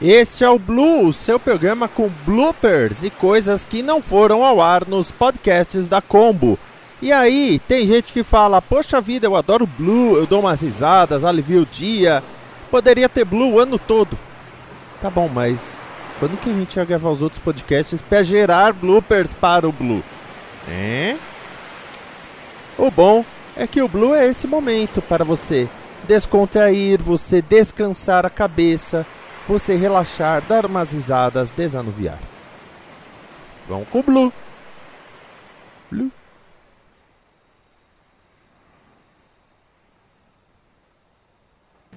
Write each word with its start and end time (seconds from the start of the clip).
Este 0.00 0.44
é 0.44 0.48
o 0.48 0.60
Blue, 0.60 1.12
seu 1.12 1.40
programa 1.40 1.88
com 1.88 2.08
bloopers 2.24 3.02
e 3.02 3.10
coisas 3.10 3.64
que 3.64 3.82
não 3.82 4.00
foram 4.00 4.44
ao 4.44 4.60
ar 4.60 4.86
nos 4.86 5.10
podcasts 5.10 5.88
da 5.88 6.00
Combo. 6.00 6.56
E 7.02 7.10
aí, 7.10 7.60
tem 7.66 7.84
gente 7.84 8.12
que 8.12 8.22
fala: 8.22 8.62
Poxa 8.62 9.00
vida, 9.00 9.26
eu 9.26 9.34
adoro 9.34 9.66
Blue, 9.66 10.16
eu 10.16 10.24
dou 10.24 10.38
umas 10.38 10.60
risadas, 10.60 11.24
alivio 11.24 11.62
o 11.62 11.66
dia. 11.66 12.22
Poderia 12.70 13.08
ter 13.08 13.24
Blue 13.24 13.54
o 13.54 13.58
ano 13.58 13.76
todo. 13.76 14.16
Tá 15.02 15.10
bom, 15.10 15.28
mas 15.28 15.84
quando 16.20 16.38
que 16.38 16.48
a 16.48 16.52
gente 16.52 16.76
vai 16.76 16.86
gravar 16.86 17.10
os 17.10 17.20
outros 17.20 17.42
podcasts 17.42 18.00
para 18.00 18.22
gerar 18.22 18.72
bloopers 18.72 19.34
para 19.34 19.68
o 19.68 19.72
Blue? 19.72 20.04
É? 20.68 21.16
O 22.78 22.88
bom 22.88 23.24
é 23.56 23.66
que 23.66 23.82
o 23.82 23.88
Blue 23.88 24.14
é 24.14 24.28
esse 24.28 24.46
momento 24.46 25.02
para 25.02 25.24
você 25.24 25.68
descontrair, 26.06 27.02
você 27.02 27.42
descansar 27.42 28.24
a 28.24 28.30
cabeça 28.30 29.04
você 29.48 29.74
relaxar, 29.74 30.42
dar 30.46 30.66
umas 30.66 30.92
risadas, 30.92 31.48
desanuviar. 31.48 32.18
Vamos 33.66 33.88
com 33.88 34.00
o 34.00 34.02
Blue. 34.02 34.32
Blue. 35.90 36.12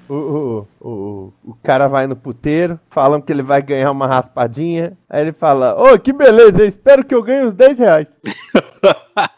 O, 0.08 0.16
o, 0.16 0.67
o, 0.81 1.33
o 1.43 1.55
cara 1.63 1.88
vai 1.88 2.08
no 2.08 2.16
puteiro, 2.16 2.80
falam 2.89 3.21
que 3.21 3.31
ele 3.31 3.41
vai 3.41 3.61
ganhar 3.61 3.91
uma 3.91 4.08
raspadinha. 4.08 4.97
Aí 5.09 5.21
ele 5.21 5.33
fala: 5.33 5.75
Ô, 5.75 5.93
oh, 5.93 5.99
que 5.99 6.13
beleza, 6.13 6.65
espero 6.65 7.03
que 7.03 7.15
eu 7.15 7.21
ganhe 7.21 7.47
uns 7.47 7.53
10 7.53 7.80
reais. 7.80 8.08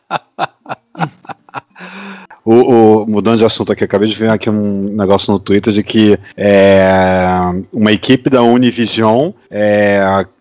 O, 2.45 2.53
o, 2.53 3.05
mudando 3.07 3.37
de 3.37 3.45
assunto 3.45 3.71
aqui, 3.71 3.83
acabei 3.83 4.09
de 4.09 4.15
ver 4.15 4.29
aqui 4.29 4.49
um 4.49 4.95
negócio 4.95 5.31
no 5.31 5.39
Twitter 5.39 5.71
de 5.71 5.83
que 5.83 6.19
é, 6.35 7.25
uma 7.71 7.91
equipe 7.91 8.29
da 8.29 8.43
Univision 8.43 9.31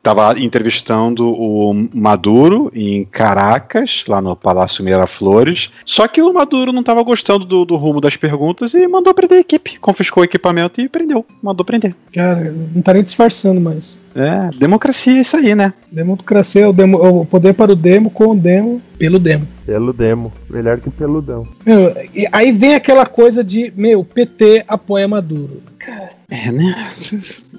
estava 0.03 0.37
entrevistando 0.39 1.29
o 1.29 1.73
Maduro 1.95 2.73
em 2.75 3.05
Caracas, 3.05 4.05
lá 4.09 4.21
no 4.21 4.35
Palácio 4.35 4.85
Miraflores. 4.85 5.71
Só 5.87 6.09
que 6.09 6.21
o 6.21 6.33
Maduro 6.33 6.73
não 6.73 6.81
estava 6.81 7.03
gostando 7.05 7.45
do, 7.45 7.65
do, 7.65 7.77
rumo 7.77 8.01
das 8.01 8.17
perguntas 8.17 8.75
e 8.75 8.87
mandou 8.89 9.15
prender 9.15 9.39
a 9.39 9.41
equipe. 9.41 9.79
Confiscou 9.79 10.23
o 10.23 10.25
equipamento 10.25 10.81
e 10.81 10.89
prendeu. 10.89 11.25
Mandou 11.41 11.65
prender. 11.65 11.95
Cara, 12.13 12.53
não 12.75 12.83
tá 12.83 12.93
nem 12.93 13.05
disfarçando 13.05 13.61
mais. 13.61 13.97
É, 14.15 14.51
democracia 14.59 15.19
é 15.19 15.21
isso 15.21 15.37
aí, 15.37 15.55
né? 15.55 15.73
Democracia 15.91 16.63
é 16.63 16.67
o, 16.67 16.73
demo, 16.73 16.99
é 16.99 17.09
o 17.09 17.25
poder 17.25 17.55
para 17.55 17.73
o 17.73 17.77
demo, 17.77 18.11
com 18.11 18.33
o 18.33 18.37
demo, 18.37 18.83
pelo 18.99 19.21
demo. 19.21 19.47
Pelo 19.65 19.93
demo. 19.93 20.33
Melhor 20.51 20.81
que 20.81 20.91
peludão. 20.91 21.47
Meu, 21.65 21.95
aí 22.33 22.51
vem 22.51 22.75
aquela 22.75 23.07
coisa 23.07 23.45
de, 23.45 23.73
meu, 23.77 24.05
PT 24.05 24.65
apoia 24.67 25.07
Maduro. 25.07 25.63
Cara. 25.79 26.02
É, 26.33 26.51
né? 26.51 26.91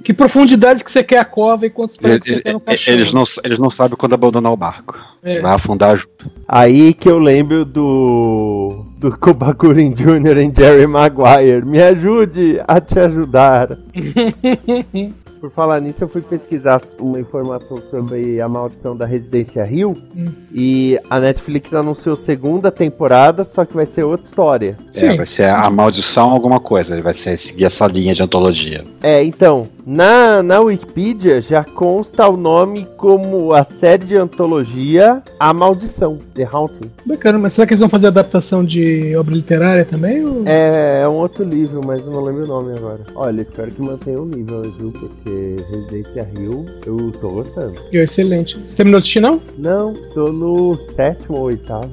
Que 0.03 0.11
profundidade 0.11 0.83
que 0.83 0.89
você 0.89 1.03
quer 1.03 1.19
a 1.19 1.25
cova 1.25 1.67
e 1.67 1.69
quantos 1.69 1.95
pés 1.95 2.19
você 2.23 2.41
quer 2.41 2.53
no 2.53 2.59
cachorro. 2.59 2.97
Eles 2.97 3.13
não, 3.13 3.23
eles 3.43 3.59
não 3.59 3.69
sabem 3.69 3.95
quando 3.95 4.13
abandonar 4.13 4.51
o 4.51 4.57
barco. 4.57 4.97
É. 5.21 5.39
Vai 5.39 5.53
afundar 5.53 5.95
junto. 5.95 6.31
Aí 6.47 6.91
que 6.91 7.07
eu 7.07 7.19
lembro 7.19 7.63
do. 7.63 8.83
do 8.97 9.15
Kobakurin 9.15 9.93
Jr. 9.93 10.39
em 10.39 10.51
Jerry 10.53 10.87
Maguire. 10.87 11.63
Me 11.63 11.83
ajude 11.83 12.59
a 12.67 12.81
te 12.81 12.97
ajudar. 12.97 13.77
Por 15.43 15.51
falar 15.51 15.81
nisso, 15.81 16.01
eu 16.01 16.07
fui 16.07 16.21
pesquisar 16.21 16.81
uma 16.97 17.19
informação 17.19 17.77
sobre 17.91 18.39
a 18.39 18.47
maldição 18.47 18.95
da 18.95 19.05
Residência 19.05 19.61
Rio 19.65 19.93
hum. 20.15 20.31
e 20.53 20.97
a 21.09 21.19
Netflix 21.19 21.73
anunciou 21.73 22.15
segunda 22.15 22.71
temporada, 22.71 23.43
só 23.43 23.65
que 23.65 23.73
vai 23.73 23.85
ser 23.85 24.05
outra 24.05 24.25
história. 24.25 24.77
É, 24.95 24.99
sim, 24.99 25.17
vai 25.17 25.25
ser 25.25 25.49
sim. 25.49 25.53
a 25.53 25.69
maldição 25.69 26.29
alguma 26.29 26.61
coisa, 26.61 26.93
ele 26.93 27.01
vai 27.01 27.13
ser, 27.13 27.37
seguir 27.37 27.65
essa 27.65 27.85
linha 27.87 28.13
de 28.13 28.23
antologia. 28.23 28.85
É, 29.01 29.21
então, 29.21 29.67
na, 29.85 30.41
na 30.41 30.59
Wikipedia 30.59 31.41
já 31.41 31.63
consta 31.63 32.27
o 32.27 32.37
nome 32.37 32.87
como 32.97 33.53
a 33.53 33.63
série 33.63 34.05
de 34.05 34.15
antologia 34.15 35.21
A 35.39 35.53
Maldição, 35.53 36.19
The 36.33 36.47
Haunting. 36.51 36.91
Bacana, 37.05 37.37
mas 37.37 37.53
será 37.53 37.67
que 37.67 37.73
eles 37.73 37.81
vão 37.81 37.89
fazer 37.89 38.07
adaptação 38.07 38.63
de 38.63 39.15
obra 39.15 39.35
literária 39.35 39.85
também? 39.85 40.25
Ou... 40.25 40.43
É, 40.45 41.01
é 41.03 41.07
um 41.07 41.15
outro 41.15 41.43
livro, 41.43 41.81
mas 41.85 42.05
não 42.05 42.23
lembro 42.23 42.43
o 42.43 42.47
nome 42.47 42.77
agora. 42.77 43.01
Olha, 43.15 43.41
espero 43.41 43.71
que 43.71 43.81
mantenha 43.81 44.21
o 44.21 44.25
nível, 44.25 44.61
viu? 44.77 44.91
Porque 44.91 45.57
Residência 45.69 46.29
Rio 46.35 46.65
eu 46.85 47.11
tô 47.19 47.29
gostando. 47.29 47.75
Excelente. 47.91 48.57
Você 48.59 48.75
terminou 48.75 48.99
de 48.99 49.03
assistir, 49.03 49.19
não? 49.19 49.41
Não, 49.57 49.93
tô 50.13 50.31
no 50.31 50.77
sétimo 50.95 51.37
ou 51.37 51.43
oitavo. 51.45 51.89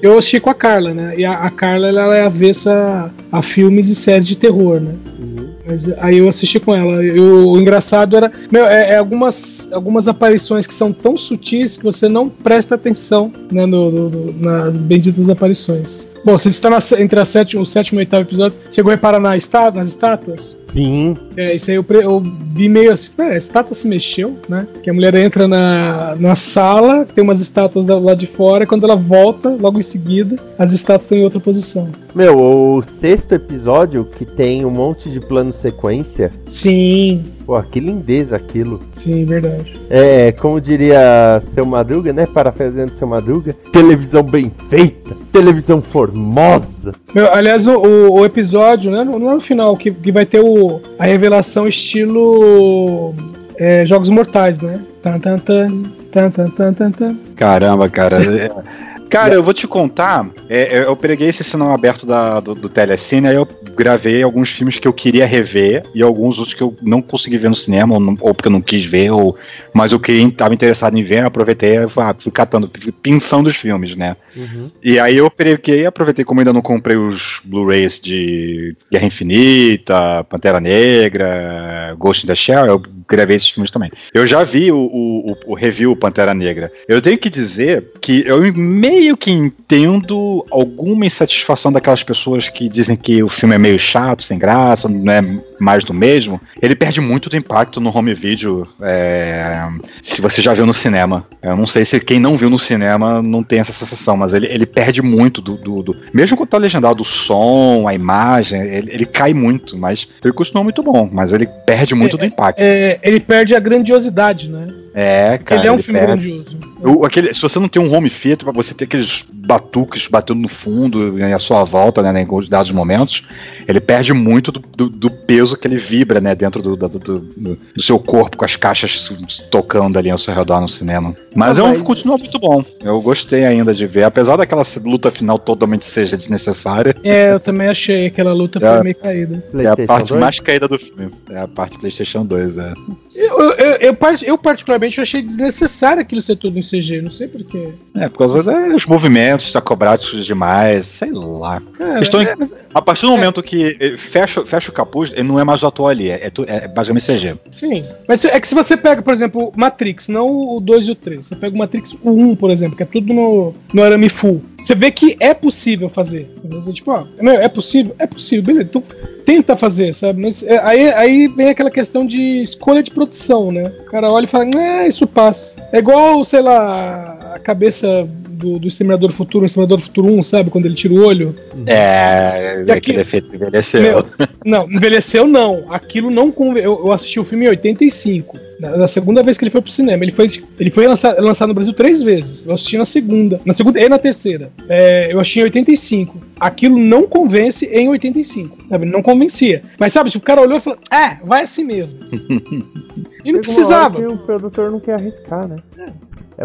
Eu 0.00 0.18
assisti 0.18 0.40
com 0.40 0.50
a 0.50 0.54
Carla, 0.54 0.94
né? 0.94 1.14
E 1.16 1.24
a, 1.24 1.32
a 1.32 1.50
Carla 1.50 1.88
ela 1.88 2.16
é 2.16 2.22
avessa 2.22 3.10
a 3.30 3.42
filmes 3.42 3.88
e 3.88 3.94
séries 3.94 4.28
de 4.28 4.36
terror, 4.36 4.80
né? 4.80 4.94
Uhum. 5.18 5.53
Mas 5.66 5.88
aí 5.98 6.18
eu 6.18 6.28
assisti 6.28 6.60
com 6.60 6.74
ela. 6.74 7.02
E 7.02 7.18
o, 7.18 7.58
engraçado 7.58 8.16
era. 8.16 8.30
Meu, 8.50 8.66
é, 8.66 8.90
é, 8.90 8.96
algumas, 8.96 9.68
algumas 9.72 10.06
aparições 10.06 10.66
que 10.66 10.74
são 10.74 10.92
tão 10.92 11.16
sutis 11.16 11.76
que 11.76 11.84
você 11.84 12.08
não 12.08 12.28
presta 12.28 12.74
atenção 12.74 13.32
né, 13.50 13.64
no, 13.64 13.90
no, 13.90 14.32
nas 14.34 14.76
benditas 14.76 15.30
aparições. 15.30 16.08
Bom, 16.24 16.38
você 16.38 16.48
está 16.48 16.70
na, 16.70 16.78
entre 16.98 17.20
a 17.20 17.24
sétima, 17.24 17.62
o 17.62 17.66
sétimo 17.66 18.00
e 18.00 18.00
o 18.00 18.02
oitavo 18.04 18.22
episódio. 18.22 18.56
Chegou 18.70 18.90
a 18.90 18.94
reparar 18.94 19.20
na 19.20 19.36
está, 19.36 19.70
nas 19.70 19.90
estátuas? 19.90 20.58
Sim. 20.72 21.14
É, 21.36 21.54
isso 21.54 21.70
aí 21.70 21.76
eu, 21.76 21.84
eu 21.90 22.22
vi 22.52 22.66
meio 22.66 22.90
assim, 22.90 23.10
a 23.18 23.36
estátua 23.36 23.74
se 23.74 23.86
mexeu, 23.86 24.34
né? 24.48 24.66
Que 24.82 24.88
a 24.88 24.94
mulher 24.94 25.14
entra 25.14 25.46
na, 25.46 26.16
na 26.18 26.34
sala, 26.34 27.04
tem 27.04 27.22
umas 27.22 27.40
estátuas 27.40 27.84
lá 27.86 28.14
de 28.14 28.26
fora, 28.26 28.64
e 28.64 28.66
quando 28.66 28.84
ela 28.84 28.96
volta, 28.96 29.50
logo 29.50 29.78
em 29.78 29.82
seguida, 29.82 30.36
as 30.58 30.72
estátuas 30.72 31.04
estão 31.04 31.18
em 31.18 31.24
outra 31.24 31.40
posição. 31.40 31.88
Meu, 32.14 32.38
o 32.38 32.82
sexto 32.82 33.32
episódio, 33.32 34.04
que 34.04 34.24
tem 34.24 34.64
um 34.64 34.70
monte 34.70 35.10
de 35.10 35.20
plano 35.20 35.52
sequência. 35.52 36.32
Sim. 36.46 37.22
Pô, 37.46 37.60
que 37.62 37.78
lindeza 37.78 38.36
aquilo. 38.36 38.80
Sim, 38.96 39.24
verdade. 39.24 39.78
É, 39.90 40.32
como 40.32 40.60
diria 40.60 41.42
seu 41.52 41.66
Madruga, 41.66 42.12
né? 42.12 42.26
Parafraseando 42.26 42.96
seu 42.96 43.06
Madruga. 43.06 43.54
Televisão 43.70 44.22
bem 44.22 44.50
feita, 44.70 45.14
televisão 45.32 45.82
formosa. 45.82 46.92
Meu, 47.14 47.32
aliás, 47.32 47.66
o, 47.66 47.78
o, 48.12 48.24
episódio, 48.24 48.90
né? 48.90 49.04
Não 49.04 49.30
é 49.30 49.34
no 49.34 49.40
final, 49.40 49.76
que, 49.76 49.90
que 49.90 50.10
vai 50.10 50.24
ter 50.24 50.40
o, 50.40 50.80
a 50.98 51.04
revelação 51.04 51.68
estilo 51.68 53.14
é, 53.56 53.84
Jogos 53.84 54.08
Mortais, 54.08 54.60
né? 54.60 54.80
Tan, 55.02 55.18
tan, 55.18 55.38
tan, 55.38 55.82
tan, 56.10 56.30
tan, 56.30 56.50
tan, 56.50 56.72
tan, 56.72 56.90
tan. 56.90 57.16
Caramba, 57.36 57.88
cara. 57.88 58.18
Cara, 59.14 59.32
eu 59.32 59.44
vou 59.44 59.54
te 59.54 59.68
contar. 59.68 60.28
É, 60.48 60.78
é, 60.78 60.84
eu 60.86 60.96
peguei 60.96 61.28
esse 61.28 61.44
sinal 61.44 61.70
aberto 61.70 62.04
da, 62.04 62.40
do, 62.40 62.52
do 62.52 62.68
Telecine, 62.68 63.28
aí 63.28 63.36
eu 63.36 63.46
gravei 63.76 64.20
alguns 64.24 64.50
filmes 64.50 64.80
que 64.80 64.88
eu 64.88 64.92
queria 64.92 65.24
rever 65.24 65.84
e 65.94 66.02
alguns 66.02 66.36
outros 66.36 66.52
que 66.52 66.60
eu 66.60 66.76
não 66.82 67.00
consegui 67.00 67.38
ver 67.38 67.48
no 67.48 67.54
cinema, 67.54 67.94
ou, 67.94 68.00
não, 68.00 68.16
ou 68.20 68.34
porque 68.34 68.48
eu 68.48 68.52
não 68.52 68.60
quis 68.60 68.84
ver, 68.84 69.12
ou, 69.12 69.36
mas 69.72 69.92
eu 69.92 70.00
estava 70.04 70.52
interessado 70.52 70.98
em 70.98 71.04
ver, 71.04 71.20
eu 71.20 71.26
aproveitei 71.26 71.76
e 71.76 71.84
ah, 71.96 72.16
fui 72.18 72.32
catando, 72.32 72.68
pensando 73.00 73.46
os 73.46 73.54
filmes, 73.54 73.94
né? 73.94 74.16
Uhum. 74.34 74.68
E 74.82 74.98
aí 74.98 75.16
eu 75.16 75.30
peguei 75.30 75.86
aproveitei, 75.86 76.24
como 76.24 76.40
ainda 76.40 76.52
não 76.52 76.60
comprei 76.60 76.96
os 76.96 77.40
Blu-rays 77.44 78.00
de 78.00 78.76
Guerra 78.90 79.06
Infinita, 79.06 80.24
Pantera 80.24 80.58
Negra, 80.58 81.94
Ghost 81.96 82.24
in 82.24 82.26
the 82.26 82.34
Shell, 82.34 82.66
eu 82.66 82.82
gravei 83.08 83.36
esses 83.36 83.50
filmes 83.50 83.70
também. 83.70 83.90
Eu 84.12 84.26
já 84.26 84.42
vi 84.44 84.72
o, 84.72 84.76
o, 84.76 85.36
o 85.46 85.54
review 85.54 85.94
Pantera 85.94 86.34
Negra. 86.34 86.72
Eu 86.88 87.00
tenho 87.00 87.18
que 87.18 87.30
dizer 87.30 87.92
que 88.00 88.24
eu 88.26 88.40
meio 88.52 89.03
que 89.12 89.30
entendo 89.30 90.44
alguma 90.50 91.04
insatisfação 91.04 91.70
daquelas 91.70 92.02
pessoas 92.02 92.48
que 92.48 92.68
dizem 92.68 92.96
que 92.96 93.22
o 93.22 93.28
filme 93.28 93.54
é 93.54 93.58
meio 93.58 93.78
chato, 93.78 94.22
sem 94.22 94.38
graça, 94.38 94.88
não 94.88 95.12
é 95.12 95.20
mais 95.60 95.84
do 95.84 95.94
mesmo. 95.94 96.40
Ele 96.60 96.74
perde 96.74 97.00
muito 97.00 97.28
do 97.30 97.36
impacto 97.36 97.80
no 97.80 97.96
home 97.96 98.14
video 98.14 98.66
é, 98.82 99.66
se 100.02 100.20
você 100.20 100.40
já 100.42 100.52
viu 100.54 100.66
no 100.66 100.74
cinema. 100.74 101.26
Eu 101.42 101.56
não 101.56 101.66
sei 101.66 101.84
se 101.84 101.98
quem 102.00 102.18
não 102.18 102.36
viu 102.36 102.50
no 102.50 102.58
cinema 102.58 103.22
não 103.22 103.42
tem 103.42 103.60
essa 103.60 103.72
sensação, 103.72 104.16
mas 104.16 104.32
ele, 104.32 104.46
ele 104.46 104.66
perde 104.66 105.00
muito 105.02 105.40
do, 105.40 105.56
do, 105.56 105.82
do 105.82 105.96
Mesmo 106.12 106.36
quando 106.36 106.48
tá 106.50 106.58
legendado 106.58 107.02
o 107.02 107.04
som, 107.04 107.86
a 107.88 107.94
imagem, 107.94 108.60
ele, 108.60 108.90
ele, 108.92 109.06
cai 109.06 109.32
muito, 109.34 109.76
mas 109.76 110.08
ele 110.22 110.32
continua 110.32 110.62
muito 110.62 110.82
bom, 110.82 111.08
mas 111.12 111.32
ele 111.32 111.46
perde 111.66 111.94
muito 111.94 112.16
é, 112.16 112.18
do 112.18 112.24
impacto. 112.24 112.58
É, 112.60 112.98
ele 113.02 113.20
perde 113.20 113.54
a 113.54 113.60
grandiosidade, 113.60 114.50
né? 114.50 114.66
É, 114.96 115.38
cara. 115.38 115.60
Ele 115.60 115.68
é 115.68 115.72
um 115.72 115.74
ele 115.74 115.82
filme 115.82 115.98
perde. 116.00 116.28
grandioso. 116.28 116.58
O- 116.80 117.04
aquele, 117.04 117.34
se 117.34 117.42
você 117.42 117.58
não 117.58 117.66
tem 117.68 117.82
um 117.82 117.92
home 117.92 118.08
theater, 118.08 118.44
pra 118.44 118.52
você 118.52 118.72
ter 118.72 118.84
aqueles 118.84 119.24
batuques 119.28 120.06
batendo 120.06 120.38
no 120.40 120.48
fundo 120.48 121.18
e 121.18 121.22
à 121.32 121.38
sua 121.40 121.64
volta, 121.64 122.00
né, 122.00 122.22
em 122.22 122.48
dados 122.48 122.70
momentos, 122.70 123.24
ele 123.66 123.80
perde 123.80 124.12
muito 124.12 124.52
do, 124.52 124.60
do- 124.60 124.88
do 124.88 125.10
peso 125.10 125.43
que 125.52 125.66
ele 125.68 125.76
vibra, 125.76 126.20
né, 126.20 126.34
dentro 126.34 126.62
do, 126.62 126.76
do, 126.76 126.88
do- 126.88 127.18
do- 127.20 127.58
seu 127.82 127.98
corpo, 127.98 128.36
com 128.36 128.44
as 128.44 128.56
caixas 128.56 129.10
tocando 129.50 129.98
ali 129.98 130.10
ao 130.10 130.18
seu 130.18 130.32
redor 130.34 130.60
no 130.60 130.68
cinema. 130.68 131.14
Mas 131.34 131.58
Ah, 131.58 131.62
é 131.62 131.64
um 131.64 131.82
continua 131.82 132.16
muito 132.16 132.38
bom. 132.38 132.64
Eu 132.82 133.00
gostei 133.02 133.44
ainda 133.44 133.74
de 133.74 133.86
ver, 133.86 134.04
apesar 134.04 134.36
daquela 134.36 134.62
luta 134.84 135.10
final 135.10 135.38
totalmente 135.38 135.84
seja 135.84 136.16
desnecessária. 136.16 136.94
É, 137.04 137.32
eu 137.32 137.40
também 137.40 137.68
achei 137.68 138.06
aquela 138.06 138.32
luta 138.32 138.58
foi 138.60 138.68
É. 138.68 138.82
meio 138.82 138.96
caída. 138.96 139.44
É 139.54 139.66
a 139.66 139.86
parte 139.86 140.08
2? 140.10 140.20
mais 140.20 140.40
caída 140.40 140.66
do 140.68 140.78
filme. 140.78 141.10
É 141.30 141.38
a 141.40 141.48
parte 141.48 141.78
PlayStation 141.78 142.24
2, 142.24 142.56
é. 142.58 142.72
Eu, 143.14 143.40
eu, 143.40 143.50
eu, 143.52 143.72
eu 143.80 143.94
par- 143.94 144.22
eu 144.22 144.38
particularmente 144.38 145.00
achei 145.00 145.22
desnecessário 145.22 146.00
aquilo 146.00 146.20
ser 146.22 146.36
tudo 146.36 146.58
em 146.58 146.62
CG, 146.62 147.00
não 147.02 147.10
sei 147.10 147.28
porquê. 147.28 147.68
É, 147.94 148.08
por 148.08 148.18
causa 148.18 148.52
dos 148.70 148.86
movimentos 148.86 149.54
acrobáticos 149.54 150.24
demais, 150.26 150.86
sei 150.86 151.10
lá. 151.12 151.60
Cara, 151.76 151.98
Questão 151.98 152.20
é, 152.20 152.34
mas- 152.38 152.56
A 152.74 152.82
partir 152.82 153.02
do 153.06 153.12
momento 153.12 153.42
que 153.42 153.76
eh, 153.80 153.96
fecha, 153.96 154.44
fecha 154.44 154.70
o 154.70 154.72
capuz, 154.74 155.12
ele 155.12 155.22
não 155.24 155.33
é 155.38 155.44
mais 155.44 155.62
o 155.62 155.66
atual 155.66 155.88
ali, 155.88 156.10
é, 156.10 156.26
é, 156.26 156.32
é 156.64 156.68
basicamente 156.68 157.06
CG. 157.06 157.34
sim. 157.52 157.84
Mas 158.08 158.24
é 158.24 158.38
que 158.40 158.46
se 158.48 158.54
você 158.54 158.76
pega, 158.76 159.02
por 159.02 159.12
exemplo, 159.12 159.52
Matrix, 159.56 160.08
não 160.08 160.28
o 160.56 160.60
2 160.60 160.88
e 160.88 160.90
o 160.92 160.94
3, 160.94 161.26
você 161.26 161.36
pega 161.36 161.54
o 161.54 161.58
Matrix 161.58 161.94
o 162.02 162.10
1, 162.10 162.36
por 162.36 162.50
exemplo, 162.50 162.76
que 162.76 162.82
é 162.82 162.86
tudo 162.86 163.12
no, 163.12 163.54
no 163.72 163.82
arame 163.82 164.08
full, 164.08 164.42
você 164.58 164.74
vê 164.74 164.90
que 164.90 165.16
é 165.20 165.34
possível 165.34 165.88
fazer. 165.88 166.28
entendeu? 166.44 166.72
Tipo, 166.72 166.90
ó, 166.92 167.04
é 167.40 167.48
possível? 167.48 167.94
É 167.98 168.06
possível, 168.06 168.44
beleza. 168.44 168.68
Então 168.70 168.82
tenta 169.24 169.56
fazer, 169.56 169.92
sabe? 169.94 170.20
Mas 170.20 170.42
é, 170.42 170.58
aí, 170.58 170.86
aí 170.92 171.28
vem 171.28 171.48
aquela 171.48 171.70
questão 171.70 172.06
de 172.06 172.42
escolha 172.42 172.82
de 172.82 172.90
produção, 172.90 173.50
né? 173.50 173.72
O 173.80 173.84
cara 173.90 174.10
olha 174.10 174.24
e 174.24 174.28
fala, 174.28 174.44
é, 174.56 174.86
isso 174.88 175.06
passa. 175.06 175.56
É 175.72 175.78
igual, 175.78 176.22
sei 176.24 176.42
lá, 176.42 177.32
a 177.34 177.38
cabeça 177.38 178.06
do, 178.30 178.58
do 178.58 178.68
Exterminador 178.68 179.08
do 179.10 179.14
Futuro, 179.14 179.44
o 179.44 179.46
Exterminador 179.46 179.78
do 179.78 179.84
Futuro 179.84 180.08
1, 180.08 180.22
sabe? 180.22 180.50
Quando 180.50 180.66
ele 180.66 180.74
tira 180.74 180.92
o 180.94 181.04
olho. 181.06 181.34
É, 181.66 182.58
E 182.66 182.70
aqui- 182.70 182.90
aquele 182.90 183.00
efeito 183.00 183.34
envelheceu. 183.34 183.80
Meu, 183.80 184.06
não, 184.44 184.70
envelheceu 184.70 185.23
não. 185.26 185.64
Aquilo 185.68 186.10
não 186.10 186.32
eu, 186.56 186.86
eu 186.86 186.92
assisti 186.92 187.18
o 187.18 187.24
filme 187.24 187.46
em 187.46 187.48
85. 187.48 188.38
Na, 188.58 188.76
na 188.76 188.88
segunda 188.88 189.22
vez 189.22 189.36
que 189.36 189.44
ele 189.44 189.50
foi 189.50 189.60
pro 189.60 189.70
cinema. 189.70 190.04
Ele 190.04 190.12
foi, 190.12 190.26
ele 190.58 190.70
foi 190.70 190.86
lançado, 190.86 191.20
lançado 191.20 191.48
no 191.48 191.54
Brasil 191.54 191.72
três 191.72 192.02
vezes. 192.02 192.46
Eu 192.46 192.54
assisti 192.54 192.78
na 192.78 192.84
segunda. 192.84 193.40
Na 193.44 193.52
segunda 193.52 193.80
e 193.80 193.88
na 193.88 193.98
terceira. 193.98 194.50
É, 194.68 195.12
eu 195.12 195.20
assisti 195.20 195.40
em 195.40 195.44
85. 195.44 196.18
Aquilo 196.38 196.78
não 196.78 197.04
convence 197.06 197.66
em 197.66 197.88
85. 197.88 198.56
Sabe? 198.68 198.86
Não 198.86 199.02
convencia. 199.02 199.62
Mas 199.78 199.92
sabe, 199.92 200.10
se 200.10 200.16
o 200.16 200.20
cara 200.20 200.40
olhou 200.40 200.58
e 200.58 200.60
falou, 200.60 200.78
é, 200.90 201.18
vai 201.24 201.42
assim 201.42 201.64
mesmo. 201.64 202.00
e 203.24 203.32
não 203.32 203.40
precisava. 203.40 204.00
que 204.00 204.06
o 204.06 204.18
produtor 204.18 204.70
não 204.70 204.80
quer 204.80 204.94
arriscar, 204.94 205.48
né? 205.48 205.56
É, 205.78 205.92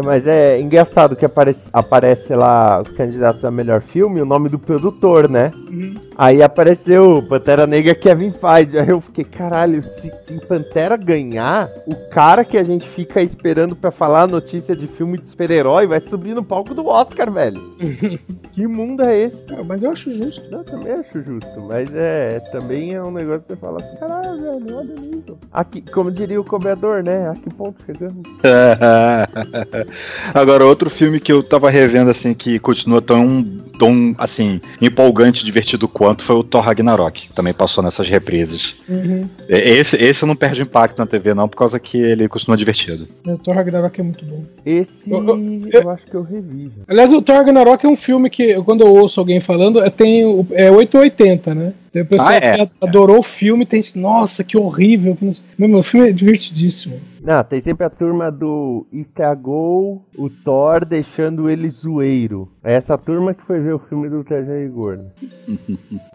mas 0.04 0.26
é 0.26 0.60
engraçado 0.60 1.16
que 1.16 1.24
aparece, 1.24 1.60
aparece 1.72 2.34
lá 2.34 2.80
os 2.80 2.88
candidatos 2.90 3.44
a 3.44 3.50
melhor 3.50 3.82
filme, 3.82 4.22
o 4.22 4.26
nome 4.26 4.48
do 4.48 4.58
produtor, 4.58 5.28
né? 5.28 5.50
Uhum. 5.68 5.94
Aí 6.16 6.42
apareceu 6.42 7.22
Pantera 7.28 7.66
Negra 7.66 7.94
Kevin 7.94 8.32
Feige. 8.32 8.78
Aí 8.78 8.90
eu 8.90 9.00
fiquei, 9.00 9.24
caralho, 9.24 9.82
se, 9.82 10.12
Pantera 10.46 10.96
ganhar, 10.96 11.70
o 11.86 11.94
cara 12.10 12.44
que 12.44 12.58
a 12.58 12.64
gente 12.64 12.88
fica 12.88 13.22
esperando 13.22 13.74
pra 13.74 13.90
falar 13.90 14.22
a 14.22 14.26
notícia 14.26 14.74
de 14.76 14.86
filme 14.86 15.18
de 15.18 15.28
super-herói 15.28 15.86
vai 15.86 16.00
subir 16.00 16.34
no 16.34 16.42
palco 16.44 16.74
do 16.74 16.86
Oscar, 16.86 17.30
velho. 17.30 17.60
que 18.52 18.66
mundo 18.66 19.02
é 19.02 19.16
esse? 19.16 19.38
Ah, 19.50 19.62
Mas 19.64 19.82
eu 19.82 19.90
acho 19.90 20.12
justo. 20.12 20.42
Eu 20.50 20.64
também 20.64 20.92
acho 20.92 21.22
justo, 21.22 21.60
mas 21.68 21.88
é, 21.94 22.40
também 22.52 22.94
é 22.94 23.02
um 23.02 23.10
negócio 23.10 23.42
que 23.42 23.48
você 23.48 23.56
fala 23.56 23.78
assim, 23.78 23.96
caralho, 23.96 24.40
velho, 24.40 24.76
olha 24.76 24.94
isso. 25.16 25.38
Aqui, 25.52 25.82
como 25.82 26.10
diria 26.10 26.40
o 26.40 26.44
cobrador, 26.44 27.02
né? 27.02 27.28
A 27.28 27.34
que 27.34 27.48
ponto 27.54 27.82
chegamos? 27.84 28.22
Agora, 30.34 30.64
outro 30.64 30.90
filme 30.90 31.20
que 31.20 31.32
eu 31.32 31.42
tava 31.42 31.70
revendo, 31.70 32.10
assim, 32.10 32.34
que 32.34 32.58
continua 32.58 33.00
tão, 33.00 33.46
tão 33.80 34.14
assim, 34.18 34.60
empolgante 34.80 35.40
e 35.40 35.44
divertido 35.44 35.88
quanto 35.88 36.22
foi 36.22 36.36
o 36.36 36.44
Thor 36.44 36.60
Ragnarok. 36.62 37.28
que 37.28 37.34
Também 37.34 37.54
passou 37.54 37.82
nessas 37.82 38.06
reprises. 38.08 38.74
Uhum. 38.86 39.24
E- 39.48 39.54
Esse, 39.80 39.96
esse 39.96 40.26
não 40.26 40.36
perde 40.36 40.60
impacto 40.60 40.98
na 40.98 41.06
TV, 41.06 41.32
não, 41.32 41.48
por 41.48 41.56
causa 41.56 41.80
que 41.80 41.96
ele 41.96 42.28
continua 42.28 42.56
divertido. 42.58 43.08
O 43.26 43.38
Thor 43.38 43.54
Ragnarok 43.54 43.98
é 43.98 44.04
muito 44.04 44.24
bom. 44.24 44.42
Esse 44.66 45.10
Eu- 45.10 45.24
eu, 45.26 45.68
eu- 45.72 45.90
acho 45.90 46.04
que 46.04 46.14
eu 46.14 46.22
revi. 46.22 46.70
Aliás, 46.86 47.10
o 47.10 47.22
Thor 47.22 47.36
Ragnarok 47.36 47.84
é 47.86 47.88
um 47.88 47.96
filme 47.96 48.28
que, 48.28 48.42
eu- 48.42 48.62
quando 48.64 48.82
eu 48.82 48.94
ouço 48.94 49.18
alguém 49.18 49.40
falando, 49.40 49.82
é- 49.82 49.88
tem 49.88 50.24
o- 50.26 50.46
é 50.52 50.70
880, 50.70 51.54
né? 51.54 51.72
Tem 51.92 52.02
o 52.02 52.06
pessoal 52.06 52.28
Ah, 52.28 52.34
é? 52.36 52.66
que 52.66 52.70
adorou 52.82 53.18
o 53.18 53.22
filme 53.22 53.66
tem 53.66 53.82
nossa, 53.96 54.44
que 54.44 54.56
horrível. 54.56 55.16
Que 55.16 55.24
não 55.24 55.32
sei- 55.32 55.44
Meu, 55.58 55.68
meu 55.68 55.82
filme 55.82 56.08
é 56.08 56.12
divertidíssimo. 56.12 57.00
Não, 57.20 57.42
tem 57.42 57.60
sempre 57.60 57.84
a 57.84 57.90
turma 57.90 58.30
do 58.30 58.86
estragou 58.92 60.04
o 60.16 60.30
Thor 60.30 60.84
deixando 60.84 61.50
ele 61.50 61.68
zoeiro. 61.68 62.48
É 62.62 62.74
essa 62.74 62.98
turma 62.98 63.32
que 63.32 63.42
foi 63.42 63.58
ver 63.58 63.74
o 63.74 63.78
filme 63.78 64.08
do 64.08 64.22
Trajan 64.22 64.58
Igor. 64.64 64.98
né? 64.98 65.04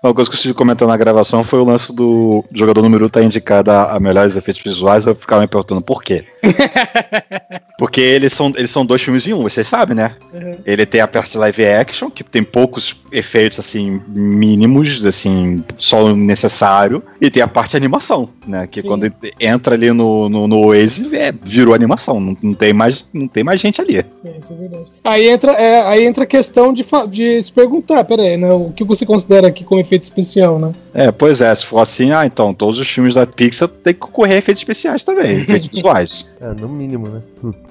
Uma 0.04 0.14
coisa 0.14 0.30
que 0.30 0.36
eu 0.36 0.38
estive 0.38 0.54
comentando 0.54 0.90
na 0.90 0.98
gravação 0.98 1.44
foi 1.44 1.60
o 1.60 1.66
lance 1.66 1.94
do 1.94 2.46
jogador 2.54 2.84
número 2.84 3.06
1 3.06 3.08
estar 3.08 3.24
indicado 3.24 3.72
a, 3.72 4.00
melhores 4.00 4.36
efeitos 4.36 4.62
visuais. 4.62 5.06
Eu 5.06 5.16
ficava 5.16 5.42
me 5.42 5.48
perguntando 5.48 5.82
por 5.82 6.04
quê. 6.04 6.26
Porque 7.80 8.00
eles 8.00 8.32
são, 8.32 8.54
eles 8.56 8.70
são 8.70 8.86
dois 8.86 9.02
filmes 9.02 9.28
em 9.28 9.34
um, 9.34 9.44
vocês 9.44 9.68
sabem, 9.68 9.96
né? 9.96 10.16
Uhum. 10.34 10.58
Ele 10.66 10.86
tem 10.86 11.02
a 11.02 11.08
parte 11.08 11.38
live 11.38 11.66
action, 11.66 12.10
que 12.10 12.24
tem 12.24 12.44
poucos 12.44 12.96
efeitos, 13.12 13.60
assim, 13.60 14.02
mínimos, 14.08 15.04
assim, 15.04 15.64
só 15.78 16.06
o 16.06 16.16
necessário. 16.16 17.04
E 17.20 17.30
tem 17.30 17.42
a 17.42 17.48
parte 17.48 17.76
animação, 17.76 18.30
né? 18.46 18.68
Que 18.68 18.82
Sim. 18.82 18.88
quando 18.88 19.06
ele 19.06 19.16
entra 19.40 19.74
ali 19.74 19.92
no, 19.92 20.30
no, 20.30 20.48
no 20.48 20.68
Waze, 20.70 21.14
é, 21.16 21.32
virou 21.32 21.74
animação. 21.74 22.20
Não, 22.20 22.38
não, 22.42 22.54
tem 22.54 22.72
mais, 22.72 23.10
não 23.14 23.28
tem 23.28 23.44
mais 23.44 23.60
gente 23.60 23.82
ali. 23.82 23.98
É, 23.98 24.38
isso 24.40 24.54
é 24.54 24.56
verdade. 24.56 24.92
Aí 25.04 25.28
entra, 25.28 25.52
é, 25.54 25.82
aí 25.88 26.06
entra 26.06 26.24
a 26.24 26.28
questão 26.36 26.74
de, 26.74 26.86
de 27.10 27.42
se 27.42 27.52
perguntar, 27.52 28.04
peraí, 28.04 28.36
né? 28.36 28.52
O 28.52 28.72
que 28.72 28.84
você 28.84 29.06
considera 29.06 29.48
aqui 29.48 29.64
como 29.64 29.80
efeito 29.80 30.04
especial, 30.04 30.60
né? 30.60 30.74
É, 30.94 31.10
pois 31.10 31.40
é, 31.40 31.54
se 31.56 31.66
for 31.66 31.80
assim, 31.80 32.12
ah, 32.12 32.26
então 32.26 32.54
todos 32.54 32.78
os 32.78 32.88
filmes 32.90 33.16
da 33.16 33.26
Pixar 33.26 33.70
tem 33.70 33.94
que 33.94 34.00
concorrer 34.02 34.36
a 34.36 34.40
efeitos 34.40 34.62
especiais 34.62 35.04
também, 35.04 35.32
efeitos 35.40 35.70
visuais. 35.70 36.26
É, 36.42 36.48
no 36.48 36.68
mínimo, 36.68 37.08
né? 37.08 37.22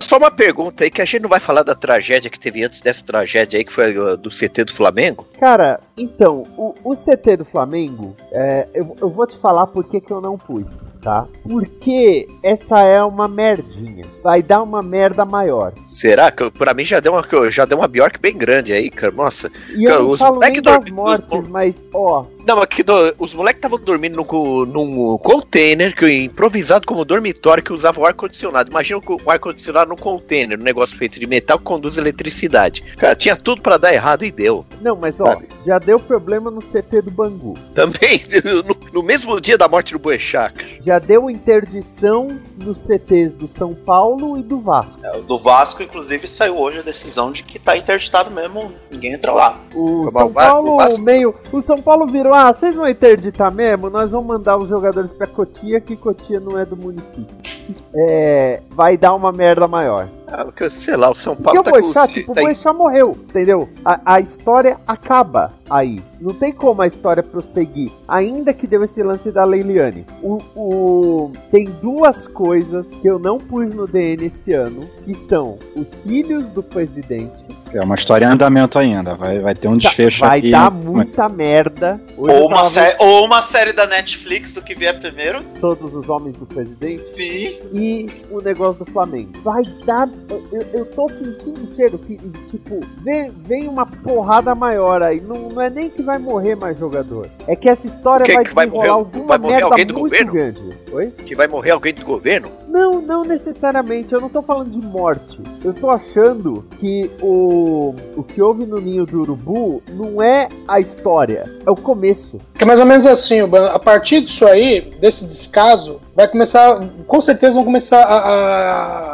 Só 0.01 0.17
uma 0.17 0.31
pergunta 0.31 0.85
aí, 0.85 0.91
que 0.91 1.03
a 1.03 1.05
gente 1.05 1.23
não 1.23 1.29
vai 1.29 1.41
falar 1.41 1.63
da 1.63 1.75
tragédia 1.75 2.31
que 2.31 2.41
teve 2.41 2.65
antes 2.65 2.81
dessa 2.81 3.05
tragédia 3.05 3.59
aí, 3.59 3.65
que 3.65 3.73
foi 3.73 3.99
uh, 3.99 4.17
do 4.17 4.31
CT 4.31 4.65
do 4.65 4.75
Flamengo? 4.75 5.27
Cara, 5.39 5.81
então, 5.97 6.45
o, 6.57 6.75
o 6.83 6.97
CT 6.97 7.39
do 7.39 7.45
Flamengo, 7.45 8.17
é, 8.33 8.67
eu, 8.73 8.97
eu 9.01 9.11
vou 9.11 9.27
te 9.27 9.37
falar 9.37 9.67
por 9.67 9.85
que, 9.85 10.01
que 10.01 10.11
eu 10.11 10.21
não 10.21 10.39
pus, 10.39 10.65
tá? 11.05 11.27
Porque 11.43 12.27
essa 12.43 12.81
é 12.81 13.03
uma 13.05 13.29
merdinha. 13.29 14.07
Vai 14.23 14.43
dar 14.43 14.63
uma 14.63 14.83
merda 14.83 15.25
maior. 15.27 15.75
Será? 15.89 16.31
Que 16.31 16.43
eu- 16.45 16.51
pra 16.51 16.73
mim 16.73 16.85
já 16.85 16.99
deu 16.99 17.13
uma, 17.13 17.51
já 17.51 17.67
deu 17.67 17.77
uma 17.79 17.87
Bjork 17.87 18.19
bem 18.19 18.37
grande 18.37 18.73
aí, 18.73 18.91
cara. 18.91 19.13
Nossa. 19.13 19.51
E 19.77 19.85
eu 19.85 19.91
Cara, 19.91 20.03
não 20.03 20.11
os 20.11 20.19
falo 20.19 20.41
nem 20.41 20.63
das 20.63 20.91
mortes, 20.91 21.39
os- 21.39 21.47
mas, 21.49 21.77
ó, 21.93 22.25
Não, 22.47 22.57
mas 22.57 22.67
que 22.67 22.85
os 23.19 23.33
moleques 23.35 23.59
estavam 23.59 23.79
dormindo 23.79 24.17
num, 24.17 24.65
num 24.67 25.19
container 25.19 25.95
que, 25.95 26.11
improvisado 26.25 26.87
como 26.87 27.05
dormitório 27.05 27.63
que 27.63 27.73
usava 27.73 28.01
o 28.01 28.07
ar-condicionado. 28.07 28.71
Imagina 28.71 29.01
o 29.01 29.31
ar-condicionado 29.31 29.89
num 29.91 29.97
container, 29.97 30.59
um 30.59 30.63
negócio 30.63 30.97
feito 30.97 31.19
de 31.21 31.27
metal 31.27 31.59
que 31.59 31.65
conduz 31.65 31.97
eletricidade. 31.99 32.83
Cara, 32.97 33.15
tinha 33.15 33.35
tudo 33.37 33.61
pra 33.63 33.77
dar 33.79 33.93
errado 33.95 34.25
e 34.25 34.31
deu. 34.31 34.65
não, 34.81 34.95
mas 34.97 35.21
ó, 35.21 35.39
já 35.67 35.79
deu 35.79 35.99
problema 35.99 36.51
no 36.51 36.61
CT 36.63 37.03
do 37.03 37.11
Bangu. 37.11 37.55
Também, 37.75 38.23
no, 38.67 38.93
no 38.93 39.03
mesmo 39.03 39.41
dia 39.41 39.57
da 39.59 39.67
morte 39.69 39.93
do 39.93 39.99
Boechat. 39.99 40.55
Já 40.85 40.94
deu 40.99 41.31
interdição 41.31 42.29
nos 42.57 42.79
CTs 42.79 43.33
do 43.33 43.49
São 43.49 43.75
Paulo 43.75 44.39
e 44.39 44.43
do 44.43 44.61
Vasco. 44.61 45.05
É, 45.05 45.17
o 45.17 45.23
do 45.23 45.39
Vasco, 45.39 45.83
inclusive, 45.83 46.27
saiu 46.27 46.59
hoje 46.59 46.81
a 46.81 46.83
decisão 46.83 47.33
de 47.33 47.43
que 47.43 47.59
tá 47.59 47.77
interditado 47.77 48.31
mesmo, 48.31 48.73
ninguém 48.91 49.13
entra 49.13 49.33
lá. 49.33 49.59
O 49.75 50.11
São 50.11 50.33
Paulo 50.33 50.77
o 50.77 51.01
meio. 51.01 51.35
O 51.53 51.61
São 51.63 51.77
Paulo 51.77 52.07
virou, 52.07 52.35
ah, 52.35 52.53
vocês 52.53 52.75
vão 52.75 52.89
interditar 52.89 53.53
mesmo? 53.53 53.91
Nós 53.91 54.11
vamos 54.11 54.27
mandar 54.27 54.57
os 54.57 54.69
jogadores 54.69 55.11
pra 55.13 55.27
Cotia, 55.27 55.81
que 55.81 55.97
Cotia 55.97 56.41
não 56.41 56.59
é 56.59 56.65
do 56.65 56.77
município. 56.77 57.35
É. 57.97 58.61
Vai 58.71 58.97
dar 58.97 59.15
uma 59.15 59.31
merda 59.33 59.69
maior. 59.69 60.09
Ah, 60.27 60.47
sei 60.71 60.97
lá, 60.97 61.11
o 61.11 61.15
São 61.15 61.37
Porque 61.37 61.45
Paulo 61.45 61.61
o 61.61 61.63
tá 61.65 61.71
Boechat, 62.07 62.07
com 62.09 62.13
tipo, 62.21 62.33
o 62.33 62.35
tá 62.35 62.41
em- 62.43 62.45
Boechat 62.47 62.75
morreu, 62.77 63.11
entendeu? 63.13 63.69
A, 63.85 64.15
a 64.15 64.21
história 64.21 64.79
acaba 64.87 65.53
aí. 65.69 66.03
Não 66.21 66.33
tem 66.35 66.53
como 66.53 66.81
a 66.83 66.87
história 66.87 67.23
prosseguir. 67.23 67.93
Ainda 68.09 68.53
que 68.55 68.67
deu 68.67 68.83
esse 68.83 69.03
lance 69.03 69.31
da 69.31 69.45
Leiliane. 69.45 70.07
O, 70.23 70.39
o- 70.57 71.33
Tem 71.51 71.67
duas 71.67 72.27
coisas 72.27 72.87
que 73.03 73.07
eu 73.07 73.19
não 73.19 73.39
pus 73.39 73.75
no 73.75 73.87
DN 73.87 74.27
esse 74.27 74.53
ano, 74.53 74.81
que 75.05 75.15
são 75.29 75.59
os 75.77 75.89
filhos 76.03 76.45
do 76.45 76.63
presidente. 76.63 77.45
É 77.75 77.81
uma 77.81 77.97
história 77.97 78.25
em 78.25 78.29
andamento 78.29 78.79
ainda, 78.79 79.17
vai, 79.17 79.41
vai 79.41 79.55
ter 79.55 79.67
um 79.67 79.73
Tá, 79.73 79.89
desfecho 79.89 80.21
vai 80.21 80.39
aqui. 80.39 80.51
dar 80.53 80.71
né? 80.71 80.81
muita 80.85 81.29
merda. 81.29 82.01
Hoje 82.17 82.33
Ou 82.37 82.47
uma, 82.47 82.57
tava 82.59 82.71
sé- 82.71 82.97
ou 83.01 83.25
uma 83.25 83.43
série 83.43 83.73
da 83.73 83.85
Netflix, 83.87 84.57
o 84.57 84.63
que 84.63 84.75
vier 84.77 84.99
primeiro. 85.01 85.43
todos 85.61 85.93
os 85.93 86.09
homens 86.09 86.37
do 86.37 86.47
presidente. 86.47 87.05
Sim. 87.13 87.59
e 87.73 88.07
o 88.31 88.41
negócio 88.41 88.85
do 88.85 88.91
Flamengo. 88.93 89.31
Vai 89.43 89.63
dar. 89.85 90.09
Eu, 90.53 90.63
eu 90.73 90.87
tô 90.87 91.09
sentindo 91.09 91.75
cheiro 91.75 91.99
que, 91.99 92.17
tipo, 92.51 92.79
vem, 93.03 93.33
vem 93.45 93.67
uma 93.69 93.85
porrada 93.87 94.55
maior 94.55 95.03
aí. 95.03 95.21
Não, 95.21 95.49
não 95.49 95.61
é 95.61 95.69
nem 95.69 95.91
que 95.91 96.01
vai 96.03 96.19
morrer 96.19 96.55
mais 96.55 96.79
jogador. 96.79 97.29
É 97.49 97.57
que 97.57 97.69
essa 97.69 97.87
história 97.89 98.23
O 98.23 98.27
quê? 98.27 98.35
vai 98.35 98.45
Que 98.45 98.55
vai 98.55 98.67
desenrolar 98.67 98.95
morrer- 98.95 99.05
alguma 99.05 99.27
vai 99.27 99.39
morrer 99.39 99.53
merda 99.55 99.67
alguém 99.67 99.87
do 99.87 99.95
muito 99.99 100.11
governo? 100.13 100.33
grande. 100.33 100.84
Oi? 100.95 101.11
que 101.27 101.35
vai 101.35 101.49
morrer 101.49 101.73
alguém 101.73 101.93
do 101.93 102.05
governo? 102.05 102.49
Não, 102.69 103.01
não 103.01 103.25
necessariamente. 103.25 104.15
Eu 104.15 104.21
não 104.21 104.29
tô 104.29 104.41
falando 104.43 104.71
de 104.71 104.87
morte. 104.87 105.41
eu 105.65 105.75
tô 105.75 105.91
achando 105.91 106.65
que 106.79 107.11
o, 107.21 107.95
o 108.17 108.23
que 108.23 108.41
houve 108.41 108.65
no 108.65 108.81
ninho 108.81 109.05
do 109.05 109.23
urubu 109.23 109.83
não 109.91 110.23
é 110.23 110.49
a 110.69 110.79
história, 110.79 111.45
é 111.67 111.71
o 111.71 111.75
começo. 111.75 112.39
Que 112.55 112.63
é 112.63 112.67
mais 112.67 112.79
ou 112.79 112.87
menos 112.87 113.07
assim, 113.09 113.43
Urbano. 113.43 113.67
A 113.67 113.79
partir 113.79 114.21
disso 114.21 114.47
aí, 114.47 114.93
desse 115.01 115.27
descaso, 115.27 116.01
vai 116.15 116.29
começar. 116.29 116.79
Com 117.09 117.21
certeza 117.21 117.55
vão 117.55 117.65
começar 117.65 118.03
a. 118.05 118.19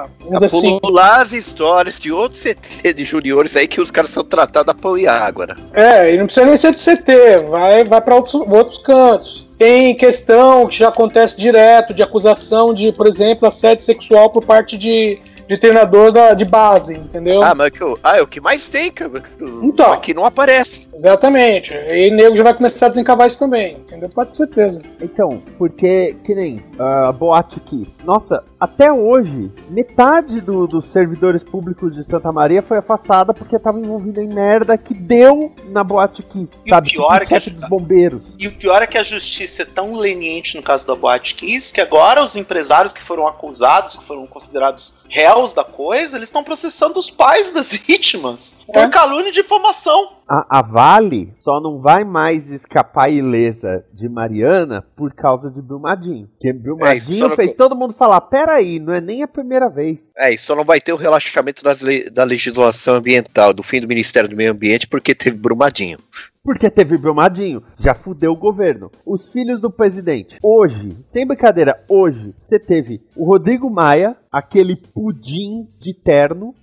a 0.04 0.08
vamos 0.22 0.42
A 0.42 0.46
assim. 0.46 0.78
pular 0.80 1.22
as 1.22 1.32
histórias 1.32 1.98
de 1.98 2.12
outros 2.12 2.42
CT 2.42 2.92
de 2.92 3.04
juniores 3.04 3.56
aí 3.56 3.66
que 3.66 3.80
os 3.80 3.90
caras 3.90 4.10
são 4.10 4.22
tratados 4.22 4.68
a 4.68 4.74
pão 4.74 4.98
e 4.98 5.06
água, 5.06 5.46
né? 5.46 5.56
É, 5.72 6.14
e 6.14 6.18
não 6.18 6.26
precisa 6.26 6.44
nem 6.44 6.56
ser 6.58 6.72
do 6.72 6.78
CT, 6.78 7.48
vai, 7.48 7.84
vai 7.84 8.00
para 8.02 8.14
outros, 8.14 8.34
outros 8.34 8.78
cantos. 8.78 9.49
Tem 9.60 9.94
questão 9.94 10.66
que 10.66 10.78
já 10.78 10.88
acontece 10.88 11.36
direto 11.36 11.92
de 11.92 12.02
acusação 12.02 12.72
de, 12.72 12.90
por 12.92 13.06
exemplo, 13.06 13.46
assédio 13.46 13.84
sexual 13.84 14.30
por 14.30 14.42
parte 14.42 14.78
de, 14.78 15.18
de 15.46 15.58
treinador 15.58 16.10
da, 16.10 16.32
de 16.32 16.46
base, 16.46 16.94
entendeu? 16.94 17.42
Ah, 17.42 17.54
mas 17.54 17.66
é 17.66 17.70
que 17.70 17.84
o- 17.84 17.98
ah, 18.02 18.16
é 18.16 18.22
o 18.22 18.26
que 18.26 18.40
mais 18.40 18.70
tem, 18.70 18.90
cara. 18.90 19.22
Então. 19.62 19.92
Aqui 19.92 20.14
não 20.14 20.24
aparece. 20.24 20.88
Exatamente. 20.94 21.74
E 21.74 22.08
o 22.10 22.14
nego 22.16 22.34
já 22.36 22.42
vai 22.42 22.54
começar 22.54 22.86
a 22.86 22.88
desencavar 22.88 23.26
isso 23.26 23.38
também, 23.38 23.76
entendeu? 23.86 24.08
Pode 24.08 24.30
ter 24.30 24.36
certeza. 24.36 24.80
Então, 24.98 25.42
porque, 25.58 26.16
que 26.24 26.34
nem 26.34 26.62
a 26.78 27.12
Boate 27.12 27.60
Kiss. 27.60 27.90
Nossa, 28.02 28.42
até 28.60 28.92
hoje, 28.92 29.50
metade 29.70 30.40
do- 30.40 30.66
dos 30.66 30.86
servidores 30.86 31.42
públicos 31.42 31.94
de 31.94 32.04
Santa 32.04 32.30
Maria 32.30 32.60
foi 32.62 32.76
afastada 32.78 33.32
porque 33.32 33.58
tava 33.58 33.78
envolvida 33.80 34.22
em 34.22 34.28
merda 34.28 34.76
que 34.76 34.92
deu 34.92 35.52
na 35.70 35.82
Boate 35.82 36.22
Kiss, 36.22 36.52
E 36.64 36.68
o 36.68 36.74
sabe? 36.74 36.90
pior 36.90 37.20
Tipo, 37.20 37.22
é 37.34 37.40
que 37.40 37.48
a- 37.50 37.52
dos 37.52 37.68
bombeiros. 37.68 38.22
E 38.38 38.46
o 38.46 38.52
pior 38.52 38.82
é 38.82 38.86
que 38.86 38.98
a 38.98 39.02
justiça 39.02 39.62
é 39.62 39.64
tão 39.64 39.94
leniente 39.94 40.56
no 40.56 40.62
caso 40.62 40.86
da 40.86 40.94
Boate 40.94 41.34
Kiss 41.34 41.72
que 41.72 41.80
agora 41.80 42.22
os 42.22 42.36
empresários 42.36 42.92
que 42.92 43.02
foram 43.02 43.26
acusados, 43.26 43.96
que 43.96 44.04
foram 44.04 44.26
considerados 44.26 44.94
réus 45.08 45.52
da 45.52 45.64
coisa, 45.64 46.16
eles 46.16 46.28
estão 46.28 46.44
processando 46.44 46.98
os 46.98 47.10
pais 47.10 47.50
das 47.50 47.72
vítimas 47.74 48.54
por 48.66 48.76
É. 48.84 48.88
calúnia 48.88 49.30
e 49.30 49.32
difamação. 49.32 50.10
A, 50.28 50.58
a 50.60 50.62
Vale 50.62 51.34
só 51.40 51.58
não 51.60 51.80
vai 51.80 52.04
mais 52.04 52.48
escapar 52.50 53.10
ilesa 53.10 53.84
de 54.00 54.08
Mariana 54.08 54.82
por 54.96 55.12
causa 55.12 55.50
de 55.50 55.60
Brumadinho. 55.60 56.26
Porque 56.28 56.48
É, 56.48 56.50
isso 56.52 56.62
Brumadinho 56.62 57.18
só 57.20 57.28
não- 57.28 57.36
fez 57.36 57.54
todo 57.54 57.76
mundo 57.76 57.92
falar: 57.94 58.20
peraí, 58.22 58.80
não 58.80 58.92
é 58.94 59.00
nem 59.00 59.22
a 59.22 59.28
primeira 59.28 59.68
vez. 59.68 59.98
É, 60.16 60.32
e 60.32 60.38
só 60.38 60.56
não 60.56 60.64
vai 60.64 60.80
ter 60.80 60.92
o 60.92 60.96
relaxamento 60.96 61.62
das 61.62 61.82
le- 61.82 62.08
da 62.10 62.24
legislação 62.24 62.94
ambiental, 62.94 63.52
do 63.52 63.62
fim 63.62 63.80
do 63.80 63.86
Ministério 63.88 64.28
do 64.28 64.36
Meio 64.36 64.52
Ambiente, 64.52 64.86
porque 64.88 65.14
teve 65.14 65.36
Brumadinho. 65.36 65.98
Porque 66.42 66.70
teve 66.70 66.96
Brumadinho, 66.96 67.62
já 67.78 67.94
fudeu 67.94 68.32
o 68.32 68.36
governo. 68.36 68.90
Os 69.04 69.26
filhos 69.30 69.60
do 69.60 69.70
presidente. 69.70 70.38
Hoje, 70.42 70.88
sem 71.02 71.26
brincadeira, 71.26 71.74
hoje, 71.86 72.34
você 72.46 72.58
teve 72.58 73.02
o 73.14 73.26
Rodrigo 73.26 73.68
Maia, 73.70 74.16
aquele 74.32 74.74
pudim 74.74 75.66
de 75.78 75.92
terno. 75.92 76.54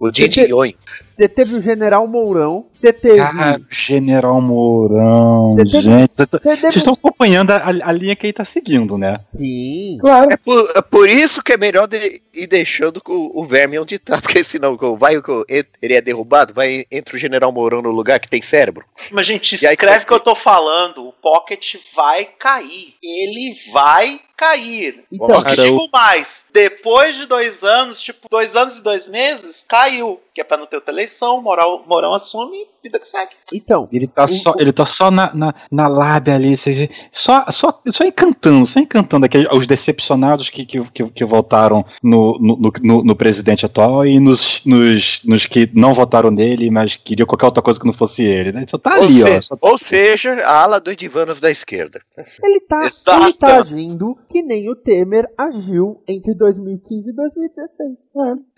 O 0.00 0.10
Didi 0.10 0.48
Nhonho. 0.48 0.74
Você 1.14 1.28
teve 1.28 1.54
o 1.56 1.62
General 1.62 2.06
Mourão. 2.08 2.66
Você 2.74 2.92
teve. 2.92 3.20
Ah, 3.20 3.56
General 3.70 4.40
Mourão, 4.42 5.54
Você 5.54 5.64
teve- 5.70 5.82
gente. 5.82 6.10
você 6.16 6.26
Vocês 6.26 6.60
teve- 6.60 6.78
estão 6.78 6.94
acompanhando 6.94 7.52
a, 7.52 7.68
a 7.68 7.92
linha 7.92 8.16
que 8.16 8.26
ele 8.26 8.32
tá 8.32 8.44
seguindo, 8.44 8.98
né? 8.98 9.20
Sim. 9.24 9.98
Claro. 10.00 10.32
É 10.32 10.36
por, 10.36 10.72
é 10.74 10.82
por 10.82 11.08
isso 11.08 11.40
que 11.42 11.52
é 11.52 11.56
melhor 11.56 11.86
de- 11.86 12.20
ir 12.34 12.46
deixando 12.48 13.00
o, 13.06 13.42
o 13.42 13.46
verme 13.46 13.78
onde 13.78 13.98
tá, 13.98 14.18
porque 14.20 14.42
senão 14.42 14.76
vai, 14.98 15.16
o- 15.18 15.22
ele 15.48 15.94
é 15.94 16.00
derrubado, 16.00 16.52
vai 16.52 16.84
entra 16.90 17.14
o 17.14 17.18
General 17.18 17.52
Mourão 17.52 17.80
no 17.80 17.90
lugar 17.90 18.18
que 18.18 18.28
tem 18.28 18.42
cérebro. 18.42 18.84
Mas, 19.12 19.26
gente, 19.26 19.54
escreve 19.54 20.04
o 20.04 20.06
que 20.06 20.12
eu 20.12 20.20
tô 20.20 20.34
falando. 20.34 21.08
O 21.08 21.12
Pocket 21.12 21.76
vai 21.94 22.24
cair. 22.24 22.94
Ele 23.02 23.56
vai 23.72 24.20
cair. 24.36 25.04
Então, 25.10 25.42
eu 25.48 25.56
digo 25.56 25.88
mais. 25.92 26.46
Depois 26.52 27.16
de 27.16 27.26
dois 27.26 27.62
anos, 27.62 28.00
tipo, 28.02 28.28
dois 28.28 28.56
anos 28.56 28.78
e 28.78 28.82
dois 28.82 29.08
meses, 29.08 29.64
caiu. 29.68 30.20
Que 30.34 30.40
é 30.40 30.44
pra 30.44 30.56
não 30.56 30.66
ter 30.66 30.74
outra 30.76 30.92
eleição, 30.92 31.40
Moral, 31.40 31.84
Morão 31.86 32.12
assume 32.12 32.56
e 32.56 32.66
vida 32.82 32.98
que 32.98 33.06
segue. 33.06 33.30
Então, 33.52 33.88
Ele 33.92 34.08
tá 34.08 34.24
O- 34.24 34.28
só, 34.28 34.50
o- 34.50 34.60
ele 34.60 34.72
tá 34.72 34.84
só 34.84 35.08
na, 35.10 35.32
na, 35.32 35.54
na 35.70 35.86
lábia 35.86 36.34
ali, 36.34 36.56
seja, 36.56 36.88
só, 37.12 37.44
só, 37.52 37.80
só 37.88 38.04
encantando, 38.04 38.66
só 38.66 38.80
encantando 38.80 39.24
aqueles, 39.26 39.48
os 39.56 39.64
decepcionados 39.66 40.50
que, 40.50 40.66
que, 40.66 40.84
que, 40.90 41.08
que 41.10 41.24
votaram 41.24 41.84
no, 42.02 42.36
no, 42.40 42.72
no- 42.82 43.04
no, 43.04 43.14
presidente 43.16 43.64
atual 43.64 44.04
e 44.04 44.18
nos, 44.18 44.64
nos, 44.66 45.22
nos 45.24 45.46
que 45.46 45.70
não 45.72 45.94
votaram 45.94 46.30
nele, 46.32 46.68
mas 46.68 46.96
queriam 46.96 47.26
qualquer 47.26 47.46
outra 47.46 47.62
coisa 47.62 47.78
que 47.78 47.86
não 47.86 47.94
fosse 47.94 48.22
ele. 48.24 48.50
Né? 48.50 48.66
Só 48.68 48.76
tá 48.76 48.96
ou, 48.98 49.04
ali, 49.04 49.12
se- 49.14 49.36
ó. 49.36 49.40
Só- 49.40 49.58
ou 49.60 49.78
seja, 49.78 50.32
a 50.44 50.62
ala 50.64 50.80
do 50.80 50.90
Edivanos 50.90 51.38
da 51.40 51.50
esquerda. 51.50 52.00
ele 52.42 52.60
tá, 52.60 52.84
Exato. 52.86 53.22
ele 53.24 53.32
tá 53.34 53.58
agindo 53.60 54.18
que 54.28 54.42
nem 54.42 54.68
o 54.68 54.74
Temer 54.74 55.26
agiu 55.38 56.02
entre 56.08 56.34
2015 56.34 57.08
e 57.10 57.12
2016. 57.12 57.98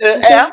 É, 0.00 0.32
é 0.32 0.52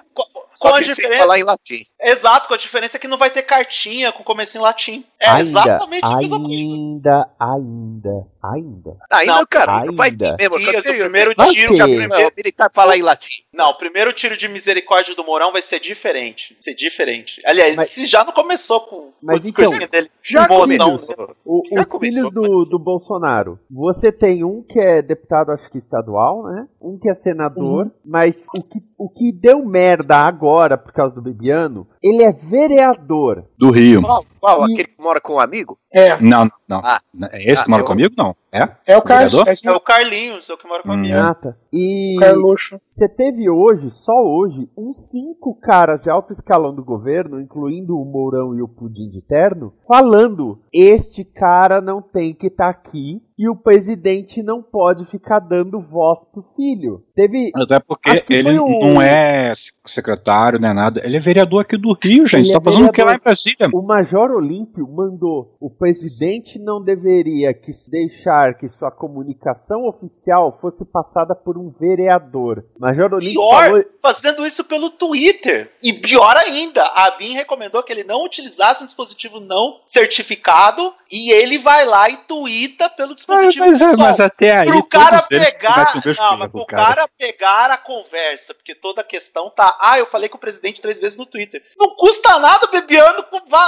com, 0.64 0.70
Só 0.70 0.76
a 0.76 0.80
que 0.80 0.86
diferença. 0.86 1.20
falar 1.20 1.40
em 1.40 1.44
latim. 1.44 1.86
Exato, 2.02 2.48
com 2.48 2.54
a 2.54 2.58
diferença 2.58 2.98
que 2.98 3.08
não 3.08 3.18
vai 3.18 3.30
ter 3.30 3.44
cartinha 3.44 4.12
com 4.14 4.24
começo 4.24 4.58
em 4.58 4.62
latim. 4.62 5.04
É 5.20 5.28
ainda, 5.28 5.42
exatamente 5.62 6.06
a 6.06 6.16
mesma 6.18 6.40
coisa. 6.40 6.56
ainda, 6.56 7.30
ainda, 7.40 8.28
ainda. 8.42 8.98
Ainda, 9.12 9.34
Não, 9.34 9.46
cara, 9.46 9.86
não 9.86 9.96
vai 9.96 10.12
ter 10.12 10.26
ainda. 10.26 10.36
mesmo. 10.40 10.60
Dias, 10.60 10.86
o 10.86 10.90
primeiro 10.98 11.34
Vai 11.36 11.50
tiro 11.50 11.72
ter. 11.74 11.78
já 11.78 11.88
Não, 11.88 11.96
primeiro, 11.96 12.30
o 12.30 12.32
militar 12.36 12.72
falar 12.74 12.98
em 12.98 13.02
latim. 13.02 13.32
Não, 13.54 13.70
o 13.72 13.78
primeiro 13.78 14.12
tiro 14.14 14.36
de 14.38 14.48
misericórdia 14.48 15.16
do 15.16 15.24
Mourão 15.24 15.52
vai 15.52 15.62
ser 15.62 15.80
diferente. 15.80 16.54
Vai 16.54 16.62
ser 16.64 16.76
diferente. 16.76 17.42
Aliás, 17.46 17.76
Mas- 17.76 17.90
se 17.92 18.06
já 18.06 18.24
não 18.24 18.32
começou 18.34 18.82
com, 18.82 19.12
o 19.22 19.40
discursinho 19.40 19.88
dele. 19.88 20.10
Já 20.22 20.48
com 20.48 20.58
começou. 20.62 21.36
O- 21.46 21.62
Já 21.72 21.82
os 21.82 21.88
começou, 21.88 22.00
filhos 22.00 22.32
do, 22.34 22.64
do 22.64 22.80
Bolsonaro. 22.80 23.60
Você 23.70 24.12
tem 24.12 24.44
um 24.44 24.64
que 24.64 24.80
é 24.80 25.02
deputado, 25.02 25.52
acho 25.52 25.70
que 25.70 25.78
estadual, 25.78 26.44
né? 26.44 26.68
Um 26.82 26.98
que 26.98 27.10
é 27.10 27.16
senador. 27.16 27.92
Mas 28.04 28.36
o 28.56 28.62
que, 28.64 28.80
o 29.06 29.10
que 29.10 29.32
deu 29.32 29.66
merda 29.66 30.18
agora, 30.18 30.78
por 30.78 30.92
causa 30.92 31.16
do 31.16 31.22
Bebiano, 31.22 31.88
ele 32.02 32.24
é 32.24 32.32
vereador. 32.32 33.46
Do 33.58 33.72
Rio. 33.72 34.02
Qual? 34.02 34.26
Qual? 34.40 34.62
E- 34.70 34.74
Aquele 34.74 34.88
que 34.90 35.02
mora 35.02 35.22
com 35.22 35.34
um 35.36 35.40
amigo? 35.40 35.78
É, 35.92 36.20
Não, 36.22 36.50
não. 36.68 36.82
Ah. 36.84 37.00
É 37.32 37.44
esse 37.52 37.62
Ah, 37.62 37.64
que 37.64 37.70
mora 37.70 37.84
eu- 37.84 37.88
comigo? 37.88 38.14
Não. 38.18 38.36
É? 38.52 38.70
é 38.88 38.98
o 38.98 39.02
Carlos. 39.02 39.32
Vereador? 39.34 39.54
É 39.54 39.68
É 39.68 39.72
o 39.76 39.80
Carlinhos, 39.80 40.50
é 40.50 40.54
o 40.54 40.58
que 40.58 40.68
mora 40.68 40.84
comigo. 40.84 41.16
Hum. 41.16 41.20
Nata. 41.22 41.58
E 41.72 42.16
o 42.18 42.20
Carluxo. 42.20 42.80
você 42.90 43.08
teve 43.10 43.50
hoje, 43.50 43.90
só 43.92 44.14
hoje, 44.24 44.70
uns 44.78 44.98
cinco 45.10 45.56
caras 45.60 46.04
de 46.04 46.10
alto 46.10 46.34
escalão 46.34 46.74
do 46.74 46.84
governo, 46.84 47.40
incluindo 47.40 47.98
o 47.98 48.06
Mourão 48.06 48.56
e 48.56 48.62
o 48.62 48.68
Pudim 48.68 49.10
de 49.10 49.22
Terno, 49.22 49.74
falando: 49.88 50.60
este 50.74 51.24
cara 51.24 51.80
não 51.82 52.02
tem 52.02 52.34
que 52.34 52.48
estar 52.48 52.70
aqui 52.70 53.22
e 53.38 53.50
o 53.50 53.56
presidente 53.56 54.42
não 54.44 54.62
pode 54.62 55.06
ficar 55.06 55.40
dando 55.40 55.80
voz 55.82 56.20
pro 56.32 56.46
filho. 56.56 57.04
Teve. 57.16 57.52
Até 57.56 57.80
porque 57.80 58.24
ele 58.30 58.60
o- 58.60 58.68
não 58.68 59.02
é 59.02 59.54
secretário, 59.86 60.60
não 60.60 60.70
é 60.70 60.74
nada. 60.74 61.02
Ele 61.04 61.18
é 61.18 61.20
vereador 61.20 61.62
aqui 61.62 61.78
do 61.78 61.94
Rio, 62.02 62.28
gente. 62.28 62.48
Ele 62.50 62.54
tá 62.54 62.60
é 62.62 62.64
fazendo 62.64 62.88
o 62.90 62.92
que 62.92 63.04
lá 63.04 63.16
em. 63.16 63.20
Brasília? 63.20 63.70
O 63.74 63.82
Major 63.82 64.32
Olímpio 64.32 64.88
mandou. 64.88 65.56
O 65.60 65.70
presidente 65.70 66.60
não 66.60 66.82
deveria 66.84 67.54
que 67.54 67.72
deixar 67.90 68.56
que 68.58 68.68
sua 68.68 68.92
comunicação 68.92 69.86
oficial 69.88 70.58
fosse 70.60 70.84
passada 70.86 71.36
por 71.36 71.58
um 71.58 71.70
vereador. 71.70 72.64
Major 72.80 73.14
Olímpio 73.14 73.40
Pior, 73.42 73.64
falou. 73.66 73.86
fazendo 74.02 74.46
isso 74.46 74.64
pelo 74.64 74.90
Twitter. 74.90 75.72
E 75.82 75.94
pior 75.94 76.36
ainda, 76.38 76.84
a 76.84 77.12
BIM 77.18 77.34
recomendou 77.34 77.82
que 77.84 77.92
ele 77.92 78.04
não 78.04 78.24
utilizasse 78.26 78.84
um 78.84 78.86
dispositivo 78.88 79.40
não 79.40 79.80
certificado 79.86 80.94
e 81.16 81.32
ele 81.32 81.60
vai 81.60 81.86
lá 81.86 82.10
e 82.10 82.18
tuita 82.18 82.90
pelo 82.90 83.14
dispositivo 83.14 83.68
Mas, 83.68 83.80
é, 83.80 83.86
pessoal. 83.86 84.08
mas 84.08 84.20
até 84.20 84.58
aí. 84.58 84.66
pro 84.66 84.84
cara 84.84 85.22
pegar. 85.22 85.94
Não, 86.18 86.38
mas 86.38 86.50
pro 86.52 86.66
cara. 86.66 86.96
cara. 86.96 87.10
pegar 87.16 87.70
a 87.70 87.78
conversa, 87.78 88.56
porque 88.56 88.74
toda 88.74 89.02
a 89.02 89.04
questão 89.04 89.48
tá. 89.52 89.78
Ah, 89.80 90.00
eu 90.00 90.08
falei 90.08 90.28
com 90.28 90.38
o 90.38 90.40
presidente 90.40 90.82
três 90.82 91.00
vezes 91.00 91.16
no 91.16 91.28
Twitter. 91.28 91.62
Não 91.78 91.92
custa 91.96 92.40
nada, 92.40 92.66
Bebiano, 92.66 93.24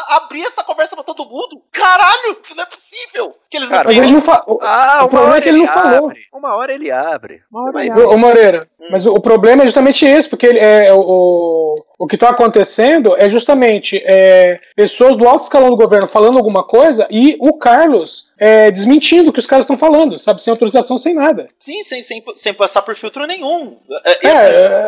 abrir 0.10 0.42
essa 0.42 0.64
conversa 0.64 0.96
pra 0.96 1.04
todo 1.04 1.30
mundo. 1.30 1.62
Caralho, 1.72 2.36
que 2.38 2.56
não 2.56 2.64
é 2.64 2.66
possível. 2.66 3.36
Que 3.48 3.58
eles 3.58 3.70
Cara, 3.70 3.90
Mas 3.90 3.98
não 3.98 4.04
ele 4.04 4.14
não 4.14 4.22
fa... 4.22 4.44
Ah, 4.62 5.00
O 5.02 5.04
uma 5.04 5.10
problema 5.10 5.28
hora 5.30 5.38
é 5.38 5.42
que 5.42 5.50
ele 5.50 5.60
não 5.60 5.68
falou. 5.68 6.06
abre. 6.10 6.22
Uma 6.34 6.56
hora 6.56 6.74
ele 6.74 6.92
abre. 6.92 7.44
Uma 7.52 7.68
hora 7.68 7.86
ele 7.86 7.94
ver. 7.94 8.06
Ô, 8.08 8.18
Moreira, 8.18 8.68
mas 8.90 9.06
o, 9.06 9.14
o 9.14 9.22
problema 9.22 9.62
é 9.62 9.66
justamente 9.68 10.04
esse, 10.04 10.28
porque 10.28 10.48
ele, 10.48 10.58
é, 10.60 10.92
o, 10.94 11.76
o 11.98 12.08
que 12.08 12.16
está 12.16 12.30
acontecendo 12.30 13.16
é 13.18 13.30
justamente 13.30 14.02
é, 14.06 14.60
pessoas 14.76 15.16
do 15.16 15.28
alto 15.28 15.44
escalão 15.44 15.70
do 15.70 15.78
governo 15.78 16.08
falando 16.08 16.38
alguma 16.38 16.64
coisa 16.64 17.08
e 17.10 17.38
o 17.40 17.54
Carlos 17.54 18.32
é, 18.38 18.70
desmentindo 18.72 19.30
o 19.30 19.34
que 19.34 19.40
os 19.40 19.48
caras 19.48 19.64
estão 19.64 19.78
falando, 19.78 20.18
sabe? 20.20 20.42
Sem 20.42 20.52
autorização, 20.52 20.98
sem 20.98 21.14
nada. 21.14 21.48
Sim, 21.60 21.84
sem, 21.84 22.04
sem, 22.04 22.24
sem 22.36 22.54
passar 22.54 22.82
por 22.82 22.96
filtro 22.96 23.26
nenhum. 23.26 23.78
É, 24.06 24.28
É, 24.28 24.32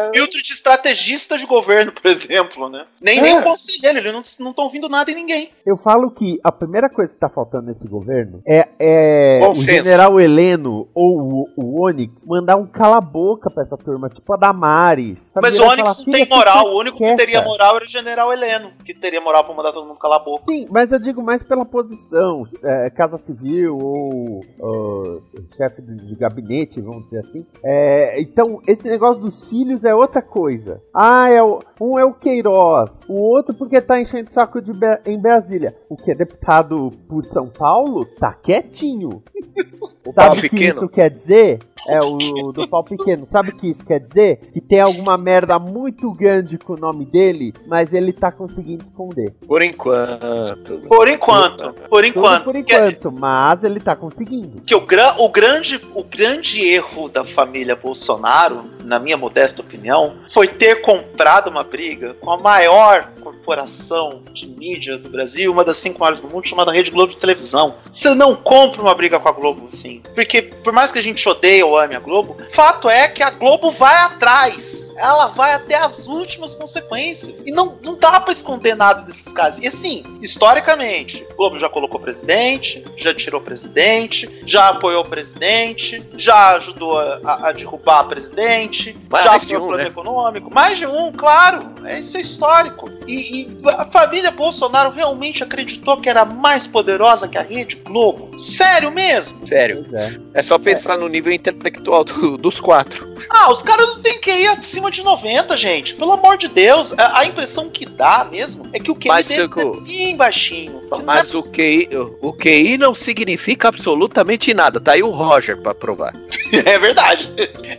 é, 0.08 0.12
filtro 0.13 0.42
de 0.42 0.51
estrategista 0.54 1.38
de 1.38 1.46
governo, 1.46 1.92
por 2.00 2.10
exemplo, 2.10 2.70
né? 2.70 2.86
Nem, 3.01 3.20
É. 3.20 3.22
nem 3.22 3.38
o 3.39 3.44
conselheiro, 3.44 4.00
eles 4.00 4.38
não 4.39 4.50
estão 4.50 4.66
ouvindo 4.66 4.89
nada 4.89 5.12
em 5.12 5.16
ninguém. 5.16 5.50
Eu 5.66 5.77
falo 5.77 6.12
que 6.12 6.39
a 6.44 6.51
primeira 6.51 6.89
coisa 6.89 7.13
que 7.13 7.20
tá 7.20 7.30
faltando 7.30 7.68
nesse 7.68 7.88
governo 7.88 8.42
é, 8.48 8.68
é 8.80 9.39
Bom 9.39 9.51
o 9.51 9.56
senso. 9.56 9.68
general 9.70 10.20
Heleno 10.20 10.88
ou 10.94 11.20
o, 11.20 11.50
o 11.56 11.86
Onyx 11.86 12.13
mandar 12.25 12.56
um 12.58 12.66
cala-boca 12.66 13.50
pra 13.50 13.63
essa 13.63 13.77
turma, 13.77 14.10
tipo 14.10 14.34
a 14.34 14.38
Damares. 14.38 15.20
sabe? 15.34 15.48
Mas 15.48 15.60
o 15.60 15.63
Onyx 15.63 15.77
falar, 15.77 15.96
não 15.98 16.04
"Filha, 16.04 16.18
tem 16.18 16.27
moral, 16.38 16.66
o 16.66 16.80
único 16.80 16.88
único 16.88 16.98
que 16.98 17.16
teria 17.16 17.42
moral 17.42 17.75
era 17.75 17.86
o 17.86 17.88
general 17.88 18.32
Heleno, 18.32 18.72
que 18.86 18.94
teria 18.94 19.20
moral 19.22 19.44
pra 19.44 19.54
mandar 19.56 19.72
todo 19.74 19.86
mundo 19.86 20.00
calar 20.00 20.20
a 20.20 20.24
boca. 20.24 20.44
Sim, 20.50 20.68
mas 20.70 20.92
eu 20.92 21.00
digo 21.00 21.22
mais 21.22 21.44
pela 21.44 21.66
posição, 21.66 22.48
é, 22.63 22.89
Casa 22.89 23.18
Civil 23.18 23.37
ou, 23.70 24.41
ou 24.60 25.22
chefe 25.56 25.82
de, 25.82 26.15
gabinete, 26.15 26.82
vamos 26.82 27.06
dizer 27.06 27.20
assim. 27.20 27.46
É, 27.63 28.20
então, 28.22 28.62
esse 28.67 28.84
negócio 28.86 29.22
dos 29.22 29.44
filhos 29.50 29.84
é 29.84 29.94
outra 29.94 30.22
coisa. 30.22 30.82
Ah, 30.94 31.29
é 31.29 31.41
o, 31.41 31.60
um 31.79 32.00
é 32.00 32.06
o 32.06 32.13
Queiroz, 32.13 32.91
o 33.08 33.13
outro 33.13 33.53
porque 33.56 33.79
tá 33.82 34.00
enchendo 34.00 34.32
saco 34.32 34.62
de 34.62 34.72
em 35.06 35.20
Brasília. 35.20 35.75
O 35.89 35.96
que 35.96 36.12
é 36.12 36.15
deputado 36.15 36.91
por 37.08 37.24
São 37.25 37.48
Paulo 37.48 38.06
tá 38.20 38.34
quietinho. 38.34 39.22
O 40.08 40.13
Sabe 40.13 40.38
o 40.38 40.41
que 40.41 40.50
pequeno. 40.50 40.70
isso 40.74 40.88
quer 40.88 41.10
dizer? 41.10 41.60
É 41.88 42.00
o 42.01 42.51
do 42.51 42.67
pau 42.67 42.84
pequeno. 42.84 43.27
Sabe 43.32 43.50
o 43.50 43.56
que 43.58 43.70
isso 43.70 43.86
quer 43.86 44.00
dizer? 44.00 44.38
Que 44.53 44.62
tem 44.62 44.79
alguma 44.79 45.17
merda 45.17 45.58
muito 45.58 46.12
grande 46.12 46.58
com 46.58 46.74
o 46.74 46.77
nome 46.77 47.06
dele, 47.06 47.53
mas 47.67 47.94
ele 47.94 48.12
tá 48.13 48.32
conseguindo 48.32 48.84
esconder. 48.84 49.34
Por 49.48 49.62
enquanto. 49.62 50.82
Por 50.88 51.08
enquanto, 51.10 51.74
por 51.74 52.03
Tudo 52.03 52.06
enquanto. 52.06 52.44
por 52.44 52.53
Que- 52.63 52.74
é 52.74 52.89
enquanto, 52.89 53.12
mas 53.12 53.63
ele 53.63 53.79
tá 53.79 53.96
conseguindo. 53.96 54.62
que 54.65 54.75
o, 54.75 54.82
gran, 54.82 55.13
o, 55.17 55.29
grande, 55.29 55.82
o 55.96 56.03
grande 56.03 56.62
erro 56.67 57.08
da 57.10 57.24
família 57.24 57.75
Bolsonaro, 57.75 58.63
na 58.84 59.00
minha 59.00 59.17
modesta 59.17 59.62
opinião, 59.62 60.15
foi 60.32 60.48
ter 60.48 60.82
comprado 60.82 61.50
uma 61.50 61.63
briga 61.63 62.13
com 62.15 62.32
a 62.32 62.38
maior 62.38 63.12
corporação 63.22 64.22
de 64.34 64.48
mídia 64.48 64.98
do 64.98 65.10
Brasil, 65.10 65.51
uma 65.51 65.63
das 65.63 65.77
cinco 65.77 66.00
maiores 66.00 66.22
do 66.22 66.27
mundo, 66.27 66.48
chamada 66.48 66.72
Rede 66.72 66.91
Globo 66.91 67.12
de 67.12 67.17
televisão. 67.17 67.75
Você 67.91 68.13
não 68.13 68.36
compra 68.36 68.82
uma 68.82 68.94
briga 68.94 69.20
com 69.20 69.27
a 69.29 69.32
Globo, 69.32 69.67
assim. 69.72 70.01
Porque, 70.15 70.41
por 70.41 70.74
mais 70.74 70.91
que 70.91 71.00
a 71.00 71.01
gente 71.01 71.27
odeie 71.27 71.63
ou 71.63 71.77
a 71.80 72.00
Globo, 72.00 72.38
fato 72.50 72.90
é 72.90 73.08
que 73.08 73.24
a 73.24 73.30
Globo 73.30 73.72
vai 73.72 73.96
atrás. 73.98 74.87
Ela 74.98 75.27
vai 75.27 75.54
até 75.54 75.75
as 75.75 76.08
últimas 76.08 76.56
consequências. 76.56 77.44
E 77.46 77.51
não, 77.51 77.77
não 77.84 77.96
dá 77.98 78.20
pra 78.20 78.32
esconder 78.32 78.75
nada 78.75 79.01
desses 79.04 79.32
casos. 79.32 79.62
E 79.63 79.68
assim, 79.68 80.04
historicamente, 80.22 81.25
o 81.32 81.36
Globo 81.36 81.60
já 81.60 81.70
colocou 81.70 82.00
presidente, 82.00 82.84
já 82.96 83.13
tirou 83.13 83.39
presidente, 83.42 84.42
já 84.46 84.70
apoiou 84.70 85.04
o 85.04 85.08
presidente, 85.08 86.04
já 86.16 86.56
ajudou 86.56 86.98
a, 86.98 87.20
a- 87.50 87.51
derrubar 87.51 88.06
o 88.06 88.10
presidente, 88.10 88.98
Mais 89.10 89.24
já 89.25 89.36
apoiou 89.36 89.62
um, 89.62 89.66
o 89.66 89.68
plano 89.70 89.84
né? 89.84 89.89
econômico. 89.89 90.54
Mais 90.54 90.77
de 90.77 90.86
um, 90.88 91.12
claro. 91.12 91.72
É, 91.86 92.00
isso 92.00 92.18
é 92.18 92.22
histórico. 92.22 92.89
E, 93.08 93.44
e 93.44 93.58
a 93.70 93.86
família 93.86 94.32
Bolsonaro 94.32 94.92
realmente 94.92 95.44
acreditou 95.44 95.98
que 96.01 96.10
era 96.10 96.25
mais 96.25 96.66
poderosa 96.68 97.27
que 97.27 97.38
a 97.38 97.42
Rede 97.42 97.75
Globo. 97.77 98.38
Sério 98.38 98.92
mesmo? 98.92 99.46
Sério. 99.46 99.86
É. 99.94 100.39
É 100.39 100.44
só 100.44 100.58
pensar 100.58 100.98
no 100.98 101.08
nível 101.08 101.32
intelectual 101.32 102.04
do- 102.04 102.38
dos 102.38 102.60
quatro. 102.60 103.08
Ah, 103.30 103.51
os 103.51 103.62
caras 103.62 103.88
não 103.88 104.01
tem 104.01 104.20
QI 104.20 104.48
acima 104.48 104.87
de 104.91 105.03
90, 105.03 105.56
gente. 105.58 105.96
Pelo 105.96 106.12
amor 106.12 106.38
de 106.38 106.48
Deus. 106.48 106.94
A, 106.98 107.20
a 107.20 107.25
impressão 107.25 107.70
que 107.70 107.86
dá 107.86 108.27
mesmo 108.29 108.67
é 108.74 108.79
que 108.79 108.91
o 108.91 108.96
QI 108.96 109.08
Mas, 109.08 109.27
deles 109.27 109.44
Chico, 109.44 109.60
é 109.60 109.88
bem 109.88 110.15
baixinho. 110.15 110.82
Mas 111.06 111.34
é 111.34 111.38
o 111.38 111.44
QI, 111.44 111.89
o 112.22 112.34
QI 112.34 112.77
não 112.77 112.96
significa 112.96 113.67
absolutamente 113.67 114.53
nada. 114.53 114.79
Tá 114.79 114.94
aí 114.94 115.03
o 115.03 115.10
Roger 115.10 115.58
pra 115.58 115.74
provar. 115.74 116.13
É 116.65 116.79
verdade. 116.79 117.32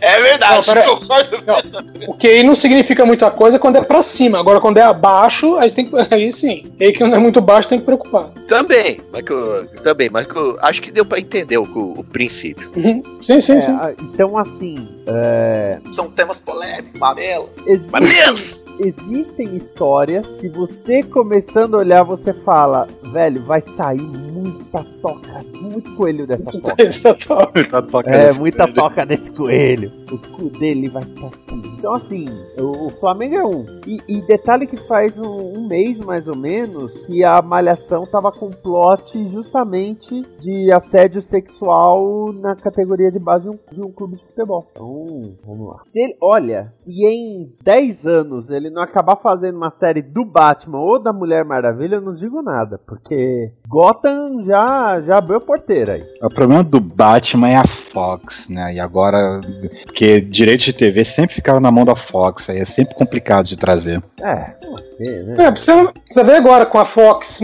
É 0.09 0.21
verdade. 0.21 0.67
Não, 0.67 0.73
pera- 0.73 0.85
concordo. 0.87 1.37
O 2.07 2.13
QI 2.17 2.43
não 2.43 2.55
significa 2.55 3.05
muita 3.05 3.29
coisa 3.31 3.59
quando 3.59 3.75
é 3.77 3.81
pra 3.81 4.01
cima. 4.01 4.39
Agora, 4.39 4.59
quando 4.59 4.77
é 4.77 4.81
abaixo, 4.81 5.55
aí, 5.57 5.69
tem 5.71 5.85
que, 5.85 5.95
aí 6.13 6.31
sim. 6.31 6.65
Aí 6.81 6.91
que 6.91 7.03
não 7.03 7.13
é 7.15 7.19
muito 7.19 7.39
baixo 7.41 7.69
tem 7.69 7.79
que 7.79 7.85
preocupar. 7.85 8.29
Também, 8.47 8.99
mas 9.11 9.23
que 9.23 9.31
eu, 9.31 9.67
também, 9.83 10.09
mas 10.09 10.25
que 10.27 10.35
eu 10.35 10.57
acho 10.61 10.81
que 10.81 10.91
deu 10.91 11.05
pra 11.05 11.19
entender 11.19 11.57
o, 11.57 11.63
o 11.63 12.03
princípio. 12.03 12.71
Uhum. 12.75 13.03
Sim, 13.21 13.39
sim, 13.39 13.53
É, 13.57 13.61
sim. 13.61 13.77
então, 14.01 14.37
assim, 14.37 14.87
é, 15.07 15.79
São 15.91 16.09
temas 16.09 16.39
polêmicos, 16.39 16.99
existe- 17.65 17.91
Mamilos! 17.91 18.58
Existem 18.79 19.55
histórias 19.55 20.25
que 20.39 20.49
você 20.49 21.03
começando 21.03 21.75
a 21.75 21.79
olhar, 21.79 22.03
você 22.03 22.33
fala, 22.33 22.87
velho, 23.11 23.43
vai 23.43 23.61
sair 23.75 24.01
muita 24.01 24.83
toca, 25.01 25.43
muito 25.61 25.93
coelho 25.95 26.25
dessa 26.25 26.49
toca. 26.51 26.75
Essa 26.79 27.13
toca. 27.13 28.09
É, 28.09 28.33
muita 28.33 28.67
toca 28.67 29.05
desse 29.05 29.29
coelho. 29.31 29.91
O 30.11 30.17
cu 30.17 30.49
dele 30.57 30.89
vai 30.89 31.03
estar 31.03 31.27
aqui. 31.27 31.55
Então, 31.77 31.93
assim, 31.93 32.25
o, 32.59 32.87
o 32.87 32.89
Flamengo 32.89 33.35
é 33.35 33.45
um. 33.45 33.65
E, 33.85 33.99
e 34.07 34.21
detalhe 34.21 34.65
que 34.65 34.77
faz 34.87 35.17
um, 35.17 35.57
um 35.57 35.67
mês, 35.67 35.99
mais 35.99 36.27
ou 36.27 36.37
menos, 36.37 36.91
que 37.05 37.23
a 37.23 37.41
Malhação 37.41 38.05
tava 38.05 38.31
com 38.31 38.49
plot 38.49 39.29
justamente 39.31 40.25
de 40.39 40.71
assédio 40.71 41.21
sexual 41.21 42.31
na 42.33 42.55
categoria 42.55 43.11
de 43.11 43.19
base 43.19 43.43
de 43.43 43.49
um, 43.49 43.59
de 43.71 43.81
um 43.81 43.91
clube 43.91 44.17
de 44.17 44.25
futebol. 44.25 44.67
Então, 44.71 45.35
vamos 45.45 45.67
lá. 45.67 45.83
Se 45.87 45.99
ele, 45.99 46.15
olha, 46.21 46.73
se 46.81 46.91
em 47.05 47.53
10 47.63 48.05
anos 48.05 48.49
ele 48.49 48.68
não 48.69 48.81
acabar 48.81 49.15
fazendo 49.15 49.55
uma 49.55 49.71
série 49.71 50.01
do 50.01 50.23
Batman 50.25 50.79
ou 50.79 50.99
da 50.99 51.13
Mulher 51.13 51.43
Maravilha, 51.45 51.95
eu 51.95 52.01
não 52.01 52.15
digo 52.15 52.41
nada. 52.41 52.79
Porque 52.85 53.51
Gotham 53.67 54.43
já, 54.45 55.01
já 55.01 55.17
abriu 55.17 55.37
a 55.37 55.41
porteira 55.41 55.93
aí. 55.93 56.03
O 56.21 56.29
problema 56.29 56.63
do 56.63 56.79
Batman 56.79 57.49
é 57.49 57.55
a 57.57 57.67
Fox, 57.67 58.49
né? 58.49 58.73
E 58.73 58.79
agora, 58.79 59.41
porque 59.85 60.21
direitos 60.21 60.65
de 60.65 60.73
TV 60.73 61.05
sempre 61.05 61.35
ficaram 61.35 61.59
na 61.59 61.71
mão 61.71 61.85
da 61.85 61.95
Fox, 61.95 62.49
aí 62.49 62.59
é 62.59 62.65
sempre 62.65 62.95
complicado 62.95 63.47
de 63.47 63.57
trazer. 63.57 64.01
É, 64.21 64.55
é, 65.07 65.23
né? 65.23 65.33
É, 65.37 65.51
precisa, 65.51 65.91
precisa 65.93 66.23
ver 66.23 66.35
agora 66.35 66.65
com 66.65 66.77
a 66.77 66.85
Fox 66.85 67.39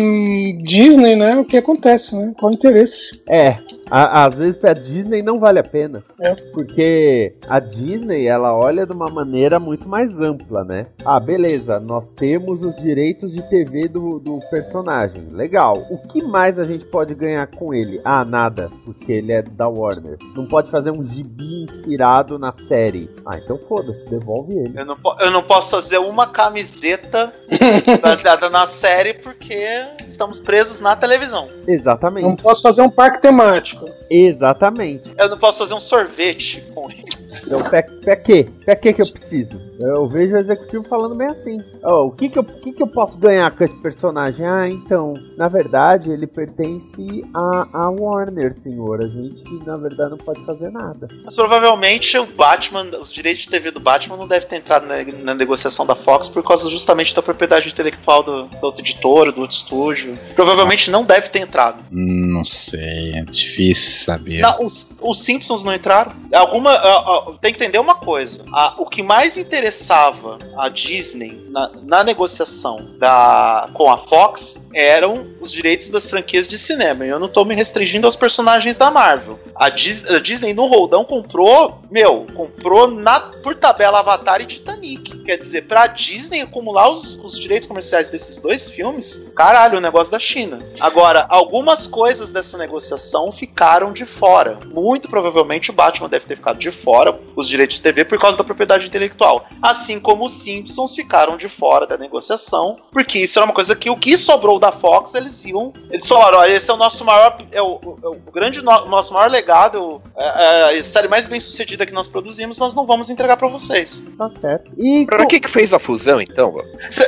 Disney, 0.63 1.15
né? 1.15 1.38
O 1.38 1.46
que 1.46 1.58
acontece, 1.58 2.15
né? 2.18 2.34
Qual 2.39 2.52
o 2.52 2.56
interesse? 2.56 3.24
É, 3.30 3.58
a- 3.89 4.26
às 4.26 4.36
vezes 4.36 4.56
pra 4.58 4.74
Disney 4.74 5.22
não 5.22 5.39
vale 5.39 5.60
a 5.60 5.63
pena. 5.63 6.04
É. 6.20 6.36
Porque 6.54 7.36
a 7.48 7.60
Disney, 7.60 8.26
ela 8.28 8.56
olha 8.56 8.86
de 8.86 8.94
uma 8.94 9.10
maneira 9.10 9.60
muito 9.60 9.88
mais 9.88 10.10
ampla, 10.20 10.63
né? 10.63 10.88
Ah, 11.06 11.20
beleza, 11.20 11.80
nós 11.80 12.10
temos 12.15 12.62
os 12.65 12.76
direitos 12.82 13.32
de 13.32 13.41
TV 13.50 13.88
do, 13.88 14.20
do 14.20 14.39
personagem. 14.50 15.28
Legal. 15.32 15.86
O 15.89 15.98
que 16.08 16.24
mais 16.24 16.60
a 16.60 16.63
gente 16.63 16.86
pode 16.86 17.13
ganhar 17.13 17.46
com 17.48 17.74
ele? 17.74 18.02
Ah, 18.04 18.26
nada, 18.26 18.70
porque 18.84 19.12
ele 19.12 19.32
é 19.32 19.41
da 19.41 19.68
Warner. 19.68 20.18
Não 20.36 20.46
pode 20.48 20.70
fazer 20.72 20.91
um 20.91 21.06
gibi 21.06 21.63
inspirado 21.63 22.38
na 22.39 22.54
série. 22.68 23.10
Ah, 23.26 23.38
então 23.38 23.60
foda-se, 23.68 24.04
devolve 24.06 24.54
ele. 24.58 24.74
Eu 24.76 24.86
não, 24.86 24.96
eu 25.20 25.32
não 25.32 25.44
posso 25.44 25.72
fazer 25.72 25.98
uma 25.98 26.28
camiseta 26.28 27.32
baseada 28.01 28.49
na 28.49 28.67
série 28.67 29.13
porque 29.13 29.67
estamos 30.10 30.39
presos 30.39 30.79
na 30.79 30.95
televisão. 30.95 31.47
Não 31.67 31.73
Exatamente. 31.73 32.41
posso 32.41 32.62
fazer 32.62 32.81
um 32.81 32.89
parque 32.89 33.21
temático. 33.21 33.86
Exatamente. 34.10 35.13
Eu 35.17 35.29
não 35.29 35.38
posso 35.38 35.60
fazer 35.60 35.73
um 35.73 35.79
sorvete 35.79 36.63
com 36.73 36.89
ele. 36.89 37.25
Então, 37.45 37.62
pra, 37.63 37.84
pra 37.84 38.15
quê? 38.15 38.47
Pra 38.63 38.75
quê 38.75 38.93
que 38.93 39.01
eu 39.01 39.12
preciso? 39.12 39.60
Eu 39.79 40.08
vejo 40.08 40.36
o 40.36 40.38
executivo 40.38 40.84
falando 40.88 41.15
bem 41.15 41.27
assim. 41.27 41.58
Ó, 41.84 42.05
o 42.05 42.12
que 42.12 42.29
que, 42.29 42.39
eu, 42.39 42.43
que 42.43 42.71
que 42.71 42.81
eu 42.81 42.88
posso 42.88 43.17
ganhar 43.17 43.51
com 43.51 43.63
esse 43.63 43.75
personagem? 43.75 44.45
Ah, 44.45 44.67
então, 44.69 45.13
na 45.36 45.47
verdade, 45.47 46.12
ele 46.12 46.27
pertence 46.27 47.23
a, 47.34 47.67
a 47.73 47.89
Warner, 47.89 48.53
senhor. 48.62 49.01
A 49.01 49.08
gente, 49.08 49.43
na 49.65 49.77
verdade, 49.77 50.12
não 50.12 50.17
pode 50.17 50.43
fazer 50.45 50.71
nada. 50.71 51.08
Mas 51.23 51.36
provavelmente 51.36 52.17
o 52.17 52.25
Batman, 52.25 52.89
os 52.99 53.12
direitos 53.12 53.43
de 53.43 53.49
TV 53.49 53.71
do 53.71 53.79
Batman 53.79 54.17
não 54.17 54.27
devem 54.27 54.47
ter 54.47 54.58
entrado 54.58 54.86
na, 54.86 55.03
na 55.03 55.34
negociação 55.34 55.86
da 55.86 55.95
Fox 55.95 56.29
por 56.29 56.43
causa 56.43 56.69
justamente 56.69 57.13
da 57.13 57.21
propriedade 57.36 57.67
intelectual 57.69 58.24
do, 58.24 58.45
da 58.48 58.60
outra 58.62 58.82
editora, 58.82 59.32
do 59.32 59.41
outro 59.41 59.56
estúdio. 59.58 60.17
Provavelmente 60.34 60.89
não 60.89 61.04
deve 61.04 61.30
ter 61.30 61.39
entrado. 61.39 61.84
Não 61.91 62.45
sei, 62.45 63.13
é 63.13 63.21
difícil 63.24 64.06
saber. 64.06 64.39
Não, 64.39 64.65
os, 64.65 64.98
os 65.02 65.19
Simpsons 65.19 65.63
não 65.63 65.74
entraram. 65.74 66.13
Alguma. 66.34 66.71
ah, 66.71 67.04
ah, 67.28 67.32
tem 67.41 67.54
que 67.54 67.60
entender 67.62 67.78
uma 67.80 67.95
coisa. 67.95 68.43
Ah, 68.54 68.76
o 68.78 68.86
que 68.86 69.04
mais 69.04 69.38
interessava 69.38 70.39
a 70.58 70.69
Disney 70.69 71.45
na, 71.50 71.71
na 71.84 72.04
negociação 72.04 72.91
da, 72.98 73.69
com 73.74 73.91
a 73.91 73.98
Fox 73.98 74.58
eram 74.74 75.28
os 75.41 75.52
direitos 75.52 75.89
das 75.89 76.10
franquias 76.10 76.48
de 76.48 76.58
cinema. 76.58 77.06
E 77.06 77.10
eu 77.10 77.19
não 77.19 77.28
tô 77.28 77.43
me 77.43 77.56
restringindo 77.56 78.08
aos 78.08 78.15
personagens 78.15 78.76
da 78.76 78.89
Marvel. 78.89 79.39
A, 79.56 79.69
Dis- 79.69 80.10
a 80.10 80.19
Disney 80.19 80.54
no 80.54 80.65
Roldão 80.67 81.04
comprou, 81.06 81.82
meu, 81.91 82.26
comprou 82.34 82.89
na, 82.89 83.19
por 83.19 83.56
tabela 83.56 84.00
Avatar 84.00 84.41
e 84.41 84.45
Titanic. 84.45 85.17
Quer 85.26 85.38
dizer, 85.38 85.63
pra 85.63 85.88
Disney 85.88 86.41
acumular 86.41 86.89
os, 86.89 87.15
os 87.26 87.40
direitos 87.40 87.68
comerciais 87.68 88.10
desses 88.10 88.38
dois 88.38 88.70
filmes, 88.70 89.24
caralho, 89.36 89.78
o 89.78 89.82
negócio 89.82 90.12
da 90.12 90.20
China. 90.20 90.60
Agora, 90.80 91.26
algumas 91.30 91.88
coisas 91.88 92.32
dessa 92.32 92.58
negociação 92.58 93.32
ficaram 93.32 93.92
de 93.92 94.06
fora. 94.06 94.60
Muito 94.68 95.10
provavelmente 95.10 95.70
o 95.72 95.74
Batman 95.74 96.08
deve 96.10 96.26
ter 96.26 96.36
ficado 96.36 96.58
de 96.60 96.72
fora, 96.72 97.20
os 97.36 97.48
direitos 97.48 97.78
de 97.78 97.82
TV, 97.82 98.06
por 98.06 98.20
causa 98.20 98.38
da 98.38 98.44
propriedade 98.44 98.88
intelectual. 98.88 99.46
Assim 99.62 100.00
como 100.00 100.26
os 100.26 100.34
Simpsons 100.34 100.94
ficaram 100.96 101.38
de 101.38 101.50
fora 101.50 101.88
da 101.88 101.98
negociação, 101.98 102.78
porque 102.92 103.20
isso 103.20 103.40
era 103.40 103.46
uma 103.46 103.54
coisa 103.54 103.76
que 103.76 103.90
o 103.90 103.98
que 103.98 104.18
sobrou 104.18 104.60
da 104.60 104.72
Fox, 104.72 105.14
eles 105.16 105.44
iam. 105.46 105.74
Eles 105.90 106.08
falaram: 106.08 106.40
olha, 106.40 106.54
esse 106.54 106.70
é 106.70 106.74
o 106.74 106.78
nosso 106.78 107.04
maior. 107.04 107.38
É 107.52 107.62
o, 107.62 107.80
é 108.04 108.08
o 108.08 108.16
grande 108.32 108.62
no- 108.62 108.86
nosso 108.86 109.14
maior 109.14 109.30
legado, 109.30 110.02
é, 110.16 110.76
é 110.76 110.80
a 110.80 110.84
série 110.84 111.08
mais 111.08 111.28
bem 111.28 111.40
sucedida 111.40 111.86
que 111.86 111.94
nós 111.94 112.08
produzimos, 112.08 112.58
nós 112.58 112.74
não 112.74 112.86
vamos 112.86 113.10
entregar 113.10 113.38
pra 113.38 113.48
vocês. 113.48 114.04
Tá 114.18 114.30
certo. 114.40 114.72
E 114.78 115.06
Pra 115.06 115.26
que 115.26 115.40
que 115.40 115.50
fez 115.50 115.74
a 115.74 115.80
fusão, 115.80 116.22
então? 116.22 116.56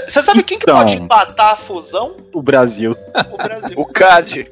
Você 0.08 0.24
sabe 0.24 0.42
quem 0.44 0.58
que 0.58 0.64
Então. 0.64 0.78
pode 0.78 0.96
empatar 0.96 1.54
a 1.54 1.56
fusão? 1.58 2.16
O 2.34 2.42
Brasil. 2.42 2.96
o 3.32 3.38
Brasil. 3.38 3.74
O 3.78 3.86
CAD. 3.86 4.52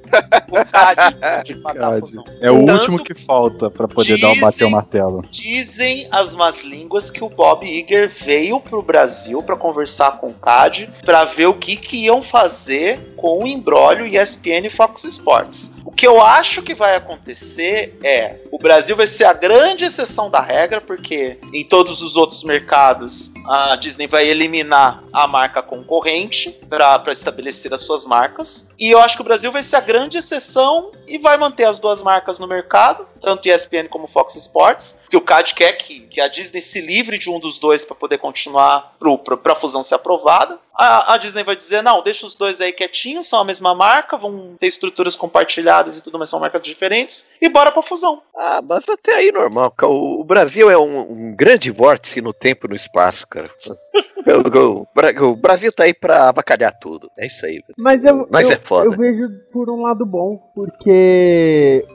O 0.49 0.65
CAD 0.65 1.15
de 1.45 1.55
matar 1.55 1.93
a 1.93 1.99
fusão. 1.99 2.23
É 2.41 2.51
o 2.51 2.65
Tanto 2.65 2.73
último 2.73 3.03
que 3.03 3.13
falta 3.13 3.69
pra 3.71 3.87
poder 3.87 4.19
dar 4.19 4.31
o 4.31 4.35
bater 4.35 4.45
o 4.45 4.51
dizem- 4.67 4.71
martelo. 4.71 5.21
Dizem 5.31 6.07
as 6.11 6.35
más 6.35 6.63
línguas 6.63 7.09
que 7.09 7.23
o 7.23 7.29
Bob 7.29 7.65
Iger 7.65 8.11
veio 8.23 8.59
pro 8.59 8.81
Brasil 8.81 9.41
pra 9.43 9.55
conversar 9.55 10.17
com 10.19 10.27
o 10.27 10.33
CAD 10.33 10.89
pra 11.05 11.23
ver 11.23 11.45
o 11.47 11.53
que, 11.53 11.75
que 11.77 11.97
iam 12.05 12.21
fazer 12.21 13.13
com 13.25 13.43
o 13.43 13.47
embrólio 13.47 14.05
ESPN 14.05 14.67
e 14.67 14.69
Fox 14.69 15.03
Sports. 15.05 15.73
O 15.83 15.91
que 15.91 16.05
eu 16.05 16.21
acho 16.21 16.61
que 16.61 16.75
vai 16.75 16.95
acontecer 16.95 17.97
é 18.03 18.35
o 18.51 18.59
Brasil 18.59 18.95
vai 18.95 19.07
ser 19.07 19.23
a 19.23 19.33
grande 19.33 19.83
exceção 19.83 20.29
da 20.29 20.39
regra, 20.39 20.79
porque 20.79 21.39
em 21.51 21.63
todos 21.63 22.03
os 22.03 22.15
outros 22.15 22.43
mercados 22.43 23.33
a 23.47 23.75
Disney 23.77 24.05
vai 24.05 24.27
eliminar 24.27 25.03
a 25.11 25.27
marca 25.27 25.63
concorrente 25.63 26.51
para 26.69 27.03
estabelecer 27.11 27.73
as 27.73 27.81
suas 27.81 28.05
marcas. 28.05 28.67
E 28.77 28.91
eu 28.91 28.99
acho 28.99 29.15
que 29.15 29.21
o 29.23 29.25
Brasil 29.25 29.51
vai 29.51 29.63
ser 29.63 29.77
a 29.77 29.81
grande 29.81 30.19
exceção 30.19 30.91
e 31.07 31.17
vai 31.17 31.37
manter 31.37 31.65
as 31.65 31.79
duas 31.79 32.01
marcas 32.01 32.39
no 32.39 32.47
mercado, 32.47 33.07
tanto 33.21 33.47
ESPN 33.47 33.87
como 33.89 34.07
Fox 34.07 34.35
Sports, 34.35 34.99
que 35.09 35.17
o 35.17 35.21
CAD 35.21 35.53
quer 35.53 35.73
que, 35.73 36.01
que 36.01 36.21
a 36.21 36.27
Disney 36.27 36.61
se 36.61 36.81
livre 36.81 37.17
de 37.17 37.29
um 37.29 37.39
dos 37.39 37.57
dois 37.59 37.83
para 37.85 37.95
poder 37.95 38.17
continuar 38.17 38.95
para 39.43 39.53
a 39.53 39.55
fusão 39.55 39.83
ser 39.83 39.95
aprovada. 39.95 40.59
A, 40.77 41.13
a 41.13 41.17
Disney 41.17 41.43
vai 41.43 41.55
dizer: 41.55 41.81
não, 41.81 42.03
deixa 42.03 42.25
os 42.25 42.35
dois 42.35 42.59
aí 42.59 42.73
quietinhos, 42.73 43.29
são 43.29 43.39
a 43.39 43.45
mesma 43.45 43.73
marca, 43.73 44.17
vão 44.17 44.55
ter 44.59 44.67
estruturas 44.67 45.15
compartilhadas 45.15 45.95
e 45.97 46.01
tudo, 46.01 46.19
mas 46.19 46.29
são 46.29 46.39
marcas 46.39 46.61
diferentes, 46.61 47.29
e 47.41 47.47
bora 47.47 47.71
pra 47.71 47.81
fusão. 47.81 48.21
Ah, 48.35 48.61
mas 48.61 48.87
até 48.89 49.15
aí 49.15 49.31
normal. 49.31 49.73
O, 49.83 50.19
o 50.21 50.23
Brasil 50.23 50.69
é 50.69 50.77
um, 50.77 50.99
um 51.29 51.35
grande 51.35 51.71
vórtice 51.71 52.19
no 52.21 52.33
tempo 52.33 52.65
e 52.67 52.69
no 52.69 52.75
espaço, 52.75 53.25
cara. 53.27 53.49
O, 54.25 54.87
o- 55.27 55.31
o 55.31 55.35
Brasil 55.35 55.71
tá 55.71 55.83
aí 55.83 55.93
pra 55.93 56.29
abacalhar 56.29 56.73
tudo. 56.79 57.11
É 57.17 57.27
isso 57.27 57.45
aí. 57.45 57.61
Mas 57.77 58.03
eu, 58.03 58.25
Mas 58.31 58.49
eu, 58.49 58.55
é 58.55 58.59
foda. 58.59 58.87
eu 58.87 58.91
vejo 58.97 59.29
por 59.53 59.69
um 59.69 59.83
lado 59.83 60.03
bom, 60.03 60.37
porque 60.55 60.89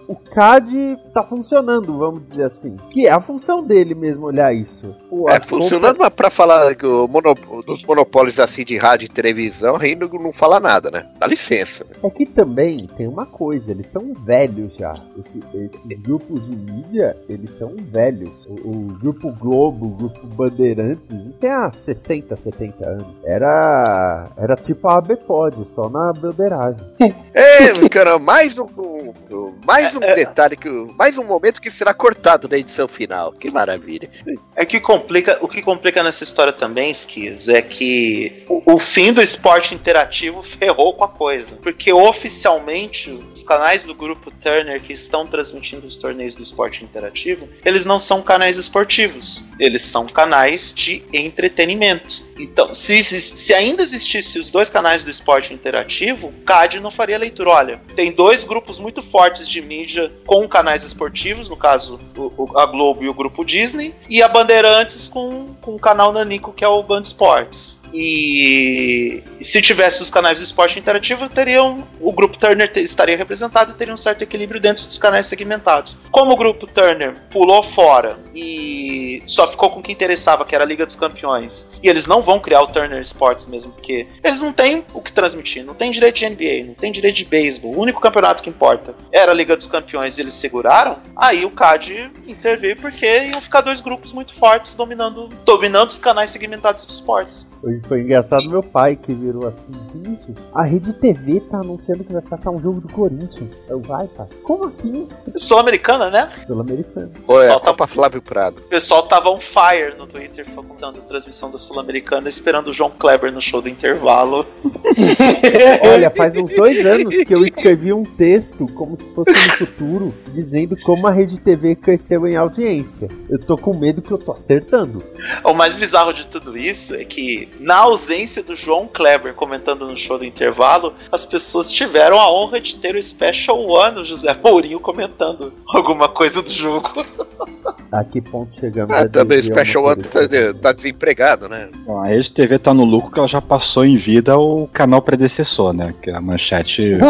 o 0.09 0.15
CAD 0.17 0.97
tá 1.15 1.23
funcionando, 1.23 1.97
vamos 1.99 2.25
dizer 2.27 2.45
assim. 2.45 2.77
Que 2.91 3.07
é 3.07 3.11
a 3.13 3.21
função 3.21 3.63
dele 3.63 3.95
mesmo 3.95 4.27
olhar 4.27 4.53
isso. 4.55 4.95
É, 5.29 5.41
funcionando, 5.47 5.99
mas 5.99 6.09
pra 6.11 6.31
falar 6.31 6.75
que 6.75 6.87
o 6.87 7.07
mono- 7.09 7.35
dos 7.67 7.85
monopólios 7.85 8.39
assim 8.39 8.65
de 8.65 8.77
rádio 8.77 9.07
e 9.07 9.09
televisão, 9.09 9.77
aí 9.81 9.95
não, 9.95 10.09
não 10.09 10.33
fala 10.33 10.59
nada, 10.61 10.91
né? 10.91 11.07
Dá 11.19 11.27
licença. 11.27 11.85
compra- 11.85 12.09
Aqui 12.09 12.27
também 12.27 12.87
tem 12.97 13.07
uma 13.07 13.27
coisa, 13.27 13.71
eles 13.71 13.87
são 13.93 14.13
velhos 14.15 14.75
já. 14.77 14.95
Esse- 15.19 15.43
esses 15.55 15.99
grupos 16.01 16.43
de 16.47 16.57
mídia, 16.57 17.17
eles 17.29 17.51
são 17.59 17.75
velhos. 17.77 18.31
O, 18.47 18.69
o 18.71 18.75
Grupo 19.01 19.33
Globo, 19.33 19.87
o 19.87 19.91
Grupo 19.91 20.27
Bandeirantes, 20.35 21.11
existem 21.11 21.51
há 21.51 21.71
60, 21.85 22.37
70 22.37 22.89
anos. 22.89 23.07
Era, 23.25 24.27
era 24.37 24.57
tipo 24.57 24.89
a 24.89 24.97
ABPOD, 24.99 25.67
só 25.75 25.89
na 25.89 26.13
broderagem. 26.13 26.81
É, 27.33 27.89
cara, 27.89 28.19
mais 28.19 28.59
um, 28.59 28.67
um- 28.91 29.15
um- 29.31 29.55
mais 29.65 29.95
um 29.97 30.01
detalhe, 30.01 30.57
que, 30.57 30.69
mais 30.99 31.17
um 31.17 31.25
momento 31.25 31.61
que 31.61 31.71
será 31.71 31.95
cortado 31.95 32.49
na 32.49 32.59
edição 32.59 32.89
final. 32.89 33.33
Que 33.33 33.51
maravilha. 33.51 34.11
É 34.57 34.65
que 34.65 34.81
complica, 34.81 35.39
o 35.41 35.49
que 35.49 35.63
complica 35.63 36.03
nessa 36.03 36.25
história 36.25 36.53
também, 36.53 36.91
Skis, 36.91 37.49
é 37.49 37.63
que 37.63 38.45
o, 38.49 38.75
o 38.75 38.79
fim 38.79 39.13
do 39.13 39.23
esporte 39.23 39.75
interativo 39.75 40.43
ferrou 40.45 40.95
com 40.95 41.05
a 41.05 41.09
coisa. 41.09 41.57
Porque 41.57 41.93
oficialmente 41.93 43.11
os 43.35 43.45
canais 43.45 43.85
do 43.85 43.95
grupo 43.95 44.31
Turner 44.31 44.83
que 44.83 44.93
estão 44.93 45.27
transmitindo 45.27 45.87
os 45.87 45.97
torneios 45.97 46.37
do 46.37 46.43
esporte 46.43 46.85
interativo, 46.85 47.49
eles 47.65 47.85
não 47.85 48.01
são 48.01 48.23
canais 48.23 48.57
esportivos, 48.57 49.43
eles 49.59 49.83
são 49.83 50.07
canais 50.07 50.73
de 50.75 51.03
entretenimento. 51.13 52.29
Então, 52.39 52.73
se, 52.75 53.05
se, 53.05 53.21
se 53.21 53.53
ainda 53.53 53.83
existisse 53.83 54.39
os 54.39 54.51
dois 54.51 54.71
canais 54.71 55.05
do 55.05 55.11
esporte 55.11 55.53
interativo, 55.53 56.29
o 56.29 56.33
CAD 56.45 56.81
não 56.81 56.91
faria 56.91 57.19
leitura. 57.19 57.51
Olha, 57.51 57.81
tem 57.95 58.11
dois 58.11 58.45
grupos 58.45 58.79
muito 58.81 59.03
fortes 59.03 59.49
de 59.49 59.61
mídia 59.63 60.11
com 60.27 60.49
canais 60.49 60.83
esportivos, 60.85 61.49
no 61.51 61.57
caso 61.57 61.99
o- 62.17 62.59
a 62.59 62.67
Globo 62.67 63.03
e 63.05 63.09
o 63.09 63.15
grupo 63.15 63.45
Disney, 63.45 63.95
e 64.09 64.23
a 64.23 64.29
Bandeirantes 64.29 65.07
com, 65.09 65.55
com 65.61 65.75
o 65.75 65.79
canal 65.79 66.13
Nanico, 66.13 66.53
que 66.53 66.65
é 66.65 66.69
o 66.69 66.83
Band 66.83 67.03
Sports. 67.03 67.80
E 67.93 69.23
se 69.41 69.61
tivesse 69.61 70.03
os 70.03 70.11
canais 70.11 70.39
do 70.39 70.45
esporte 70.45 70.79
interativo, 70.79 71.29
teriam 71.29 71.87
o 72.01 72.13
grupo 72.13 72.39
Turner 72.39 72.71
estaria 72.77 73.17
representado 73.17 73.73
e 73.73 73.75
teria 73.75 73.93
um 73.93 73.97
certo 73.97 74.23
equilíbrio 74.23 74.61
dentro 74.61 74.87
dos 74.87 74.99
canais 74.99 75.27
segmentados. 75.27 75.97
Como 76.11 76.33
o 76.33 76.37
grupo 76.37 76.67
Turner 76.67 77.15
pulou 77.31 77.63
fora 77.63 78.19
e 78.35 79.23
só 79.27 79.47
ficou 79.49 79.71
com 79.71 79.81
o 79.81 79.83
que 79.83 79.93
interessava, 79.93 80.45
que 80.45 80.55
era 80.55 80.65
a 80.65 80.67
Liga 80.67 80.87
dos 80.87 80.97
Campeões, 80.97 81.69
e 81.83 81.89
eles 81.89 82.07
não 82.07 82.23
vão 82.23 82.39
criar 82.39 82.63
o 82.63 82.67
Turner 82.67 83.01
Sports 83.01 83.47
mesmo, 83.47 83.73
porque 83.73 84.07
eles 84.23 84.41
não 84.41 84.53
têm 84.53 84.85
o 84.95 85.01
que 85.01 85.13
transmitir, 85.13 85.65
não 85.65 85.75
tem 85.75 85.91
direito 85.91 86.17
de 86.17 86.29
NBA, 86.29 86.67
não 86.67 86.75
tem 86.75 86.93
direito 86.93 87.17
de 87.17 87.25
beisebol. 87.25 87.75
O 87.75 87.81
único 87.81 88.01
campeonato 88.01 88.43
que 88.43 88.51
importa 88.51 88.95
era 89.11 89.33
a 89.33 89.35
Liga 89.35 89.57
dos 89.57 89.67
Campeões 89.67 90.17
e 90.17 90.21
eles 90.21 90.35
seguraram. 90.35 90.99
Aí 91.17 91.45
o 91.45 91.51
CAD 91.51 92.11
interveio 92.27 92.77
porque 92.77 93.25
iam 93.25 93.41
ficar 93.41 93.61
dois 93.63 93.81
grupos 93.81 94.13
muito 94.13 94.35
fortes 94.35 94.75
dominando, 94.75 95.29
dominando 95.45 95.91
os 95.91 95.99
canais 95.99 96.31
segmentados 96.31 96.85
dos 96.85 96.97
esportes. 96.97 97.49
Hoje 97.63 97.80
foi 97.87 98.01
engraçado 98.01 98.49
meu 98.49 98.63
pai 98.63 98.97
que 98.97 99.13
virou 99.15 99.47
assim, 99.49 99.73
Vinícius, 99.95 100.37
a 100.55 100.63
Rede 100.63 100.93
TV 100.93 101.41
tá 101.41 101.59
anunciando 101.59 102.05
que 102.05 102.13
vai 102.13 102.23
passar 102.23 102.51
um 102.51 102.59
jogo 102.59 102.81
do 102.81 102.89
Corinthians. 102.89 103.51
Eu, 103.69 103.81
vai, 103.81 104.07
pai. 104.09 104.27
Como 104.43 104.67
assim? 104.67 105.09
Sul-Americana, 105.37 106.11
né? 106.11 106.31
Sul-Americano. 106.47 107.11
Pô, 107.27 107.41
é 107.41 107.47
Só 107.47 107.57
a 107.57 107.75
tá- 107.75 107.87
Flávio 107.87 108.23
Prado. 108.23 108.61
O 108.61 108.69
pessoal 108.69 109.03
tava 109.05 109.31
on 109.31 109.41
fire 109.41 109.95
no 109.99 110.07
Twitter 110.07 110.47
contando 110.51 110.99
a 110.99 111.03
transmissão 111.03 111.51
da 111.51 111.59
Sul-Americana, 111.59 112.29
esperando 112.29 112.69
o 112.69 112.75
João 112.75 112.91
Kleber 112.91 113.33
no 113.33 113.41
show 113.41 113.61
do 113.61 113.69
intervalo. 113.69 114.47
Olha, 115.83 116.11
faz 116.11 116.37
uns 116.37 116.51
dois 116.55 116.85
anos 116.85 117.15
que 117.25 117.35
eu 117.35 117.45
escrevi 117.45 117.93
um 117.93 118.05
texto, 118.05 118.67
como 118.75 118.97
se 118.97 119.05
fosse 119.15 119.31
no 119.31 119.53
futuro, 119.67 120.15
dizendo 120.33 120.77
como 120.83 121.07
a 121.07 121.11
Rede 121.11 121.39
TV 121.41 121.75
cresceu 121.75 122.27
em 122.27 122.37
audiência. 122.37 123.09
Eu 123.29 123.39
tô 123.39 123.57
com 123.57 123.77
medo 123.77 124.03
que 124.03 124.11
eu 124.11 124.19
tô 124.19 124.33
acertando. 124.33 125.03
O 125.45 125.53
mais 125.53 125.75
bizarro 125.75 126.13
de 126.13 126.27
tudo 126.27 126.57
isso 126.57 126.95
é 126.95 127.05
que, 127.05 127.49
na 127.71 127.77
ausência 127.77 128.43
do 128.43 128.57
João 128.57 128.89
Kleber 128.93 129.33
comentando 129.33 129.87
no 129.87 129.97
show 129.97 130.19
do 130.19 130.25
intervalo, 130.25 130.93
as 131.13 131.25
pessoas 131.25 131.71
tiveram 131.71 132.19
a 132.19 132.29
honra 132.29 132.61
de 132.61 132.75
ter 132.75 132.97
o 132.97 133.01
Special 133.01 133.65
One, 133.65 134.01
o 134.01 134.05
José 134.05 134.37
Mourinho, 134.43 134.81
comentando 134.81 135.53
alguma 135.69 136.09
coisa 136.09 136.43
do 136.43 136.51
jogo. 136.51 137.07
A 137.93 138.05
que 138.05 138.21
ponto 138.21 138.59
chegamos? 138.59 138.97
Ah, 138.97 139.09
também 139.09 139.41
o 139.41 139.43
Special 139.43 139.85
One 139.85 140.03
tá, 140.03 140.21
tá 140.63 140.73
desempregado, 140.73 141.49
né? 141.49 141.69
Bom, 141.85 141.99
a 141.99 142.07
Rede 142.07 142.31
TV 142.33 142.57
tá 142.57 142.73
no 142.73 142.85
lucro 142.85 143.11
que 143.11 143.19
ela 143.19 143.27
já 143.27 143.41
passou 143.41 143.85
em 143.85 143.97
vida 143.97 144.39
o 144.39 144.69
canal 144.69 145.03
predecessor, 145.03 145.73
né? 145.73 145.93
Que 146.01 146.11
é 146.11 146.15
a 146.15 146.21
manchete. 146.21 146.99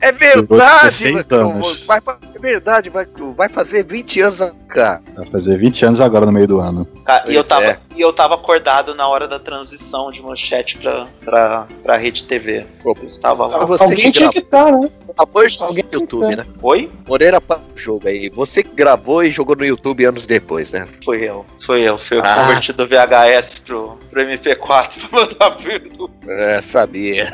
É 0.00 0.12
verdade, 0.12 1.04
16 1.04 1.28
mano, 1.28 1.50
anos. 1.50 1.84
vai, 1.84 2.00
é 2.34 2.38
verdade, 2.38 2.90
vai, 2.90 3.06
vai 3.36 3.48
fazer 3.48 3.84
20 3.84 4.20
anos 4.20 4.40
cá. 4.68 5.00
Vai 5.14 5.26
fazer 5.26 5.58
20 5.58 5.86
anos 5.86 6.00
agora 6.00 6.26
no 6.26 6.32
meio 6.32 6.46
do 6.46 6.60
ano. 6.60 6.86
Cara, 7.04 7.30
e, 7.30 7.34
eu 7.34 7.44
tava, 7.44 7.64
é. 7.64 7.78
e 7.96 8.00
eu 8.00 8.12
tava 8.12 8.34
acordado 8.34 8.94
na 8.94 9.08
hora 9.08 9.26
da 9.26 9.38
transição 9.38 9.87
de 10.10 10.22
manchete 10.22 10.76
pra, 10.78 11.06
pra, 11.24 11.66
pra 11.82 11.96
Rede 11.96 12.24
TV. 12.24 12.66
Pô, 12.82 12.96
estava 13.02 13.46
lá. 13.46 13.64
Você 13.64 13.84
Alguém 13.84 13.96
que 14.06 14.10
tinha 14.12 14.30
gravou. 14.30 14.32
que 14.32 14.38
estar, 14.38 14.72
né? 14.72 14.88
Gravou 15.16 15.44
isso 15.44 15.64
Alguém 15.64 15.84
no 15.92 16.00
YouTube, 16.00 16.28
que 16.28 16.36
né? 16.36 16.46
Oi? 16.62 16.90
Moreira 17.08 17.40
para 17.40 17.58
o 17.58 17.78
jogo 17.78 18.06
aí. 18.08 18.28
Você 18.30 18.62
que 18.62 18.74
gravou 18.74 19.24
e 19.24 19.30
jogou 19.30 19.56
no 19.56 19.64
YouTube 19.64 20.04
anos 20.04 20.26
depois, 20.26 20.72
né? 20.72 20.86
Foi 21.04 21.22
eu. 21.22 21.44
Foi 21.64 21.80
eu. 21.82 21.98
Foi 21.98 22.18
eu 22.18 22.22
que 22.22 22.28
Ah. 22.28 22.34
converti 22.36 22.72
do 22.72 22.86
VHS 22.86 23.58
pro, 23.60 23.98
pro 24.10 24.22
MP4 24.22 24.58
pra 25.08 25.20
mandar 25.20 25.48
ver 25.58 25.90
no 25.96 26.10
É, 26.28 26.60
sabia. 26.60 27.32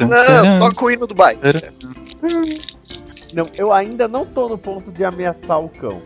Não, 0.00 0.58
toca 0.58 0.84
o 0.84 0.90
hino 0.90 1.06
do 1.06 1.14
Bahia. 1.14 1.38
Não, 3.36 3.44
eu 3.58 3.70
ainda 3.70 4.08
não 4.08 4.24
tô 4.24 4.48
no 4.48 4.56
ponto 4.56 4.90
de 4.90 5.04
ameaçar 5.04 5.60
o 5.62 5.68
cão. 5.68 6.00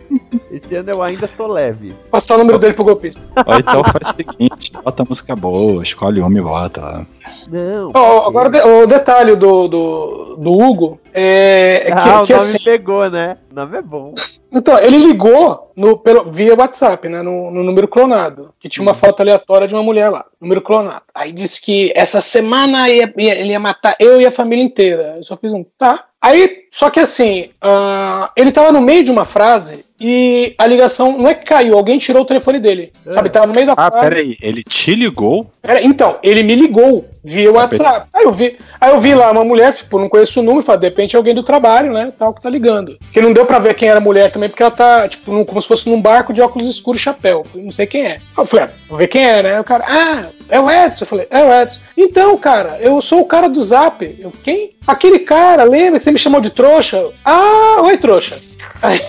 Esse 0.50 0.74
ano 0.74 0.90
eu 0.90 1.00
ainda 1.00 1.28
tô 1.28 1.46
leve. 1.46 1.94
Passar 2.10 2.34
o 2.34 2.38
número 2.38 2.58
dele 2.58 2.74
pro 2.74 2.84
golpista. 2.84 3.22
Ou 3.46 3.54
então 3.54 3.82
faz 3.84 4.10
o 4.10 4.14
seguinte: 4.16 4.72
bota 4.72 5.04
música 5.08 5.36
boa, 5.36 5.80
escolhe 5.80 6.20
uma 6.20 6.36
e 6.36 6.42
bota 6.42 6.80
lá. 6.80 7.06
Não. 7.48 7.92
Ó, 7.94 8.26
agora 8.26 8.48
o 8.48 8.50
de- 8.52 8.60
o 8.60 8.86
detalhe 8.86 9.36
do, 9.36 9.68
do, 9.68 10.36
do 10.40 10.52
Hugo 10.52 11.00
é, 11.14 11.82
é 11.84 11.86
que, 11.86 11.92
ah, 11.92 12.22
o 12.22 12.26
que 12.26 12.32
nome 12.32 12.44
assim. 12.46 12.64
pegou, 12.64 13.08
né? 13.08 13.36
O 13.50 13.54
nome 13.54 13.78
é 13.78 13.82
bom. 13.82 14.12
Então, 14.52 14.76
ele 14.80 14.96
ligou 14.98 15.70
no, 15.76 15.96
pelo, 15.96 16.24
via 16.32 16.56
WhatsApp, 16.56 17.08
né? 17.08 17.22
No, 17.22 17.52
no 17.52 17.62
número 17.62 17.86
clonado. 17.86 18.52
Que 18.58 18.68
tinha 18.68 18.82
uma 18.82 18.92
foto 18.94 19.20
aleatória 19.20 19.68
de 19.68 19.74
uma 19.74 19.84
mulher 19.84 20.08
lá. 20.08 20.24
Número 20.40 20.60
clonado. 20.60 21.02
Aí 21.14 21.30
disse 21.30 21.62
que 21.62 21.92
essa 21.94 22.20
semana 22.20 22.88
ia- 22.88 23.12
ia- 23.16 23.38
ele 23.38 23.50
ia 23.52 23.60
matar 23.60 23.94
eu 24.00 24.20
e 24.20 24.26
a 24.26 24.32
família 24.32 24.64
inteira. 24.64 25.14
Eu 25.18 25.22
só 25.22 25.36
fiz 25.36 25.52
um 25.52 25.64
tá. 25.78 26.06
Aí, 26.22 26.64
só 26.70 26.90
que 26.90 27.00
assim, 27.00 27.50
ah, 27.60 28.30
ele 28.36 28.52
tava 28.52 28.70
no 28.72 28.80
meio 28.80 29.02
de 29.02 29.10
uma 29.10 29.24
frase 29.24 29.84
e 30.00 30.54
a 30.58 30.66
ligação 30.66 31.16
não 31.18 31.28
é 31.28 31.34
que 31.34 31.44
caiu, 31.44 31.76
alguém 31.76 31.98
tirou 31.98 32.22
o 32.22 32.26
telefone 32.26 32.58
dele. 32.58 32.92
É. 33.06 33.12
Sabe, 33.12 33.28
tava 33.30 33.46
no 33.46 33.54
meio 33.54 33.66
da 33.66 33.74
Ah, 33.76 33.90
frase. 33.90 34.08
peraí, 34.08 34.36
ele 34.40 34.62
te 34.64 34.94
ligou? 34.94 35.46
Pera- 35.62 35.82
então, 35.82 36.16
ele 36.22 36.42
me 36.42 36.54
ligou 36.54 37.04
via 37.22 37.52
WhatsApp. 37.52 38.06
Aí 38.14 38.24
eu 38.24 38.32
vi, 38.32 38.56
aí 38.80 38.90
eu 38.92 38.98
vi 39.00 39.14
lá 39.14 39.30
uma 39.30 39.44
mulher, 39.44 39.74
tipo, 39.74 39.98
não 39.98 40.08
conheço 40.08 40.40
o 40.40 40.42
número, 40.42 40.64
falei, 40.64 40.80
de 40.80 40.86
repente 40.86 41.14
é 41.14 41.18
alguém 41.18 41.34
do 41.34 41.42
trabalho, 41.42 41.92
né, 41.92 42.10
tal, 42.18 42.32
que 42.32 42.40
tá 42.42 42.48
ligando. 42.48 42.96
Que 43.12 43.20
não 43.20 43.32
deu 43.32 43.44
pra 43.44 43.58
ver 43.58 43.74
quem 43.74 43.88
era 43.90 43.98
a 43.98 44.00
mulher 44.00 44.32
também, 44.32 44.48
porque 44.48 44.62
ela 44.62 44.70
tá, 44.72 45.06
tipo, 45.06 45.30
num- 45.30 45.44
como 45.44 45.60
se 45.60 45.68
fosse 45.68 45.88
num 45.88 46.00
barco 46.00 46.32
de 46.32 46.40
óculos 46.40 46.66
escuros 46.68 47.00
e 47.00 47.04
chapéu. 47.04 47.44
Eu 47.54 47.62
Não 47.62 47.70
sei 47.70 47.86
quem 47.86 48.06
é. 48.06 48.12
Aí 48.12 48.20
Eu 48.38 48.46
falei, 48.46 48.66
ah, 48.66 48.70
vou 48.88 48.96
ver 48.98 49.06
quem 49.08 49.22
é, 49.26 49.42
né? 49.42 49.60
O 49.60 49.64
cara, 49.64 49.84
ah, 49.86 50.24
é 50.48 50.58
o 50.58 50.70
Edson. 50.70 51.04
Eu 51.04 51.08
falei, 51.08 51.26
é 51.30 51.44
o 51.44 51.52
Edson. 51.62 51.80
Então, 51.96 52.36
cara, 52.38 52.78
eu 52.80 53.00
sou 53.02 53.20
o 53.20 53.26
cara 53.26 53.48
do 53.48 53.62
Zap. 53.62 54.02
Eu, 54.18 54.32
quem? 54.42 54.70
Aquele 54.86 55.18
cara, 55.18 55.62
lembra 55.64 55.98
que 55.98 56.04
você 56.04 56.10
me 56.10 56.18
chamou 56.18 56.40
de 56.40 56.48
trouxa? 56.50 57.04
Ah, 57.22 57.82
oi, 57.82 57.98
trouxa. 57.98 58.36
Aí, 58.82 59.00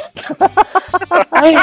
aí, 1.32 1.56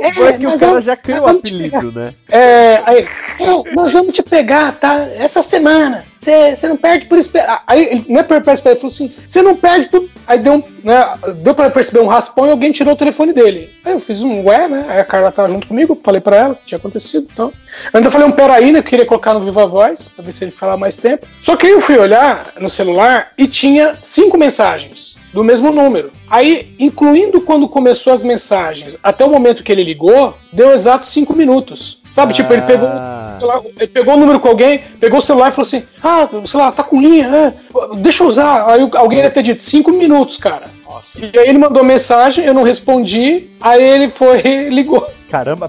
é, 0.00 0.12
Foi 0.12 0.32
que 0.34 0.46
o 0.46 0.50
cara 0.50 0.66
vamos- 0.72 0.84
já 0.84 0.96
criou 0.96 1.26
o 1.26 1.28
apelido, 1.28 1.92
né? 1.92 2.12
é, 2.30 2.82
aí, 2.84 3.08
"É, 3.40 3.74
nós 3.74 3.92
vamos 3.92 4.12
te 4.14 4.22
pegar, 4.22 4.72
tá? 4.72 5.06
Essa 5.16 5.42
semana. 5.42 6.04
Você 6.18 6.66
não 6.68 6.76
perde 6.78 7.04
por 7.04 7.18
esperar. 7.18 7.62
Aí, 7.66 7.84
ele- 7.84 8.06
não 8.08 8.20
é 8.20 8.22
por 8.22 8.36
esperar, 8.38 8.70
ele 8.72 8.80
falou 8.80 8.92
assim: 8.92 9.12
você 9.26 9.42
não 9.42 9.54
perde 9.54 9.88
por. 9.88 10.08
Aí 10.26 10.38
deu, 10.38 10.54
um, 10.54 10.62
né, 10.82 11.06
deu 11.42 11.54
pra 11.54 11.68
perceber 11.68 12.00
um 12.00 12.06
raspão 12.06 12.46
e 12.46 12.50
alguém 12.50 12.72
tirou 12.72 12.94
o 12.94 12.96
telefone 12.96 13.34
dele. 13.34 13.70
Aí 13.84 13.92
eu 13.92 14.00
fiz 14.00 14.22
um 14.22 14.42
ué, 14.46 14.66
né? 14.66 14.86
Aí 14.88 15.00
a 15.00 15.04
Carla 15.04 15.30
tava 15.30 15.50
junto 15.50 15.66
comigo, 15.66 16.00
falei 16.02 16.22
pra 16.22 16.36
ela 16.36 16.52
o 16.52 16.56
que 16.56 16.64
tinha 16.64 16.78
acontecido. 16.78 17.28
Então. 17.30 17.52
Eu 17.92 17.98
ainda 17.98 18.10
falei 18.10 18.26
um 18.26 18.32
peraí, 18.32 18.72
né? 18.72 18.80
Que 18.80 18.86
eu 18.86 18.90
queria 18.90 19.06
colocar 19.06 19.34
no 19.34 19.44
Viva 19.44 19.66
Voz, 19.66 20.08
pra 20.08 20.24
ver 20.24 20.32
se 20.32 20.44
ele 20.44 20.50
falar 20.50 20.78
mais 20.78 20.96
tempo. 20.96 21.26
Só 21.38 21.56
que 21.56 21.66
aí 21.66 21.72
eu 21.72 21.80
fui 21.80 21.98
olhar 21.98 22.52
no 22.58 22.70
celular 22.70 23.32
e 23.36 23.46
tinha 23.46 23.92
cinco 24.02 24.38
mensagens 24.38 25.16
do 25.34 25.44
mesmo 25.44 25.70
número. 25.70 26.10
Aí, 26.30 26.72
incluindo 26.78 27.40
quando 27.42 27.68
começou 27.68 28.12
as 28.12 28.22
mensagens 28.22 28.96
até 29.02 29.24
o 29.24 29.28
momento 29.28 29.62
que 29.62 29.70
ele 29.72 29.82
ligou, 29.84 30.32
deu 30.52 30.72
exato 30.72 31.04
cinco 31.06 31.34
minutos. 31.34 32.00
Sabe, 32.10 32.32
tipo, 32.32 32.52
ele 32.52 32.62
pegou, 32.62 32.86
Ah. 32.88 33.38
lá, 33.42 33.60
ele 33.76 33.88
pegou 33.88 34.14
o 34.14 34.16
número 34.16 34.38
com 34.38 34.46
alguém, 34.48 34.80
pegou 35.00 35.18
o 35.18 35.22
celular 35.22 35.48
e 35.48 35.50
falou 35.50 35.66
assim: 35.66 35.82
Ah, 36.02 36.28
sei 36.46 36.60
lá, 36.60 36.70
tá 36.70 36.84
com 36.84 37.00
linha, 37.02 37.26
é, 37.26 37.52
deixa 37.96 38.22
eu 38.22 38.28
usar. 38.28 38.70
Aí 38.70 38.88
alguém 38.94 39.18
deve 39.20 39.34
ter 39.34 39.42
dito: 39.42 39.64
cinco 39.64 39.90
minutos, 39.92 40.38
cara. 40.38 40.70
Nossa. 40.88 41.18
E 41.18 41.36
aí 41.36 41.48
ele 41.48 41.58
mandou 41.58 41.82
mensagem, 41.82 42.44
eu 42.44 42.54
não 42.54 42.62
respondi, 42.62 43.48
aí 43.60 43.82
ele 43.82 44.08
foi 44.08 44.40
e 44.46 44.68
ligou. 44.70 45.04
Caramba, 45.28 45.68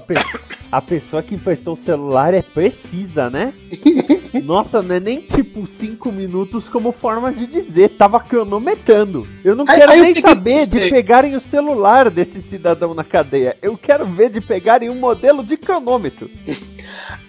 a 0.70 0.80
pessoa 0.80 1.20
que 1.20 1.34
emprestou 1.34 1.74
o 1.74 1.76
celular 1.76 2.32
é 2.32 2.42
precisa, 2.42 3.28
né? 3.28 3.52
Nossa, 4.40 4.82
não 4.82 4.94
é 4.94 5.00
nem 5.00 5.20
tipo 5.20 5.66
5 5.80 6.10
minutos 6.12 6.68
como 6.68 6.92
forma 6.92 7.32
de 7.32 7.46
dizer, 7.46 7.90
tava 7.90 8.18
cronometrando. 8.20 9.26
Eu 9.44 9.54
não 9.54 9.64
Aí- 9.68 9.78
quero 9.78 9.92
aí 9.92 10.00
nem 10.00 10.20
saber 10.20 10.66
de 10.66 10.90
pegarem 10.90 11.34
o 11.36 11.40
celular 11.40 12.10
desse 12.10 12.40
cidadão 12.42 12.94
na 12.94 13.04
cadeia. 13.04 13.56
Eu 13.62 13.76
quero 13.76 14.04
ver 14.06 14.30
de 14.30 14.40
pegarem 14.40 14.90
um 14.90 14.94
modelo 14.96 15.42
de 15.44 15.56
cronômetro. 15.56 16.30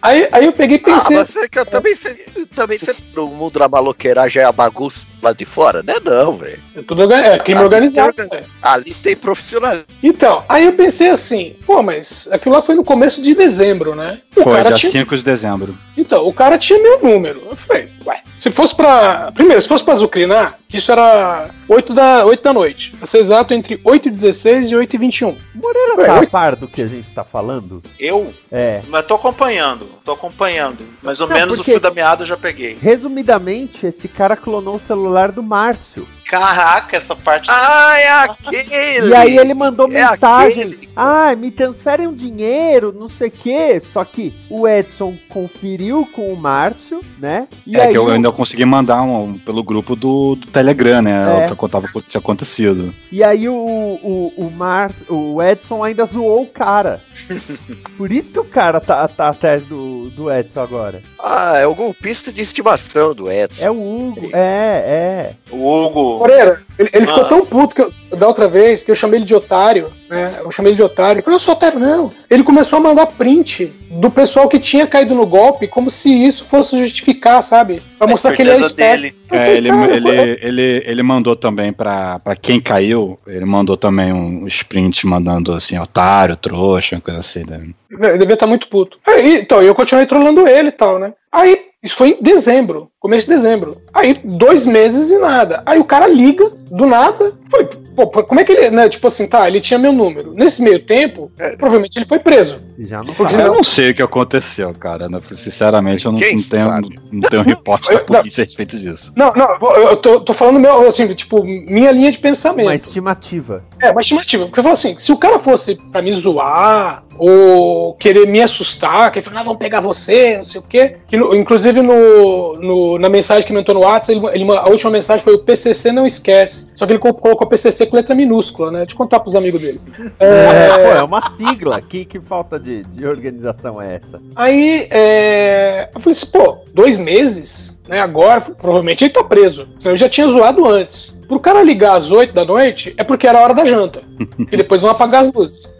Aí, 0.02 0.28
aí 0.32 0.46
eu 0.46 0.54
peguei 0.54 0.78
e 0.78 0.82
Ah, 0.82 0.84
pensei. 1.00 1.18
mas 1.18 1.36
é 1.36 1.48
que 1.48 1.58
eu 1.60 1.66
também, 1.66 1.96
você, 1.96 2.14
também 2.56 2.78
você, 2.78 2.96
no 3.16 3.28
mundo 3.28 3.58
da 3.60 3.68
maloqueiragem 3.68 4.42
é 4.42 4.46
a 4.46 4.52
bagunça 4.52 5.06
lá 5.22 5.34
de 5.34 5.46
fora, 5.46 5.82
né? 5.82 5.96
Não, 6.04 6.38
velho. 6.38 6.60
é 6.76 6.82
tudo 6.84 7.12
é, 7.12 7.40
crime 7.40 7.60
Ah, 7.62 7.64
organizado. 7.64 8.14
tem 8.14 8.28
velho. 8.28 8.46
Ali 8.62 8.94
tem 8.94 9.16
profissional. 9.16 9.76
Então, 10.04 10.44
aí 10.48 10.66
eu 10.66 10.74
pensei 10.74 11.10
assim, 11.10 11.56
pô, 11.66 11.82
mas 11.82 12.28
aquilo 12.32 12.54
lá 12.56 12.62
foi 12.62 12.76
no 12.76 12.84
começo 12.84 13.22
de 13.22 13.34
dezembro, 13.34 13.96
né? 13.96 14.20
O 14.36 14.44
Foi, 14.44 14.56
cara 14.56 14.70
dia 14.70 14.78
tinha 14.78 14.92
5 14.92 15.18
de 15.18 15.24
dezembro. 15.24 15.76
Então, 15.98 16.28
o 16.28 16.32
cara 16.32 16.58
tinha 16.58 16.80
meu 16.82 16.97
número. 17.04 17.42
Eu 17.50 17.56
falei, 17.56 17.90
ué, 18.06 18.22
se 18.40 18.52
fosse 18.52 18.76
pra. 18.76 19.32
Primeiro, 19.34 19.62
se 19.62 19.68
fosse 19.68 19.84
pra 19.84 19.94
azucrinar, 19.94 20.60
isso 20.74 20.92
era 20.92 21.50
8 21.68 21.94
da, 21.94 22.26
8 22.26 22.44
da 22.44 22.54
noite. 22.54 22.92
Pra 22.98 23.08
ser 23.08 23.20
exato, 23.20 23.54
entre 23.54 23.80
8 23.84 24.08
e 24.08 24.12
16 24.12 24.72
e 24.72 24.76
8 24.76 24.94
e 24.94 24.98
21. 24.98 25.38
Moreira 25.56 25.96
Ué, 25.98 26.06
tá 26.08 26.20
a 26.20 26.28
par 26.28 26.56
do 26.56 26.68
que 26.68 26.82
a 26.82 26.88
gente 26.88 27.10
tá 27.14 27.24
falando? 27.24 27.82
Eu? 28.00 28.34
É. 28.52 28.82
Mas 28.88 29.06
tô 29.06 29.16
acompanhando, 29.16 29.86
tô 30.04 30.12
acompanhando. 30.14 30.78
Mais 31.02 31.20
ou 31.22 31.28
Não, 31.28 31.36
menos 31.36 31.58
porque- 31.58 31.72
o 31.72 31.74
fio 31.76 31.80
da 31.82 31.92
meada 31.92 32.24
eu 32.24 32.28
já 32.28 32.38
peguei. 32.38 32.78
Resumidamente, 32.82 33.86
esse 33.88 34.08
cara 34.08 34.36
clonou 34.36 34.76
o 34.76 34.80
celular 34.80 35.32
do 35.32 35.42
Márcio. 35.42 36.08
Caraca, 36.26 36.98
essa 36.98 37.16
parte. 37.16 37.50
Ah, 37.50 37.94
é 37.98 38.10
aquele! 38.12 39.08
E 39.10 39.16
aí 39.16 39.38
ele 39.38 39.54
mandou 39.54 39.88
É 39.90 39.92
mensagem. 40.12 40.64
aquele. 40.64 40.90
Ah, 40.94 41.34
me 41.38 41.50
transferem 41.52 42.06
um 42.06 42.12
dinheiro, 42.14 42.94
não 42.94 43.08
sei 43.08 43.30
o 43.30 43.32
quê. 43.32 43.82
Só 43.94 44.04
que 44.04 44.34
o 44.50 44.68
Edson 44.68 45.16
conferiu 45.30 46.06
com 46.14 46.34
o 46.34 46.36
Márcio, 46.36 47.02
né? 47.18 47.48
E 47.66 47.78
é 47.78 47.84
aí 47.86 47.92
que 47.94 47.98
eu 47.98 48.10
ainda 48.12 48.30
consegui 48.30 48.66
mandar 48.66 49.02
um, 49.04 49.38
pelo 49.38 49.64
grupo 49.64 49.96
do, 49.96 50.36
do 50.36 50.48
Telegram, 50.58 51.02
né? 51.02 51.46
É. 51.46 51.52
Eu 51.52 51.56
contava 51.56 51.86
o 51.86 52.02
que 52.02 52.10
tinha 52.10 52.20
acontecido. 52.20 52.94
E 53.12 53.24
aí 53.24 53.48
o, 53.48 53.54
o, 53.56 54.34
o, 54.38 54.52
Mar, 54.52 54.92
o 55.10 55.42
Edson 55.42 55.84
ainda 55.84 56.06
zoou 56.06 56.44
o 56.44 56.48
cara. 56.48 57.00
Por 57.98 58.12
isso 58.12 58.32
que 58.32 58.40
o 58.40 58.44
cara 58.46 58.80
tá, 58.80 59.08
tá 59.08 59.30
atrás 59.30 59.62
do, 59.64 60.10
do 60.12 60.32
Edson 60.32 60.62
agora. 60.62 61.02
Ah, 61.20 61.58
é 61.58 61.66
o 61.68 61.76
golpista 61.76 62.32
de 62.32 62.42
estimação 62.42 63.14
do 63.14 63.32
Edson. 63.32 63.64
É 63.64 63.70
o 63.72 63.76
Hugo, 63.76 64.30
é, 64.34 65.32
O 65.52 65.86
Hugo. 65.86 66.20
Moreira, 66.20 66.62
ele, 66.78 66.90
ele 66.94 67.06
ficou 67.08 67.24
Ah. 67.24 67.28
tão 67.28 67.46
puto 67.46 67.76
que 67.76 67.82
eu- 67.82 67.94
da 68.16 68.28
outra 68.28 68.48
vez 68.48 68.84
que 68.84 68.92
eu 68.92 68.96
chamei 68.96 69.20
ele 69.20 69.26
de 69.26 69.36
otário, 69.36 69.92
né? 70.10 70.40
Eu 70.44 70.52
chamei 70.52 70.72
ele 70.72 70.78
de 70.78 70.84
otário. 70.84 71.20
Eu 71.20 71.24
falei, 71.24 71.36
eu 71.36 71.40
sou 71.40 71.54
otário, 71.54 71.80
não. 71.80 72.12
Ele 72.30 72.44
começou 72.44 72.78
a 72.78 72.82
mandar 72.82 73.08
print 73.08 73.72
do 73.90 74.10
pessoal 74.10 74.48
que 74.48 74.60
tinha 74.60 74.88
caído 74.88 75.16
no 75.16 75.26
golpe, 75.26 75.68
como 75.68 75.90
se 75.90 76.10
isso 76.10 76.46
fosse 76.46 76.78
justificar, 76.82 77.42
sabe? 77.42 77.82
Pra 77.98 78.08
A 78.08 78.10
mostrar 78.10 78.34
que 78.34 78.42
ele 78.42 78.52
é 78.52 78.60
esperto. 78.60 79.06
É, 79.06 79.12
falei, 79.30 79.58
ele, 79.58 79.70
ele, 79.70 80.40
ele, 80.42 80.84
ele 80.86 81.04
mandou 81.04 81.36
também 81.36 81.74
pra, 81.74 82.20
pra 82.20 82.36
quem 82.36 82.62
caiu, 82.62 83.18
ele 83.28 83.46
mandou 83.46 83.76
também 83.76 84.14
um 84.14 84.48
sprint 84.48 85.06
mandando 85.06 85.54
assim, 85.54 85.78
otário, 85.78 86.38
trouxa, 86.38 86.96
uma 86.96 87.02
coisa 87.02 87.20
assim. 87.20 87.44
Né? 87.44 87.70
Ele 87.92 88.18
devia 88.20 88.36
estar 88.36 88.48
muito 88.48 88.68
puto. 88.68 88.98
Aí, 89.06 89.42
então, 89.42 89.62
eu 89.62 89.76
continuei 89.76 90.06
trolando 90.06 90.48
ele 90.48 90.70
e 90.70 90.72
tal, 90.72 91.00
né? 91.00 91.14
Aí, 91.32 91.68
isso 91.84 91.96
foi 91.96 92.18
em 92.20 92.24
dezembro, 92.24 92.90
começo 93.08 93.26
de 93.26 93.34
dezembro. 93.36 93.78
Aí, 93.94 94.14
dois 94.22 94.66
meses 94.66 95.12
e 95.12 95.18
nada. 95.18 95.64
Aí 95.66 95.80
o 95.80 95.86
cara 95.86 96.08
liga, 96.08 96.52
do 96.70 96.86
nada. 96.86 97.32
Falei, 97.50 97.70
pô, 97.96 98.08
como 98.08 98.42
é 98.42 98.44
que 98.44 98.52
ele, 98.52 98.70
né? 98.70 98.90
Tipo 98.90 99.08
assim, 99.08 99.26
tá, 99.28 99.48
ele 99.48 99.62
tinha 99.62 99.80
meu 99.80 99.94
número. 99.94 100.34
Nesse 100.34 100.62
meio 100.62 100.80
tempo, 100.80 101.32
é, 101.40 101.56
provavelmente 101.56 101.98
ele 101.98 102.06
foi 102.06 102.20
preso. 102.20 102.58
Já 102.80 103.02
não 103.02 103.14
Porque. 103.14 103.40
Eu 103.42 103.54
não 103.54 103.64
sei 103.64 103.92
o 103.92 103.96
que 103.96 104.02
aconteceu, 104.04 104.74
cara. 104.74 105.08
né? 105.08 105.20
Sinceramente, 105.32 106.06
eu 106.06 106.12
não, 106.12 106.20
não 106.20 106.44
tenho, 106.44 107.02
não 107.14 107.22
tenho 107.30 107.44
reporte 107.44 107.90
da 107.94 108.00
polícia 108.02 108.44
a 108.44 108.46
respeito 108.46 108.78
disso. 108.78 109.14
Não, 109.16 109.32
não, 109.34 109.58
eu 109.76 109.88
eu 109.88 109.96
tô, 109.98 110.20
tô 110.20 110.34
falando 110.34 110.60
meu, 110.60 110.86
assim, 110.88 111.08
tipo, 111.14 111.44
minha 111.46 111.92
linha 111.94 112.12
de 112.12 112.20
pensamento. 112.20 112.66
Uma 112.68 112.76
estimativa. 112.76 113.64
É, 113.82 113.90
uma 113.90 114.02
estimativa. 114.02 114.46
Porque 114.46 114.60
eu 114.60 114.64
falo 114.64 114.74
assim, 114.74 114.98
se 114.98 115.12
o 115.14 115.18
cara 115.18 115.40
fosse 115.40 115.76
pra 115.92 116.02
me 116.02 116.12
zoar 116.12 117.06
ou 117.18 117.94
querer 117.96 118.28
me 118.28 118.42
assustar, 118.42 119.12
que 119.12 119.20
ele 119.20 119.26
falou, 119.26 119.40
ah, 119.40 119.44
vamos 119.44 119.58
pegar 119.58 119.80
você, 119.80 120.38
não 120.38 120.44
sei 120.44 120.62
o 120.62 120.64
quê. 120.68 120.98
Que 121.08 121.16
no- 121.18 121.34
inclusive 121.34 121.82
no, 121.82 122.54
no- 122.60 122.97
na 123.00 123.10
mensagem 123.10 123.46
que 123.46 123.54
me 123.54 123.60
entrou 123.60 123.76
no 123.80 123.86
WhatsApp, 123.86 124.20
ele, 124.34 124.42
ele- 124.44 124.52
a 124.58 124.68
última 124.68 124.92
mensagem 124.92 125.24
foi 125.24 125.34
o 125.36 125.40
PCC 125.40 125.92
não 125.92 126.06
esquece. 126.06 126.68
Só 126.76 126.86
que 126.86 126.94
ele 126.94 127.00
co- 127.00 127.14
colocou 127.14 127.48
PCC 127.48 127.86
com 127.86 127.96
letra 127.96 128.14
minúscula, 128.16 128.72
né? 128.72 128.80
Deixa 128.80 128.94
eu 128.94 128.98
contar 128.98 129.20
pros 129.20 129.36
amigos 129.36 129.62
dele. 129.62 129.80
É, 130.20 130.26
É, 130.26 130.70
pô, 130.92 130.98
é 130.98 131.04
uma 131.04 131.32
sigla. 131.38 131.82
Que, 131.82 132.06
que 132.06 132.20
falta 132.20 132.60
de, 132.60 132.84
de 132.84 133.06
organização 133.06 133.82
é 133.82 133.96
essa? 133.96 134.20
Aí, 134.36 134.88
é, 134.92 135.90
eu 135.94 136.00
falei 136.02 136.12
assim, 136.18 136.32
pô, 136.32 136.58
dois 136.74 136.98
meses, 136.98 137.77
né? 137.88 138.00
Agora, 138.00 138.42
provavelmente 138.42 139.04
ele 139.04 139.14
tá 139.14 139.24
preso. 139.24 139.68
Eu 139.84 139.96
já 139.96 140.10
tinha 140.10 140.28
zoado 140.28 140.66
antes. 140.66 141.18
Pro 141.28 141.40
cara 141.40 141.64
ligar 141.64 141.96
às 141.96 142.12
8 142.12 142.34
da 142.34 142.46
noite, 142.46 142.94
é 142.98 143.04
porque 143.04 143.28
era 143.28 143.40
a 143.40 143.42
hora 143.42 143.54
da 143.54 143.66
janta. 143.66 144.02
e 144.52 144.58
depois 144.58 144.82
vão 144.82 144.90
apagar 144.90 145.22
as 145.22 145.32
luzes. 145.32 145.76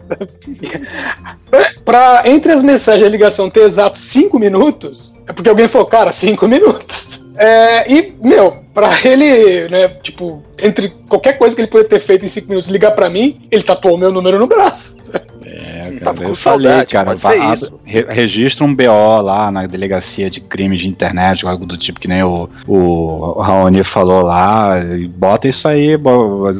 pra, 1.84 2.22
entre 2.26 2.52
as 2.52 2.62
mensagens 2.62 3.02
e 3.02 3.06
a 3.06 3.10
ligação 3.10 3.48
ter 3.50 3.62
exato 3.62 3.98
5 3.98 4.38
minutos, 4.38 5.14
é 5.26 5.32
porque 5.32 5.48
alguém 5.48 5.68
falou, 5.68 5.86
cara, 5.86 6.12
5 6.12 6.46
minutos. 6.48 7.18
É, 7.40 7.88
e, 7.88 8.14
meu, 8.20 8.64
pra 8.74 8.90
ele, 9.04 9.68
né, 9.68 9.86
tipo, 10.02 10.42
entre 10.60 10.88
qualquer 11.08 11.34
coisa 11.38 11.54
que 11.54 11.60
ele 11.62 11.68
poderia 11.68 11.90
ter 11.90 12.00
feito 12.00 12.24
em 12.24 12.28
5 12.28 12.48
minutos 12.48 12.68
ligar 12.68 12.90
pra 12.90 13.08
mim, 13.08 13.46
ele 13.48 13.62
tatuou 13.62 13.94
o 13.94 13.98
meu 13.98 14.10
número 14.10 14.40
no 14.40 14.48
braço. 14.48 14.96
É, 15.44 15.77
Tava 15.92 16.14
cara, 16.14 16.26
com 16.26 16.32
eu 16.32 16.36
saudade, 16.36 16.92
falei, 16.92 17.38
cara, 17.40 17.54
isso. 17.54 17.72
re- 17.84 18.06
registra 18.08 18.64
um 18.64 18.74
BO 18.74 19.20
lá 19.22 19.50
na 19.50 19.66
delegacia 19.66 20.30
de 20.30 20.40
crimes 20.40 20.80
de 20.80 20.88
internet, 20.88 21.46
algo 21.46 21.64
do 21.66 21.76
tipo 21.76 21.98
que 22.00 22.08
nem 22.08 22.22
o, 22.22 22.48
o 22.66 23.40
Raoni 23.40 23.82
falou 23.84 24.22
lá, 24.22 24.78
e 24.98 25.06
bota 25.06 25.48
isso 25.48 25.66
aí, 25.68 25.96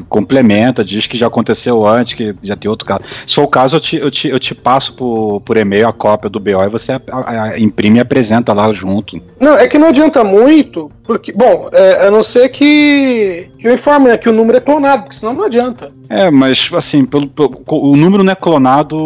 complementa, 0.09 0.85
diz 0.85 1.07
que 1.07 1.17
já 1.19 1.27
aconteceu 1.27 1.87
antes, 1.87 2.15
que 2.15 2.35
já 2.43 2.57
tem 2.57 2.71
outro 2.71 2.87
caso. 2.87 3.01
Se 3.27 3.35
for 3.35 3.43
o 3.43 3.49
caso, 3.49 3.77
eu 3.77 3.81
te, 3.81 3.97
eu 3.97 4.11
te, 4.11 4.29
eu 4.29 4.39
te 4.39 4.55
passo 4.55 4.95
por, 4.95 5.41
por 5.43 5.57
e-mail 5.57 5.89
a 5.89 5.93
cópia 5.93 6.31
do 6.31 6.41
BO 6.41 6.63
e 6.65 6.69
você 6.69 6.93
a- 6.93 7.01
a- 7.13 7.43
a- 7.45 7.59
imprime 7.59 7.99
e 7.99 8.01
apresenta 8.01 8.53
lá 8.53 8.73
junto. 8.73 9.21
Não, 9.41 9.57
é 9.57 9.67
que 9.69 9.79
não 9.79 9.89
adianta 9.89 10.23
muito, 10.25 10.91
porque, 11.05 11.33
bom, 11.33 11.69
é, 11.73 12.07
a 12.07 12.11
não 12.11 12.23
ser 12.23 12.49
que 12.51 13.49
Eu 13.63 13.75
informo, 13.75 14.07
né, 14.09 14.17
que 14.17 14.29
o 14.29 14.33
número 14.33 14.59
é 14.59 14.61
clonado, 14.61 15.03
porque 15.03 15.17
senão 15.17 15.35
não 15.35 15.45
adianta. 15.45 15.91
É, 16.09 16.31
mas 16.31 16.71
assim, 16.73 17.05
pelo, 17.05 17.27
pelo- 17.29 17.61
o 17.67 17.97
número 17.97 18.23
não 18.23 18.33
é 18.33 18.37
clonado 18.37 18.97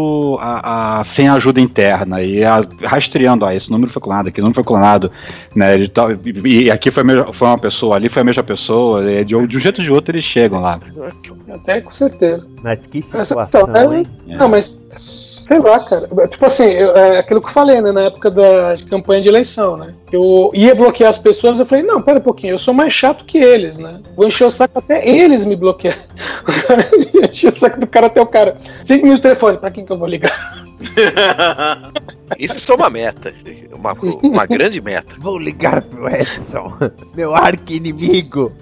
a, 0.40 1.00
a- 1.00 1.04
sem 1.04 1.28
ajuda 1.28 1.60
interna. 1.60 2.22
E 2.22 2.44
a- 2.44 2.64
rastreando, 2.84 3.44
ah, 3.44 3.54
esse 3.54 3.70
número 3.70 3.90
foi 3.92 4.00
clonado, 4.02 4.28
aquele 4.28 4.42
número 4.44 4.54
foi 4.56 4.64
clonado, 4.64 5.10
né? 5.54 5.74
Ele 5.74 5.88
tá- 5.88 6.08
e, 6.44 6.64
e 6.64 6.70
aqui 6.70 6.90
foi, 6.90 7.02
mesma- 7.04 7.32
foi 7.32 7.48
uma 7.48 7.58
pessoa, 7.58 7.96
ali 7.96 8.08
foi 8.08 8.22
a 8.22 8.24
mesma 8.24 8.42
pessoa. 8.42 9.10
e 9.10 9.24
de, 9.24 9.34
um- 9.36 9.46
de 9.46 9.56
um 9.56 9.60
jeito 9.60 9.78
ou 9.80 9.84
de 9.84 9.90
outro 9.92 10.14
eles 10.14 10.24
chegam 10.24 10.60
lá. 10.60 10.78
Até 11.52 11.80
com 11.80 11.90
certeza. 11.90 12.48
Mas 12.62 12.78
que 12.86 13.04
Mas, 13.12 13.28
situação, 13.28 13.66
então, 13.68 13.92
é- 13.92 13.98
hein? 13.98 14.06
É. 14.28 14.36
Não, 14.36 14.48
mas 14.48 14.86
sei 15.46 15.58
lá, 15.58 15.78
cara. 15.80 16.28
Tipo 16.28 16.46
assim, 16.46 16.64
eu- 16.64 16.94
é 16.96 17.18
aquilo 17.18 17.40
que 17.40 17.48
eu 17.48 17.52
falei, 17.52 17.80
né, 17.80 17.92
na 17.92 18.02
época 18.02 18.30
da 18.30 18.76
campanha 18.88 19.20
de 19.22 19.28
eleição, 19.28 19.76
né? 19.76 19.92
Eu 20.10 20.50
ia 20.54 20.74
bloquear 20.74 21.10
as 21.10 21.18
pessoas, 21.18 21.58
eu 21.58 21.66
falei, 21.66 21.84
não, 21.84 22.00
pera 22.02 22.18
um 22.18 22.22
pouquinho, 22.22 22.54
eu 22.54 22.58
sou 22.58 22.72
mais 22.74 22.92
chato 22.92 23.24
que 23.24 23.38
eles, 23.38 23.78
né? 23.78 24.00
Vou 24.16 24.26
encher 24.26 24.44
o 24.46 24.50
saco 24.50 24.78
até 24.78 25.06
eles 25.08 25.44
me 25.44 25.56
bloquear. 25.56 25.98
O 26.42 26.66
cara 26.66 26.88
encher 27.30 27.52
o 27.52 27.56
saco 27.56 27.78
do 27.80 27.86
cara 27.86 28.06
até 28.06 28.20
o 28.20 28.26
cara. 28.26 28.56
Cinco 28.82 29.02
minutos 29.04 29.18
de 29.20 29.22
telefone, 29.22 29.58
pra 29.58 29.70
quem 29.70 29.84
que 29.84 29.92
eu 29.92 29.98
vou 29.98 30.08
ligar? 30.08 30.62
Isso 32.38 32.72
é 32.72 32.74
uma 32.74 32.90
meta. 32.90 33.32
Uma, 33.72 33.94
uma 34.22 34.46
grande 34.46 34.80
meta. 34.80 35.16
Vou 35.18 35.38
ligar 35.38 35.82
pro 35.82 36.08
Edson, 36.08 36.72
meu 37.14 37.34
arqui-inimigo. 37.34 38.52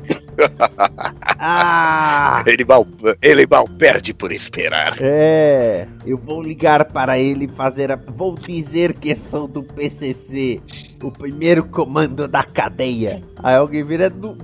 ah, 1.38 2.42
Ele 2.46 2.64
mal, 2.64 2.87
ele 3.20 3.46
mal 3.46 3.68
perde 3.68 4.12
por 4.14 4.33
esperar. 4.33 4.96
é. 5.00 5.87
Eu 6.07 6.16
vou 6.16 6.42
ligar 6.42 6.85
para 6.87 7.18
ele 7.18 7.44
e 7.44 7.57
fazer 7.57 7.90
a. 7.92 7.96
Vou 7.96 8.35
dizer 8.35 8.94
que 8.94 9.14
sou 9.31 9.46
do 9.46 9.62
PCC, 9.62 10.61
o 11.03 11.11
primeiro 11.11 11.64
comando 11.64 12.26
da 12.26 12.42
cadeia. 12.42 13.22
Aí 13.42 13.57
alguém 13.57 13.83
vira 13.85 14.09
do. 14.11 14.37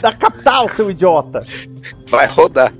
da 0.00 0.12
capital, 0.12 0.68
seu 0.70 0.90
idiota. 0.90 1.44
Vai 2.08 2.26
rodar. 2.26 2.72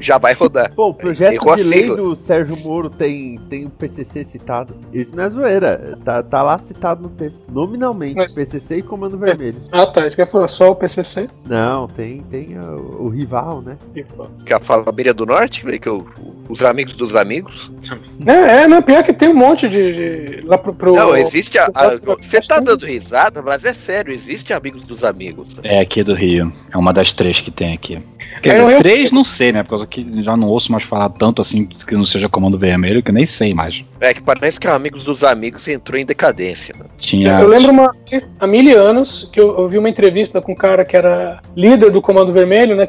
Já 0.00 0.18
vai 0.18 0.32
rodar. 0.34 0.72
Pô, 0.74 0.88
o 0.88 0.94
projeto 0.94 1.32
Errou 1.34 1.56
de 1.56 1.62
lei 1.62 1.86
do 1.94 2.14
Sérgio 2.16 2.56
Moro 2.56 2.90
tem, 2.90 3.38
tem 3.48 3.66
o 3.66 3.70
PCC 3.70 4.24
citado. 4.24 4.74
Isso 4.92 5.14
não 5.14 5.24
é 5.24 5.30
zoeira. 5.30 5.98
Tá, 6.04 6.22
tá 6.22 6.42
lá 6.42 6.58
citado 6.58 7.02
no 7.02 7.08
texto. 7.10 7.40
Nominalmente, 7.50 8.16
Mas- 8.16 8.34
PCC 8.34 8.78
e 8.78 8.82
Comando 8.82 9.16
Vermelho. 9.16 9.56
Ah, 9.70 9.86
tá. 9.86 10.06
Isso 10.06 10.16
que 10.16 10.22
eu 10.22 10.26
ia 10.26 10.30
falar, 10.30 10.48
só 10.48 10.70
o 10.70 10.76
PCC. 10.76 11.28
Não, 11.46 11.86
tem, 11.86 12.22
tem 12.22 12.58
o, 12.58 13.04
o 13.04 13.08
rival, 13.08 13.62
né? 13.62 13.76
Que 14.44 14.52
a 14.52 14.60
família 14.60 15.14
do 15.14 15.24
norte, 15.26 15.64
que 15.78 15.88
o- 15.88 16.04
os 16.48 16.62
amigos 16.64 16.96
dos 16.96 17.14
amigos. 17.16 17.70
É, 18.26 18.62
é, 18.62 18.68
não, 18.68 18.82
pior 18.82 19.02
que 19.02 19.12
tem 19.12 19.28
um 19.28 19.34
monte 19.34 19.68
de. 19.68 19.92
de- 19.92 20.40
lá 20.46 20.58
pro. 20.58 20.74
pro- 20.74 20.94
Não, 20.94 21.16
existe 21.16 21.58
a. 21.58 21.66
a- 21.66 21.98
pro- 21.98 22.18
você 22.20 22.40
tá 22.40 22.60
dando 22.60 22.84
risada, 22.86 23.40
mas 23.42 23.64
é 23.64 23.72
sério, 23.72 24.12
existe 24.12 24.52
amigos 24.52 24.84
dos 24.84 25.04
amigos. 25.04 25.56
É 25.62 25.80
aqui 25.80 26.02
do 26.02 26.14
Rio. 26.14 26.52
É 26.70 26.76
uma 26.76 26.92
das 26.92 27.12
três 27.12 27.40
que 27.40 27.50
tem 27.50 27.72
aqui. 27.72 27.98
Quer 28.42 28.56
É, 28.56 28.58
dizer, 28.60 28.68
Rio- 28.70 28.78
três 28.78 29.12
não 29.12 29.24
sei, 29.24 29.52
né? 29.52 29.62
Por 29.62 29.70
causa 29.70 29.86
que 29.86 30.06
já 30.22 30.36
não 30.36 30.48
ouço 30.48 30.70
mais 30.72 30.84
falar 30.84 31.08
tanto 31.10 31.40
assim 31.42 31.66
que 31.66 31.94
não 31.94 32.04
seja 32.06 32.28
comando 32.28 32.58
vermelho, 32.58 33.02
que 33.02 33.10
eu 33.10 33.14
nem 33.14 33.26
sei 33.26 33.54
mais. 33.54 33.82
É 34.02 34.12
que 34.12 34.20
parece 34.20 34.58
que 34.58 34.66
amigos 34.66 35.04
dos 35.04 35.22
amigos 35.22 35.68
entrou 35.68 35.96
em 35.96 36.04
decadência. 36.04 36.74
né? 36.76 36.86
Tinha. 36.98 37.38
Eu 37.38 37.46
lembro 37.46 37.70
uma 37.70 37.92
vez, 38.10 38.26
há 38.40 38.48
mil 38.48 38.76
anos, 38.76 39.30
que 39.32 39.40
eu, 39.40 39.56
eu 39.56 39.68
vi 39.68 39.78
uma 39.78 39.88
entrevista 39.88 40.42
com 40.42 40.50
um 40.50 40.56
cara 40.56 40.84
que 40.84 40.96
era 40.96 41.40
líder 41.56 41.88
do 41.92 42.02
Comando 42.02 42.32
Vermelho, 42.32 42.74
né? 42.74 42.84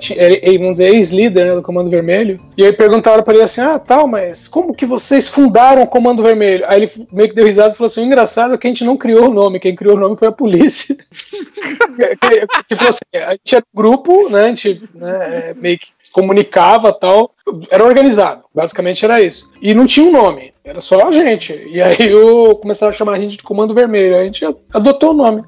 Vamos 0.58 0.78
dizer, 0.78 0.92
ex-líder 0.92 1.46
né, 1.46 1.56
do 1.56 1.62
Comando 1.62 1.88
Vermelho. 1.88 2.40
E 2.58 2.66
aí 2.66 2.74
perguntaram 2.74 3.22
pra 3.22 3.36
ele 3.36 3.44
assim: 3.44 3.62
ah, 3.62 3.78
tal, 3.78 4.08
mas 4.08 4.48
como 4.48 4.74
que 4.74 4.88
vocês 4.88 5.28
fundaram 5.28 5.84
o 5.84 5.88
Comando 5.88 6.24
Vermelho? 6.24 6.66
Aí 6.68 6.82
ele 6.82 7.08
meio 7.12 7.30
que 7.30 7.36
deu 7.36 7.46
risada 7.46 7.76
e 7.76 7.78
falou 7.78 7.92
assim: 7.92 8.02
o 8.02 8.06
engraçado 8.06 8.56
é 8.56 8.58
que 8.58 8.66
a 8.66 8.72
gente 8.72 8.84
não 8.84 8.98
criou 8.98 9.30
o 9.30 9.34
nome, 9.34 9.60
quem 9.60 9.76
criou 9.76 9.96
o 9.96 10.00
nome 10.00 10.18
foi 10.18 10.30
a 10.30 10.32
polícia. 10.32 10.96
que, 11.16 12.48
que 12.70 12.76
falou 12.76 12.90
assim: 12.90 13.24
a 13.24 13.32
gente 13.34 13.56
era 13.56 13.66
um 13.72 13.78
grupo, 13.78 14.30
né? 14.30 14.46
A 14.46 14.50
gente 14.50 14.82
né, 14.96 15.50
é, 15.50 15.54
meio 15.54 15.78
que 15.78 15.90
se 16.02 16.12
comunicava 16.12 16.92
tal. 16.92 17.32
Era 17.70 17.84
organizado, 17.84 18.44
basicamente 18.56 19.04
era 19.04 19.22
isso. 19.22 19.52
E 19.62 19.74
não 19.74 19.86
tinha 19.86 20.06
um 20.08 20.12
nome, 20.12 20.54
era 20.64 20.80
só 20.80 21.08
a 21.08 21.12
gente. 21.12 21.54
E 21.68 21.82
aí 21.82 21.98
eu 22.10 22.56
começaram 22.56 22.92
a 22.92 22.96
chamar 22.96 23.14
a 23.14 23.20
gente 23.20 23.38
de 23.38 23.44
Comando 23.44 23.74
Vermelho. 23.74 24.18
A 24.18 24.24
gente 24.24 24.46
adotou 24.74 25.12
o 25.12 25.14
nome. 25.14 25.44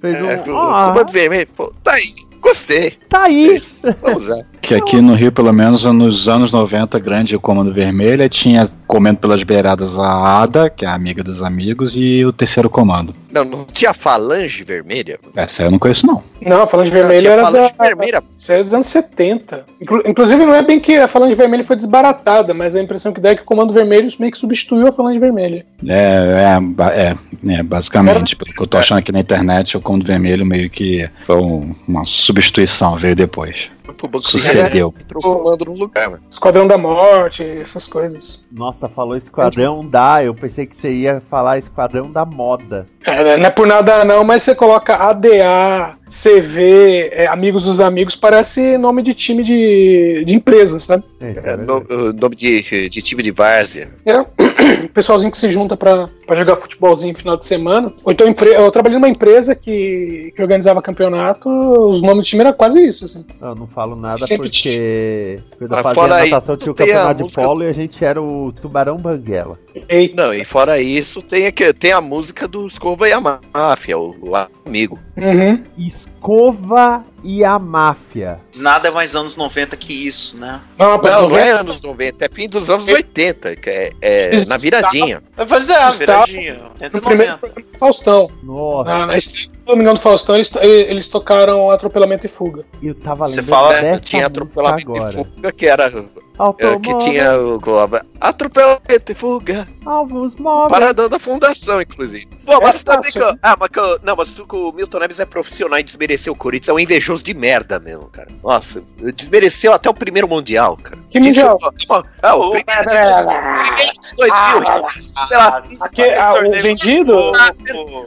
Fez 0.00 0.14
É, 0.16 0.20
um. 0.50 0.58
Ah, 0.58 0.88
comando 0.92 1.12
vermelho, 1.12 1.48
pô, 1.56 1.72
tá 1.82 1.92
aí, 1.92 2.04
gostei. 2.40 2.92
tá 3.08 3.24
aí! 3.24 3.62
Vamos 4.02 4.24
usar. 4.24 4.46
Que 4.66 4.74
aqui 4.74 4.98
no 4.98 5.14
Rio, 5.14 5.30
pelo 5.30 5.52
menos 5.52 5.84
nos 5.84 6.26
anos 6.26 6.50
90, 6.50 6.98
grande 6.98 7.38
comando 7.38 7.70
vermelho, 7.70 8.26
tinha 8.30 8.66
comendo 8.86 9.18
pelas 9.18 9.42
beiradas 9.42 9.98
a 9.98 10.40
Ada, 10.42 10.70
que 10.70 10.86
é 10.86 10.88
a 10.88 10.94
amiga 10.94 11.22
dos 11.22 11.42
amigos, 11.42 11.94
e 11.96 12.24
o 12.24 12.32
terceiro 12.32 12.70
comando. 12.70 13.14
Não, 13.30 13.44
não 13.44 13.64
tinha 13.66 13.92
falange 13.92 14.64
vermelha? 14.64 15.18
Essa 15.36 15.64
eu 15.64 15.70
não 15.70 15.78
conheço, 15.78 16.06
não. 16.06 16.22
Não, 16.40 16.62
a 16.62 16.66
Falange 16.66 16.90
Não, 16.90 16.98
Vermelha 16.98 17.20
tinha 17.20 17.32
era 17.32 17.42
falange 17.42 17.74
da, 17.76 17.84
vermelha. 17.84 18.22
isso 18.36 18.52
era 18.52 18.62
dos 18.62 18.72
anos 18.74 18.86
70. 18.86 19.66
Inclu- 19.80 20.02
inclusive, 20.06 20.44
não 20.46 20.54
é 20.54 20.62
bem 20.62 20.78
que 20.80 20.96
a 20.96 21.08
Falange 21.08 21.34
Vermelha 21.34 21.64
foi 21.64 21.76
desbaratada, 21.76 22.54
mas 22.54 22.74
a 22.76 22.82
impressão 22.82 23.12
que 23.12 23.20
dá 23.20 23.30
é 23.30 23.34
que 23.34 23.42
o 23.42 23.46
Comando 23.46 23.72
Vermelho 23.72 24.08
meio 24.18 24.30
que 24.32 24.38
substituiu 24.38 24.86
a 24.86 24.92
Falange 24.92 25.18
Vermelha. 25.18 25.64
É, 25.86 25.94
é, 25.94 27.02
é, 27.02 27.16
é, 27.54 27.62
basicamente, 27.62 28.34
pelo 28.36 28.52
que 28.54 28.62
eu 28.62 28.66
tô 28.66 28.78
achando 28.78 28.98
aqui 28.98 29.10
na 29.12 29.20
internet, 29.20 29.76
o 29.76 29.80
comando 29.80 30.06
vermelho 30.06 30.46
meio 30.46 30.70
que 30.70 31.08
foi 31.26 31.36
um- 31.36 31.74
uma 31.88 32.04
substituição, 32.04 32.96
veio 32.96 33.16
depois. 33.16 33.68
Pro 33.92 34.08
banco 34.08 34.28
Sucedeu. 34.28 34.94
Entrou 34.98 35.20
o 35.20 35.36
comando 35.36 35.66
no 35.66 35.74
lugar, 35.74 36.10
mano. 36.10 36.22
Esquadrão 36.30 36.66
da 36.66 36.78
Morte, 36.78 37.42
essas 37.42 37.86
coisas. 37.86 38.44
Nossa, 38.50 38.88
falou 38.88 39.16
Esquadrão 39.16 39.86
da. 39.86 40.24
Eu 40.24 40.34
pensei 40.34 40.64
que 40.66 40.74
você 40.74 40.90
ia 40.90 41.22
falar 41.28 41.58
Esquadrão 41.58 42.10
da 42.10 42.24
Moda. 42.24 42.86
É, 43.04 43.36
não 43.36 43.46
é 43.46 43.50
por 43.50 43.66
nada 43.66 44.04
não, 44.04 44.24
mas 44.24 44.42
você 44.42 44.54
coloca 44.54 44.96
ADA, 44.96 45.98
CV, 46.10 47.10
é, 47.12 47.26
Amigos 47.26 47.64
dos 47.64 47.80
Amigos, 47.80 48.14
parece 48.16 48.78
nome 48.78 49.02
de 49.02 49.14
time 49.14 49.42
de, 49.42 50.24
de 50.24 50.34
empresa, 50.34 50.78
sabe? 50.78 51.04
É, 51.20 51.30
isso 51.32 51.46
é 51.46 51.50
É, 51.52 51.56
no- 51.56 52.12
nome 52.12 52.36
de, 52.36 52.88
de 52.88 53.02
time 53.02 53.22
de 53.22 53.30
várzea. 53.30 53.90
É, 54.04 54.20
o 54.20 54.26
pessoalzinho 54.92 55.30
que 55.30 55.38
se 55.38 55.50
junta 55.50 55.76
pra, 55.76 56.08
pra 56.26 56.36
jogar 56.36 56.56
futebolzinho 56.56 57.12
no 57.12 57.18
final 57.18 57.36
de 57.36 57.46
semana. 57.46 57.92
Ou 58.04 58.12
então, 58.12 58.26
eu 58.28 58.70
trabalhei 58.70 58.98
numa 58.98 59.08
empresa 59.08 59.54
que, 59.54 60.32
que 60.34 60.42
organizava 60.42 60.80
campeonato, 60.82 61.48
os 61.48 62.00
nomes 62.02 62.26
do 62.26 62.28
time 62.28 62.40
era 62.42 62.52
quase 62.52 62.84
isso, 62.84 63.04
assim. 63.04 63.24
Eu 63.40 63.54
não 63.54 63.66
falo 63.66 63.96
nada 63.96 64.26
Sempre 64.26 64.48
porque 64.48 65.40
quando 65.58 65.70
eu 65.70 65.76
Mas 65.76 65.82
fazia 65.82 65.94
fora 65.94 66.14
aí, 66.16 66.30
natação 66.30 66.56
tinha 66.56 66.70
o 66.72 66.74
a 66.74 66.76
campeonato 66.76 67.14
de 67.16 67.22
música- 67.24 67.42
polo 67.42 67.62
e 67.64 67.66
a 67.66 67.72
gente 67.72 68.04
era 68.04 68.20
o 68.22 68.52
Tubarão 68.52 68.96
Banguela. 68.96 69.58
Eita. 69.88 70.14
Não, 70.22 70.32
e 70.32 70.44
fora 70.44 70.80
isso, 70.80 71.20
tem, 71.20 71.46
aqui, 71.46 71.72
tem 71.72 71.92
a 71.92 72.00
música 72.00 72.46
do 72.46 72.66
Escova 72.66 73.08
e 73.08 73.12
a 73.12 73.20
Máfia, 73.20 73.98
o, 73.98 74.14
o 74.20 74.32
amigo. 74.66 74.98
Uhum. 75.16 75.62
Escova 75.94 77.04
e 77.22 77.44
a 77.44 77.58
Máfia. 77.58 78.40
Nada 78.54 78.88
é 78.88 78.90
mais 78.90 79.14
anos 79.14 79.36
90 79.36 79.76
que 79.76 79.92
isso, 80.06 80.36
né? 80.36 80.60
Não, 80.78 80.96
Não, 80.96 81.02
não 81.28 81.36
é 81.38 81.52
90, 81.52 81.60
anos 81.60 81.82
90, 81.82 82.24
é 82.24 82.28
fim 82.28 82.48
dos 82.48 82.68
anos 82.70 82.86
80, 82.88 83.56
que 83.56 83.70
é, 83.70 83.92
é 84.00 84.34
Está- 84.34 84.54
na 84.54 84.58
viradinha. 84.58 85.22
Mas 85.48 85.68
é, 85.68 85.76
a 85.76 85.90
viradinha. 85.90 86.60
80 86.74 86.90
no 86.92 86.98
e 86.98 87.00
primeiro 87.06 87.32
90. 87.32 87.38
programa 87.38 87.72
do 87.72 87.78
Faustão. 87.78 88.30
Nossa, 88.42 88.90
Na, 88.90 89.06
na 89.06 89.16
estreia 89.16 89.48
do 89.48 89.64
Domingão 89.64 89.94
do 89.94 90.00
Faustão, 90.00 90.34
eles, 90.34 90.50
eles 90.62 91.06
tocaram 91.08 91.70
Atropelamento 91.70 92.26
e 92.26 92.28
Fuga. 92.28 92.64
eu 92.82 92.94
tava 92.94 93.24
Você 93.26 93.40
lembrando 93.40 93.48
fala, 93.60 93.80
dessa 93.80 94.00
tinha 94.02 94.26
atropelamento 94.26 94.90
agora. 94.96 95.10
e 95.20 95.24
fuga, 95.24 95.52
que 95.52 95.66
era. 95.66 96.04
É, 96.38 96.42
Automóvel, 96.42 96.80
que 96.80 96.96
tinha 96.98 97.38
o. 97.38 97.56
o- 97.58 98.14
Atropelamento 98.20 99.12
e 99.12 99.14
fuga. 99.14 99.68
alvos 99.84 100.34
móveis. 100.36 100.70
Paradão 100.72 101.08
da 101.08 101.18
fundação, 101.18 101.80
inclusive. 101.80 102.26
Pô, 102.46 102.58
mas 102.60 102.76
É 102.76 102.78
também 102.82 103.12
que. 103.12 103.18
eu- 103.18 103.36
Ah, 103.42 103.56
mas 103.58 103.68
que. 103.70 103.78
eu- 103.78 103.98
Não, 104.02 104.16
mas 104.16 104.30
que 104.30 104.56
o 104.56 104.72
Milton 104.72 104.98
Neves 104.98 105.20
é 105.20 105.26
profissional 105.26 105.78
e 105.78 105.82
desmereceu 105.82 106.32
o 106.32 106.36
Corinthians. 106.36 106.68
É 106.70 106.72
um 106.72 106.78
invejoso 106.78 107.22
de 107.22 107.34
merda 107.34 107.78
mesmo, 107.78 108.06
cara. 108.06 108.28
Nossa, 108.42 108.82
desmereceu 109.14 109.72
até 109.72 109.88
o 109.90 109.94
primeiro 109.94 110.26
Mundial, 110.28 110.76
cara. 110.82 110.98
Que 111.10 111.20
Disse 111.20 111.42
mundial? 111.42 111.58
que- 111.76 111.86
Ah, 112.22 112.34
o 112.36 112.50
primeiro 112.50 112.82
de 112.82 112.96
dois- 112.96 113.26
primeiro 113.34 113.64
de 113.64 114.16
2000. 114.16 115.28
sei 115.28 115.36
lá, 115.36 115.62
Aqui, 115.80 116.02
ah, 116.10 116.30
o 116.30 116.34
Torneio 116.34 116.62
vendido? 116.62 117.32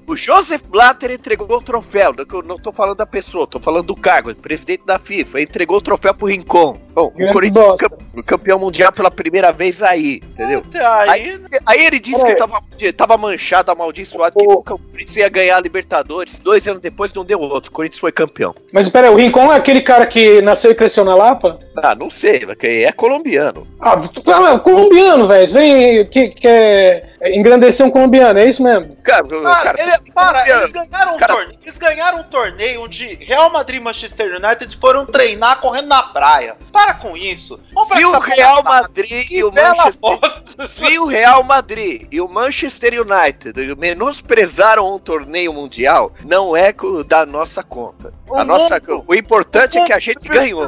O 0.08 0.16
Joseph 0.16 0.62
Blatter 0.68 1.12
entregou 1.12 1.48
o 1.58 1.62
troféu. 1.62 2.14
Não, 2.14 2.26
que 2.26 2.34
eu 2.34 2.42
não 2.42 2.58
tô 2.58 2.72
falando 2.72 2.98
da 2.98 3.06
pessoa, 3.06 3.46
tô 3.48 3.60
falando 3.60 3.86
do 3.88 3.96
cargo, 3.96 4.34
presidente 4.36 4.84
da 4.86 4.98
FIFA. 5.00 5.42
Entregou 5.42 5.78
o 5.78 5.82
troféu 5.82 6.14
pro 6.14 6.28
Rincon. 6.28 6.78
Bom, 6.94 7.14
o 7.16 7.32
Corinthians 7.34 7.80
campeão 8.24 8.60
mundial 8.60 8.92
pela 8.92 9.10
primeira 9.12 9.52
vez 9.52 9.82
aí, 9.84 10.22
entendeu? 10.34 10.64
Aí, 10.74 11.10
Aí, 11.10 11.40
aí 11.66 11.86
ele 11.86 12.00
disse 12.00 12.24
que 12.24 12.36
tava, 12.36 12.62
tava 12.96 13.18
manchado, 13.18 13.72
amaldiçoado, 13.72 14.38
que 14.38 14.46
O- 14.46 14.56
nunca 14.56 14.76
o 14.76 14.80
Corinthians 14.80 15.18
ia 15.18 15.30
ganhar 15.30 15.58
a 15.58 15.62
Libertadores. 15.62 16.40
Dois 16.40 16.68
anos 16.68 16.82
depois 16.82 17.14
não 17.14 17.24
deu 17.26 17.40
outro. 17.40 17.70
O 17.70 17.74
Corinthians 17.74 18.00
foi 18.00 18.12
campeão. 18.12 18.54
Mas 18.74 18.90
peraí, 18.90 19.10
o 19.10 19.16
Rincon 19.16 19.52
é 19.52 19.58
aquele 19.58 19.82
cara 19.82 20.06
que 20.06 20.42
nasceu 20.42 20.72
e 20.72 20.76
cresceu 20.76 21.04
na 21.06 21.16
Lapa? 21.16 21.60
Ah, 21.76 21.96
não 21.96 22.10
sei, 22.10 22.42
é 22.62 22.92
colombiano. 22.92 23.68
Ah, 23.80 24.00
ah, 24.28 24.54
é 24.56 24.60
colombiano, 24.60 25.28
velho. 25.28 25.48
Vem 25.54 26.06
que 26.08 26.30
quer 26.30 27.17
engrandecer 27.24 27.86
um 27.86 27.90
colombiano, 27.92 28.40
é 28.40 28.46
isso 28.46 28.62
mesmo? 28.62 28.96
Cara, 29.04 29.24
Cara, 29.28 29.74
cara, 29.74 29.82
ele- 29.82 30.12
para, 30.12 30.34
colombiano. 30.34 30.62
eles 30.62 30.72
ganharam, 30.72 31.16
um 31.16 31.20
torneio, 31.20 31.60
eles 31.64 31.78
ganharam 31.78 32.20
um 32.20 32.24
torneio 32.24 32.82
onde 32.84 33.06
Real 33.16 33.50
Madrid 33.52 33.80
e 33.80 33.84
Manchester 33.84 34.36
United 34.36 34.78
foram 34.78 35.06
treinar 35.06 35.60
correndo 35.60 35.88
na 35.88 36.04
praia. 36.04 36.56
Para 36.72 36.94
com 36.96 37.16
isso. 37.18 37.60
Vamos 37.74 37.90
Se 37.90 38.06
o 38.06 38.20
Real. 38.20 38.64
Madrid 38.64 39.28
e 39.32 39.44
o 39.44 39.52
Manchester. 39.52 40.20
Se 40.68 41.00
o 41.00 41.06
Real 41.06 41.44
Madrid 41.44 42.08
e 42.12 42.20
o 42.22 42.28
Manchester 42.28 42.94
United 43.02 43.76
menosprezaram 43.78 44.94
um 44.96 45.00
torneio 45.00 45.54
mundial, 45.54 46.12
não 46.26 46.56
é 46.56 46.74
da 47.08 47.26
nossa 47.26 47.64
conta. 47.64 48.14
A 48.30 48.42
O 48.42 48.44
nossa, 48.44 48.80
mundo- 48.88 49.06
o 49.08 49.16
importante 49.16 49.78
é 49.78 49.86
que 49.86 49.94
a 49.94 50.00
gente 50.00 50.28
ganhou. 50.28 50.68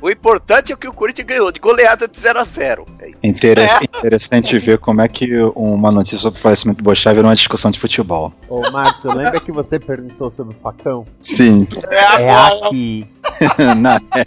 O 0.00 0.10
importante 0.10 0.72
é 0.72 0.76
que 0.76 0.88
o 0.88 0.92
Corinthians 0.92 1.26
ganhou 1.26 1.50
de 1.50 1.58
goleada 1.60 2.06
de 2.06 2.18
0 2.18 2.38
a 2.38 2.44
0 2.44 2.86
É. 3.00 3.10
Inter- 3.22 3.58
É. 3.58 3.78
Interessante 3.84 4.58
ver 4.58 4.78
como 4.86 5.00
é 5.00 5.08
que 5.08 5.28
uma 5.56 5.90
notícia 5.90 6.18
sobre 6.18 6.38
o 6.38 6.42
falecimento 6.42 6.78
do 6.78 6.84
Bochá 6.84 7.12
virou 7.12 7.28
uma 7.28 7.34
discussão 7.34 7.72
de 7.72 7.80
futebol. 7.80 8.32
Ô, 8.48 8.70
Márcio, 8.70 9.12
lembra 9.12 9.40
que 9.40 9.50
você 9.50 9.80
perguntou 9.80 10.30
sobre 10.30 10.54
o 10.54 10.58
facão? 10.60 11.04
Sim, 11.20 11.66
É 11.90 12.22
É 12.22 12.30
agora. 12.30 12.66
aqui. 12.68 13.04
Não, 13.78 13.96
é, 14.14 14.24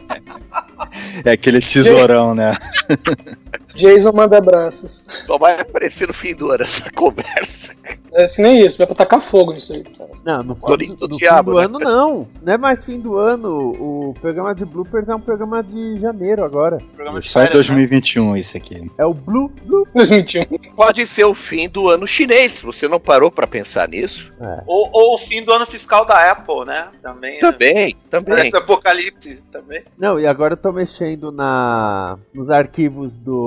é 1.24 1.32
aquele 1.32 1.62
tesourão, 1.62 2.36
né? 2.36 2.58
Jason 3.75 4.12
manda 4.13 4.38
abraços. 4.38 5.05
Só 5.25 5.38
vai 5.38 5.59
aparecer 5.59 6.07
no 6.07 6.13
fim 6.13 6.34
do 6.34 6.51
ano 6.51 6.63
essa 6.63 6.89
conversa. 6.93 7.74
É 8.13 8.24
assim, 8.24 8.41
nem 8.41 8.65
isso, 8.65 8.78
vai 8.78 8.88
pra 8.88 8.95
tacar 8.95 9.21
fogo 9.21 9.53
nisso 9.53 9.74
aí, 9.74 9.84
cara. 9.84 10.09
Não, 10.26 10.43
no, 10.43 10.55
Corinthians 10.55 10.99
no 11.01 11.07
do 11.07 11.15
fim 11.15 11.19
diabo, 11.19 11.51
do 11.51 11.57
né? 11.57 11.65
ano 11.65 11.80
não. 11.80 12.28
Não 12.41 12.53
é 12.53 12.57
mais 12.57 12.84
fim 12.84 12.99
do 12.99 13.17
ano. 13.17 13.71
O 13.71 14.13
programa 14.19 14.53
de 14.53 14.65
bloopers 14.65 15.07
é 15.07 15.15
um 15.15 15.19
programa 15.19 15.63
de 15.63 15.99
janeiro 15.99 16.43
agora. 16.43 16.78
Programa 16.95 17.19
de 17.19 17.30
Só 17.30 17.41
em 17.41 17.47
férias, 17.47 17.67
né? 17.67 17.76
2021 17.76 18.38
isso 18.38 18.57
aqui. 18.57 18.91
É 18.97 19.05
o 19.05 19.13
Blue 19.13 19.49
Blue. 19.63 19.88
2021. 19.93 20.74
Pode 20.76 21.05
ser 21.07 21.26
o 21.26 21.36
fim 21.36 21.69
do 21.69 21.89
ano 21.89 22.07
chinês. 22.07 22.61
Você 22.61 22.88
não 22.88 22.99
parou 22.99 23.32
pra 23.32 23.47
pensar 23.47 23.88
nisso? 23.88 24.32
Ou, 24.65 24.89
ou 24.91 25.15
o 25.15 25.17
fim 25.17 25.43
do 25.43 25.53
ano 25.53 25.65
fiscal 25.65 26.05
da 26.05 26.32
Apple, 26.32 26.65
né? 26.65 26.89
Também. 27.01 27.34
né? 27.34 27.39
Também, 27.39 27.97
também. 28.09 28.47
Esse 28.47 28.57
apocalipse 28.57 29.41
também. 29.51 29.84
Não, 29.97 30.19
e 30.19 30.26
agora 30.26 30.53
eu 30.53 30.57
tô 30.57 30.71
mexendo 30.71 31.32
na 31.32 32.17
nos 32.34 32.49
arquivos 32.49 33.17
do 33.17 33.38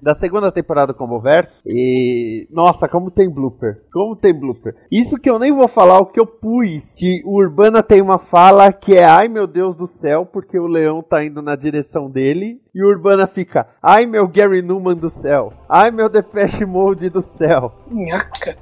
da 0.00 0.14
segunda 0.14 0.50
temporada 0.52 0.92
do 0.92 0.98
Comboverso 0.98 1.60
e 1.66 2.46
nossa, 2.50 2.88
como 2.88 3.10
tem 3.10 3.28
blooper. 3.28 3.82
Como 3.92 4.16
tem 4.16 4.32
blooper. 4.38 4.74
Isso 4.90 5.16
que 5.16 5.28
eu 5.30 5.38
nem 5.38 5.52
vou 5.52 5.68
falar 5.68 5.98
o 5.98 6.06
que 6.06 6.20
eu 6.20 6.26
pus, 6.26 6.82
que 6.96 7.22
o 7.24 7.36
Urbana 7.38 7.82
tem 7.82 8.00
uma 8.00 8.18
fala 8.18 8.72
que 8.72 8.94
é 8.94 9.04
ai 9.04 9.28
meu 9.28 9.46
Deus 9.46 9.76
do 9.76 9.86
céu, 9.86 10.24
porque 10.26 10.58
o 10.58 10.66
leão 10.66 11.02
tá 11.02 11.24
indo 11.24 11.42
na 11.42 11.56
direção 11.56 12.08
dele 12.10 12.60
e 12.74 12.82
o 12.82 12.88
Urbana 12.88 13.26
fica 13.26 13.68
ai 13.82 14.06
meu 14.06 14.26
Gary 14.28 14.62
Newman 14.62 14.96
do 14.96 15.10
céu. 15.10 15.52
Ai 15.68 15.90
meu 15.90 16.08
Depeche 16.08 16.64
Mode 16.64 17.08
do 17.10 17.22
céu. 17.22 17.72
Nhaca. 17.90 18.56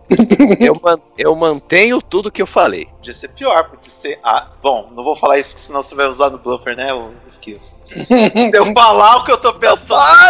Eu, 0.60 0.74
man- 0.82 1.00
eu 1.18 1.34
mantenho 1.36 2.00
tudo 2.00 2.30
que 2.30 2.42
eu 2.42 2.46
falei. 2.46 2.86
Podia 2.96 3.14
ser 3.14 3.28
pior, 3.28 3.68
podia 3.70 3.90
ser. 3.90 4.18
Ah, 4.22 4.48
bom, 4.62 4.90
não 4.94 5.04
vou 5.04 5.14
falar 5.16 5.38
isso, 5.38 5.50
porque 5.50 5.60
senão 5.60 5.82
você 5.82 5.94
vai 5.94 6.06
usar 6.06 6.30
no 6.30 6.38
bluffer, 6.38 6.76
né? 6.76 6.90
Eu 6.90 7.10
esqueço. 7.26 7.76
Se 7.86 8.56
eu 8.56 8.66
falar 8.72 9.16
o 9.18 9.24
que 9.24 9.32
eu 9.32 9.38
tô 9.38 9.52
pensando. 9.54 10.25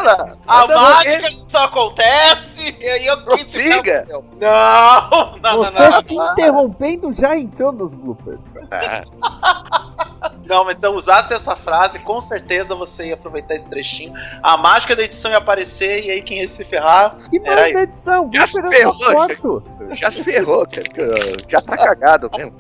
A 0.47 0.67
mágica 0.67 1.29
só 1.49 1.65
acontece! 1.65 2.56
E 2.81 2.89
aí 2.89 3.07
eu 3.07 3.17
quis 3.19 3.25
Prossiga. 3.53 4.07
Não! 4.11 4.21
Não, 4.41 5.37
não, 5.41 5.65
Você 5.65 5.71
não. 5.71 6.03
se 6.03 6.15
interrompendo 6.33 7.13
já 7.13 7.37
entrou 7.39 7.73
nos 7.73 7.93
bloopers. 7.93 8.41
Ah, 8.71 9.03
Não, 10.45 10.65
mas 10.65 10.77
se 10.77 10.87
eu 10.87 10.95
usasse 10.95 11.33
essa 11.35 11.57
frase, 11.57 11.99
com 11.99 12.21
certeza 12.21 12.73
você 12.75 13.09
ia 13.09 13.15
aproveitar 13.15 13.55
esse 13.57 13.69
trechinho. 13.69 14.13
A 14.41 14.57
mágica 14.57 14.95
da 14.95 15.03
edição 15.03 15.31
ia 15.33 15.39
aparecer 15.39 16.05
e 16.05 16.11
aí 16.11 16.23
quem 16.23 16.39
ia 16.41 16.49
se 16.49 16.65
ferrar. 16.65 17.17
Que 17.29 17.41
Era 17.45 17.73
da 17.73 17.83
edição? 17.83 18.31
Já 18.33 18.47
se 18.47 18.63
ferrou, 18.63 18.95
corto. 18.97 19.63
já 19.93 20.09
se 20.11 20.23
ferrou, 20.23 20.65
cara. 20.67 21.17
Já 21.49 21.61
tá 21.61 21.77
cagado 21.77 22.31
mesmo. 22.37 22.53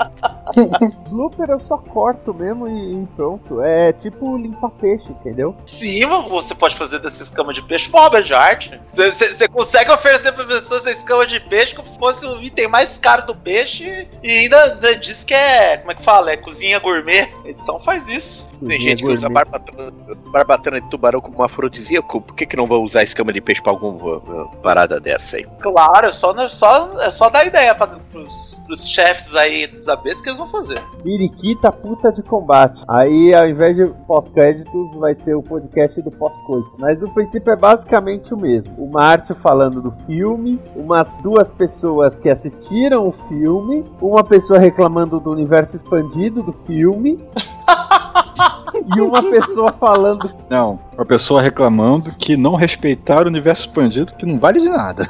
Blooper 1.08 1.50
eu 1.50 1.60
só 1.60 1.78
corto 1.78 2.34
mesmo 2.34 2.66
e, 2.66 3.02
e 3.02 3.06
pronto. 3.14 3.62
É 3.62 3.92
tipo 3.92 4.36
limpar 4.36 4.70
peixe, 4.70 5.08
entendeu? 5.10 5.54
Sim, 5.64 6.04
você 6.28 6.54
pode 6.56 6.74
fazer 6.76 6.98
dessa 6.98 7.22
escama 7.22 7.52
de 7.52 7.62
peixe 7.62 7.88
uma 7.88 8.02
obra 8.02 8.20
de 8.22 8.34
arte. 8.34 8.80
Você, 8.92 9.12
você- 9.12 9.32
você 9.32 9.48
consegue 9.48 9.92
oferecer 9.96 10.32
pra 10.32 10.44
pessoas 10.44 10.86
essa 10.86 10.90
escama 10.98 11.26
de 11.26 11.40
peixe 11.40 11.74
como 11.74 11.88
se 11.88 11.98
fosse 11.98 12.24
o 12.24 12.42
item 12.42 12.68
mais 12.68 12.98
caro 12.98 13.26
do 13.26 13.34
peixe 13.34 14.08
e 14.22 14.30
ainda, 14.30 14.64
ainda 14.64 14.96
diz 14.96 15.24
que 15.24 15.34
é, 15.34 15.78
como 15.78 15.92
é 15.92 15.94
que 15.94 16.02
fala? 16.02 16.30
É 16.30 16.36
cozinha 16.36 16.78
gourmet. 16.78 17.28
A 17.44 17.48
edição 17.48 17.80
faz 17.80 18.08
isso. 18.08 18.46
Tem 18.66 18.78
Cozinha 18.78 18.80
gente 18.80 19.04
que 19.04 19.10
usa 19.12 19.28
gourmet. 19.28 19.44
barbatana, 19.44 19.92
barbatana 20.32 20.80
de 20.80 20.88
tubarão 20.90 21.20
como 21.20 21.42
afrodisíaco. 21.42 22.20
Por 22.20 22.34
que, 22.34 22.46
que 22.46 22.56
não 22.56 22.66
vão 22.66 22.82
usar 22.82 23.02
escama 23.02 23.32
de 23.32 23.40
peixe 23.40 23.62
pra 23.62 23.72
alguma 23.72 24.16
uh, 24.16 24.56
parada 24.62 25.00
dessa 25.00 25.36
aí? 25.36 25.46
Claro, 25.60 26.08
é 26.08 26.12
só, 26.12 26.32
é 26.40 26.48
só, 26.48 27.00
é 27.00 27.10
só 27.10 27.28
dar 27.28 27.46
ideia 27.46 27.74
pra, 27.74 27.86
pros, 27.86 28.56
pros 28.66 28.88
chefes 28.88 29.34
aí 29.34 29.66
dos 29.66 29.88
abes 29.88 30.20
que 30.20 30.28
eles 30.28 30.38
vão 30.38 30.48
fazer. 30.48 30.82
Periquita 31.02 31.70
puta 31.72 32.12
de 32.12 32.22
combate. 32.22 32.82
Aí 32.88 33.34
ao 33.34 33.48
invés 33.48 33.76
de 33.76 33.86
pós-créditos 34.06 34.94
vai 34.96 35.14
ser 35.16 35.34
o 35.34 35.42
podcast 35.42 36.00
do 36.02 36.10
pós-coito. 36.10 36.72
Mas 36.78 37.02
o 37.02 37.08
princípio 37.08 37.52
é 37.52 37.56
basicamente 37.56 38.32
o 38.32 38.36
mesmo. 38.36 38.74
O 38.78 38.90
Márcio 38.90 39.34
falando 39.36 39.75
do 39.80 39.90
filme, 40.06 40.58
umas 40.74 41.08
duas 41.22 41.48
pessoas 41.50 42.18
que 42.18 42.28
assistiram 42.28 43.08
o 43.08 43.12
filme, 43.28 43.84
uma 44.00 44.24
pessoa 44.24 44.58
reclamando 44.58 45.20
do 45.20 45.30
universo 45.30 45.76
expandido 45.76 46.42
do 46.42 46.52
filme. 46.66 47.18
e 48.96 49.00
uma 49.00 49.22
pessoa 49.22 49.72
falando 49.72 50.30
Não, 50.50 50.78
uma 50.94 51.04
pessoa 51.04 51.40
reclamando 51.40 52.12
que 52.18 52.36
não 52.36 52.54
respeitar 52.54 53.24
o 53.24 53.28
universo 53.28 53.66
expandido, 53.66 54.14
que 54.14 54.26
não 54.26 54.38
vale 54.38 54.60
de 54.60 54.68
nada. 54.68 55.08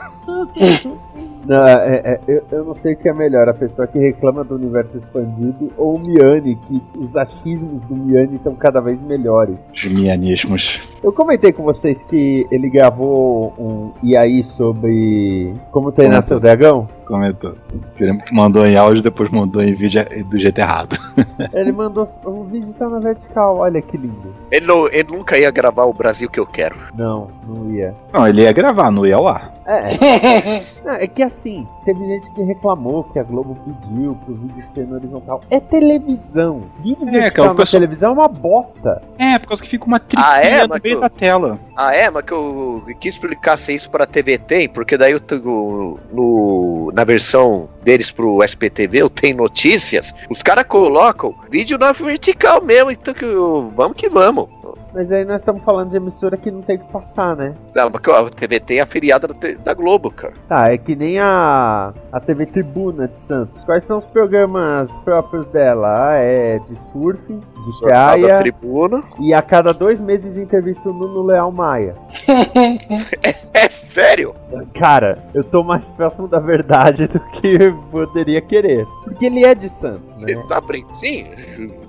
Não, 1.47 1.65
é- 1.67 2.01
é- 2.05 2.21
eu, 2.27 2.43
eu 2.51 2.65
não 2.65 2.75
sei 2.75 2.95
o 2.95 2.97
que 2.97 3.09
é 3.09 3.13
melhor, 3.13 3.49
a 3.49 3.55
pessoa 3.55 3.87
que 3.87 3.99
reclama 3.99 4.43
do 4.45 4.57
universo 4.57 4.97
expandido 4.99 5.69
ou 5.77 5.97
o 5.97 5.99
Miane, 5.99 6.57
que 6.67 6.83
os 6.99 7.15
achismos 7.17 7.83
do 7.83 7.95
Miane 7.97 8.37
estão 8.37 8.55
cada 8.55 8.81
vez 8.81 9.01
melhores. 9.03 9.57
Os 9.73 9.85
mianismos. 9.85 10.81
Eu 11.03 11.13
comentei 11.13 11.53
com 11.53 11.63
vocês 11.63 12.03
que 12.05 12.47
ele 12.51 12.69
gravou 12.69 13.53
um 13.59 13.93
e 14.03 14.17
aí 14.17 14.43
sobre 14.43 15.55
como 15.71 15.93
treinar 15.93 16.23
Comentou. 16.23 16.29
seu 16.29 16.41
dragão. 16.41 16.89
Comentou. 17.07 17.55
Ele 18.01 18.19
mandou 18.33 18.67
em 18.67 18.77
áudio, 18.77 19.03
depois 19.03 19.31
mandou 19.31 19.63
em 19.63 19.75
vídeo 19.75 20.05
do 20.29 20.39
jeito 20.39 20.59
errado. 20.59 20.99
Ele 21.55 21.71
mandou 21.73 22.09
o 22.25 22.45
vídeo 22.45 22.75
tá 22.79 22.89
na 22.89 22.99
vertical, 22.99 23.59
olha 23.59 23.81
que 23.81 23.97
lindo. 23.97 24.35
Ele, 24.51 24.67
não- 24.67 24.87
ele 24.89 25.05
nunca 25.13 25.39
ia 25.39 25.51
gravar 25.51 25.85
o 25.85 25.93
Brasil 25.93 26.29
que 26.29 26.41
eu 26.41 26.47
quero. 26.47 26.77
Não, 26.97 27.29
não 27.47 27.71
ia. 27.73 27.95
Não, 28.13 28.27
ele 28.27 28.43
ia 28.43 28.53
gravar, 28.53 28.91
não 28.91 29.07
ia 29.07 29.17
ao 29.17 29.29
ar. 29.29 29.55
É, 29.67 30.63
não, 30.85 30.93
é 30.95 31.07
que 31.07 31.23
assim, 31.23 31.67
teve 31.85 31.99
gente 32.07 32.31
que 32.33 32.43
reclamou 32.43 33.05
que 33.05 33.19
a 33.19 33.23
Globo 33.23 33.57
pediu 33.65 34.17
pro 34.25 34.35
vídeo 34.35 34.65
ser 34.73 34.87
no 34.87 34.95
horizontal. 34.97 35.41
É 35.51 35.59
televisão. 35.61 36.63
Vídeo 36.83 37.09
É, 37.09 37.11
vertical 37.11 37.55
na 37.55 37.65
televisão 37.65 38.11
é 38.11 38.13
uma 38.15 38.29
bosta. 38.29 39.03
É, 39.19 39.39
por 39.39 39.49
causa 39.49 39.63
que 39.63 39.69
fica 39.71 39.85
uma 39.87 40.01
Ah, 40.17 40.41
é? 40.41 40.63
no 40.63 40.69
Mas 40.71 40.83
meio 40.83 40.97
tu- 40.97 41.01
da 41.01 41.09
tela. 41.09 41.59
Ah, 41.77 41.95
é? 41.95 42.11
Mas 42.11 42.25
que 42.25 42.33
eu 42.33 42.83
quis 43.01 43.15
explicar 43.15 43.57
se 43.57 43.75
isso 43.75 43.91
pra 43.91 44.07
TV 44.07 44.39
tem, 44.39 44.69
porque 44.69 44.97
daí 44.97 45.13
eu 45.13 45.21
no, 46.13 46.93
na 46.97 47.05
versão 47.05 47.69
deles 47.83 48.11
pro 48.11 48.43
SPTV, 48.43 49.03
eu 49.03 49.11
tenho 49.11 49.37
notícias, 49.37 50.15
os 50.31 50.43
caras 50.43 50.65
colocam 50.67 51.35
vídeo 51.51 51.77
na 51.77 51.93
vertical 51.93 52.63
mesmo, 52.63 52.91
então 52.91 53.13
que 53.13 53.27
vamos 53.77 53.99
que 53.99 54.09
vamos. 54.09 54.49
Mas 54.97 55.13
aí 55.13 55.27
nós 55.27 55.43
estamos 55.43 55.63
falando 55.63 55.91
de 55.91 55.97
emissora 55.99 56.39
que 56.39 56.51
não 56.51 56.63
tem 56.63 56.79
que 56.79 56.91
passar, 56.91 57.37
né? 57.37 57.55
Não, 57.75 57.91
porque 57.91 58.09
ó, 58.09 58.27
a 58.27 58.31
TV 58.31 58.59
tem 58.59 58.81
a 58.81 58.87
feriada 58.87 59.29
da, 59.63 59.75
Globo, 59.75 60.11
cara. 60.11 60.33
Tá, 60.49 60.73
é 60.73 60.79
que 60.79 60.97
nem 60.97 61.19
a, 61.19 61.93
a 62.11 62.19
TV 62.19 62.47
Tribuna 62.47 63.07
de 63.07 63.21
Santos. 63.27 63.63
Quais 63.65 63.85
são 63.85 63.99
os 63.99 64.07
programas 64.07 64.91
próprios 65.03 65.49
dela? 65.49 66.13
Ah, 66.13 66.15
é 66.15 66.59
de 66.61 66.81
surf, 66.93 67.21
de 67.31 67.81
praia 67.81 68.39
Tribuna. 68.39 69.03
e 69.21 69.35
a 69.35 69.43
cada 69.43 69.75
dois 69.75 70.01
meses 70.01 70.39
entrevista 70.39 70.89
o 70.89 70.95
Nuno 70.95 71.23
Leal 71.25 71.53
Maia. 71.53 71.95
É 73.53 73.71
sério? 73.71 74.35
Cara, 74.75 75.19
eu 75.35 75.43
tô 75.43 75.63
mais 75.63 75.89
próximo 75.91 76.29
da 76.29 76.39
verdade 76.39 77.07
do 77.07 77.19
que 77.19 77.57
eu 77.63 77.75
poderia 77.91 78.41
querer. 78.41 78.87
Porque 79.03 79.27
ele 79.27 79.45
é 79.45 79.55
de 79.55 79.69
Santos, 79.81 80.23
Você 80.23 80.37
né? 80.37 80.45
tá 80.47 80.61
brincando? 80.61 80.99
Sim, 80.99 81.25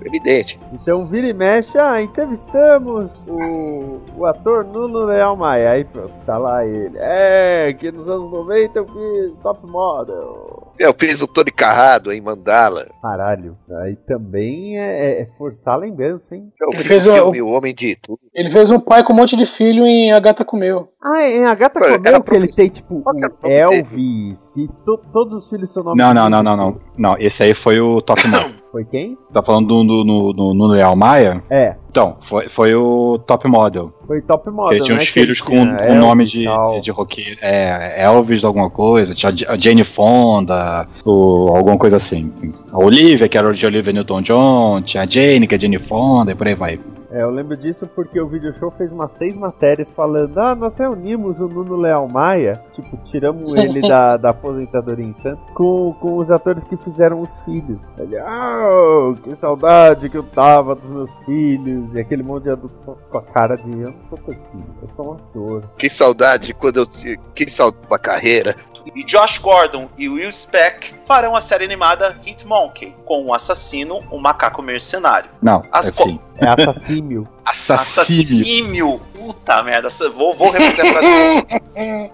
evidente. 0.06 0.58
Então 0.72 1.06
vira 1.08 1.26
e 1.28 1.32
mexe, 1.32 1.76
ah, 1.78 2.00
entrevistamos 2.02 3.10
o, 3.26 4.00
o 4.16 4.26
ator 4.26 4.64
Nuno 4.64 5.04
Leal 5.04 5.36
Maia. 5.36 5.70
Aí 5.72 5.84
pronto, 5.84 6.12
tá 6.24 6.36
lá 6.38 6.64
ele. 6.64 6.96
É, 6.98 7.72
que 7.78 7.90
nos 7.90 8.08
anos 8.08 8.30
90 8.30 8.78
eu 8.78 8.86
fiz 8.86 9.42
top 9.42 9.66
model. 9.66 10.72
Eu 10.78 10.94
fiz 10.94 11.20
o 11.20 11.26
Tony 11.26 11.50
Carrado 11.50 12.12
em 12.12 12.20
Mandala. 12.20 12.86
Caralho, 13.02 13.56
aí 13.82 13.96
também 14.06 14.78
é, 14.78 15.22
é 15.22 15.28
forçar 15.36 15.74
a 15.74 15.78
lembrança, 15.78 16.34
hein? 16.34 16.52
Eu 16.60 16.70
Ele 16.72 16.82
fez 16.84 17.06
o 17.06 17.12
o- 17.12 17.48
Homem 17.48 17.74
de 17.74 17.96
Tudo. 17.96 18.20
Ele 18.34 18.50
fez 18.50 18.70
um 18.70 18.78
pai 18.78 19.02
com 19.02 19.12
um 19.12 19.16
monte 19.16 19.36
de 19.36 19.44
filho 19.44 19.84
em 19.84 20.12
A 20.12 20.20
Gata 20.20 20.44
Comeu. 20.44 20.88
Ah, 21.02 21.22
é 21.22 21.44
a 21.44 21.54
gata 21.54 21.78
comeu 21.80 21.94
era 21.94 22.00
que 22.00 22.08
ele 22.08 22.22
profe- 22.46 22.54
tem, 22.56 22.68
tipo, 22.68 23.02
nome 23.04 23.20
Elvis, 23.44 24.38
e 24.56 24.66
to- 24.84 25.00
todos 25.12 25.32
os 25.44 25.48
filhos 25.48 25.72
são 25.72 25.82
nome 25.82 25.96
Não, 26.00 26.12
não, 26.12 26.28
dele. 26.28 26.42
não, 26.42 26.42
não, 26.42 26.56
não. 26.56 26.80
Não, 26.96 27.16
esse 27.18 27.42
aí 27.42 27.54
foi 27.54 27.80
o 27.80 28.00
Top 28.02 28.26
Model. 28.26 28.48
Foi 28.78 28.84
quem? 28.84 29.18
tá 29.32 29.42
falando 29.42 29.66
do, 29.66 29.82
do, 29.82 30.04
no, 30.04 30.32
no, 30.32 30.54
no 30.54 30.66
Leal 30.68 30.94
Maia? 30.94 31.42
É, 31.50 31.74
Então, 31.90 32.16
foi, 32.20 32.48
foi 32.48 32.76
o 32.76 33.18
Top 33.26 33.48
Model. 33.48 33.92
foi 34.06 34.22
top 34.22 34.48
model, 34.50 34.76
ele 34.76 34.84
tinha 34.84 34.96
né, 34.96 35.02
uns 35.02 35.08
filhos 35.08 35.40
com 35.40 35.60
o 35.60 35.94
nome 35.96 36.22
Elvis 36.22 36.34
e 36.34 36.38
de, 36.38 36.80
de 36.84 36.90
roqueiro. 36.92 37.38
É, 37.42 38.04
Elvis 38.04 38.44
alguma 38.44 38.70
coisa. 38.70 39.16
Tinha 39.16 39.32
a 39.48 39.56
Jane 39.58 39.82
Fonda, 39.82 40.86
ou 41.04 41.56
alguma 41.56 41.76
coisa 41.76 41.96
assim. 41.96 42.32
A 42.70 42.78
Olivia, 42.78 43.28
que 43.28 43.36
era 43.36 43.52
de 43.52 43.66
Olivia 43.66 43.92
Newton-John. 43.92 44.82
Tinha 44.82 45.02
a 45.02 45.06
Jane, 45.06 45.48
que 45.48 45.56
é 45.56 45.58
Jane 45.58 45.80
Fonda, 45.80 46.30
e 46.30 46.36
por 46.36 46.46
aí 46.46 46.54
vai. 46.54 46.78
É, 47.18 47.22
eu 47.22 47.30
lembro 47.30 47.56
disso 47.56 47.84
porque 47.96 48.20
o 48.20 48.28
Video 48.28 48.56
Show 48.60 48.70
fez 48.70 48.92
umas 48.92 49.10
seis 49.18 49.36
matérias 49.36 49.90
falando: 49.90 50.38
ah, 50.38 50.54
nós 50.54 50.78
reunimos 50.78 51.40
o 51.40 51.48
Nuno 51.48 51.74
Leal 51.74 52.06
Maia, 52.08 52.62
tipo, 52.72 52.96
tiramos 53.06 53.52
ele 53.56 53.80
da, 53.80 54.14
da 54.16 54.30
aposentadoria 54.30 55.04
em 55.04 55.14
Santos, 55.20 55.42
com, 55.52 55.96
com 56.00 56.18
os 56.18 56.30
atores 56.30 56.62
que 56.62 56.76
fizeram 56.76 57.20
os 57.20 57.36
filhos. 57.40 57.82
Ele, 57.98 58.16
ah, 58.18 59.12
que 59.24 59.34
saudade 59.34 60.08
que 60.08 60.16
eu 60.16 60.22
tava 60.22 60.76
dos 60.76 60.88
meus 60.88 61.10
filhos, 61.26 61.92
e 61.92 61.98
aquele 61.98 62.22
monte 62.22 62.44
de 62.44 62.50
adulto 62.50 62.76
com 63.10 63.18
a 63.18 63.22
cara 63.22 63.56
de: 63.56 63.68
eu 63.68 63.90
não 63.90 64.08
sou 64.08 64.18
teu 64.18 64.34
filho, 64.34 64.74
eu 64.80 64.88
sou 64.90 65.08
um 65.08 65.12
ator. 65.14 65.64
Que 65.76 65.90
saudade 65.90 66.54
quando 66.54 66.76
eu. 66.76 66.86
Que 67.34 67.50
saudade 67.50 67.84
uma 67.88 67.98
carreira. 67.98 68.54
E 68.94 69.04
Josh 69.04 69.38
Gordon 69.38 69.88
e 69.96 70.08
Will 70.08 70.32
Speck 70.32 70.94
farão 71.06 71.34
a 71.36 71.40
série 71.40 71.64
animada 71.64 72.18
Hitmonkey, 72.24 72.94
com 73.04 73.26
o 73.26 73.34
assassino, 73.34 74.02
um 74.12 74.18
macaco 74.18 74.60
mercenário. 74.62 75.30
Não, 75.42 75.62
As 75.72 75.88
assim. 75.88 76.20
É 76.36 76.48
assassínio. 76.48 77.28
Assassínio. 77.48 78.42
Assassínio. 78.42 79.00
Puta 79.14 79.62
merda, 79.62 79.88
vou, 80.14 80.34
vou 80.34 80.50
repetir 80.50 80.84
a 80.84 80.92
frase. 80.92 81.46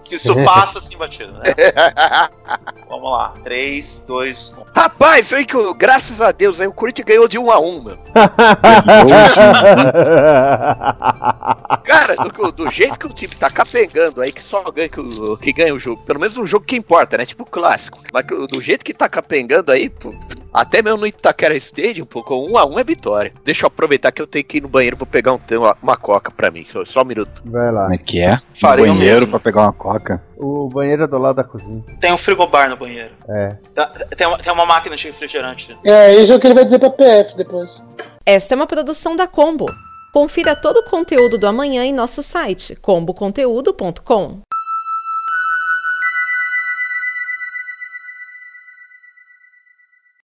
Isso 0.09 0.33
passa 0.45 0.79
assim 0.79 0.95
batido, 0.97 1.33
né? 1.33 1.53
Vamos 2.89 3.11
lá. 3.11 3.33
3, 3.43 4.05
2, 4.07 4.55
1. 4.57 4.63
Rapaz, 4.73 5.29
foi 5.29 5.43
que, 5.45 5.73
graças 5.73 6.21
a 6.21 6.31
Deus, 6.31 6.59
aí 6.61 6.67
o 6.67 6.73
Corinthians 6.73 7.05
ganhou 7.05 7.27
de 7.27 7.37
1 7.37 7.51
a 7.51 7.59
1 7.59 7.83
meu. 7.83 7.97
Cara, 11.83 12.15
do, 12.15 12.51
do 12.51 12.71
jeito 12.71 12.97
que 12.97 13.05
o 13.07 13.13
time 13.13 13.35
tá 13.35 13.49
capengando 13.49 14.21
aí, 14.21 14.31
que 14.31 14.41
só 14.41 14.63
ganha 14.71 14.89
que, 14.89 14.99
o- 14.99 15.37
que 15.37 15.51
ganha 15.53 15.73
o 15.73 15.79
jogo. 15.79 16.01
Pelo 16.03 16.19
menos 16.19 16.37
um 16.37 16.45
jogo 16.45 16.64
que 16.65 16.75
importa, 16.75 17.17
né? 17.17 17.25
Tipo 17.25 17.43
o 17.43 17.45
clássico. 17.45 17.99
Mas 18.13 18.25
do 18.25 18.61
jeito 18.61 18.83
que 18.83 18.93
tá 18.93 19.07
capengando 19.07 19.71
aí, 19.71 19.89
pô, 19.89 20.13
até 20.53 20.81
mesmo 20.81 20.99
no 21.01 21.07
Itaquera 21.07 21.55
Stadium, 21.55 22.05
pô, 22.05 22.23
com 22.23 22.49
1 22.51 22.57
a 22.57 22.65
1 22.65 22.79
é 22.79 22.83
vitória. 22.83 23.33
Deixa 23.43 23.63
eu 23.65 23.67
aproveitar 23.67 24.11
que 24.11 24.21
eu 24.21 24.27
tenho 24.27 24.43
que 24.45 24.57
ir 24.57 24.61
no 24.61 24.67
banheiro 24.67 24.97
pra 24.97 25.05
pegar 25.05 25.33
um, 25.33 25.39
uma, 25.51 25.77
uma 25.81 25.97
coca 25.97 26.31
pra 26.31 26.49
mim. 26.51 26.65
Só, 26.71 26.83
só 26.85 27.01
um 27.01 27.05
minuto. 27.05 27.41
Vai 27.45 27.71
lá. 27.71 27.83
Como 27.83 27.93
é 27.93 27.97
que 27.97 28.19
é? 28.21 28.39
Farei 28.59 28.85
banheiro 28.85 29.15
mesmo. 29.21 29.29
pra 29.31 29.39
pegar 29.39 29.61
uma 29.61 29.73
coca. 29.73 30.21
O 30.37 30.67
banheiro 30.67 31.03
é 31.03 31.07
do 31.07 31.17
lado 31.17 31.35
da 31.35 31.43
cozinha. 31.43 31.83
Tem 32.01 32.11
um 32.11 32.17
frigobar 32.17 32.69
no 32.69 32.77
banheiro. 32.77 33.11
É. 33.29 33.55
Tá- 33.73 33.87
Tem 34.17 34.27
uma, 34.27 34.37
tem 34.37 34.51
uma 34.51 34.65
máquina 34.65 34.95
de 34.95 35.07
refrigerante. 35.07 35.77
É, 35.85 36.15
isso 36.15 36.33
é 36.33 36.35
o 36.35 36.39
que 36.39 36.47
ele 36.47 36.53
vai 36.55 36.65
dizer 36.65 36.79
pra 36.79 36.89
PF 36.89 37.35
depois. 37.37 37.81
Esta 38.25 38.53
é 38.53 38.55
uma 38.55 38.67
produção 38.67 39.15
da 39.15 39.27
Combo. 39.27 39.65
Confira 40.13 40.55
todo 40.55 40.77
o 40.77 40.83
conteúdo 40.89 41.37
do 41.37 41.45
amanhã 41.47 41.83
em 41.83 41.93
nosso 41.93 42.23
site 42.23 42.75
comboconteúdo.com. 42.81 44.39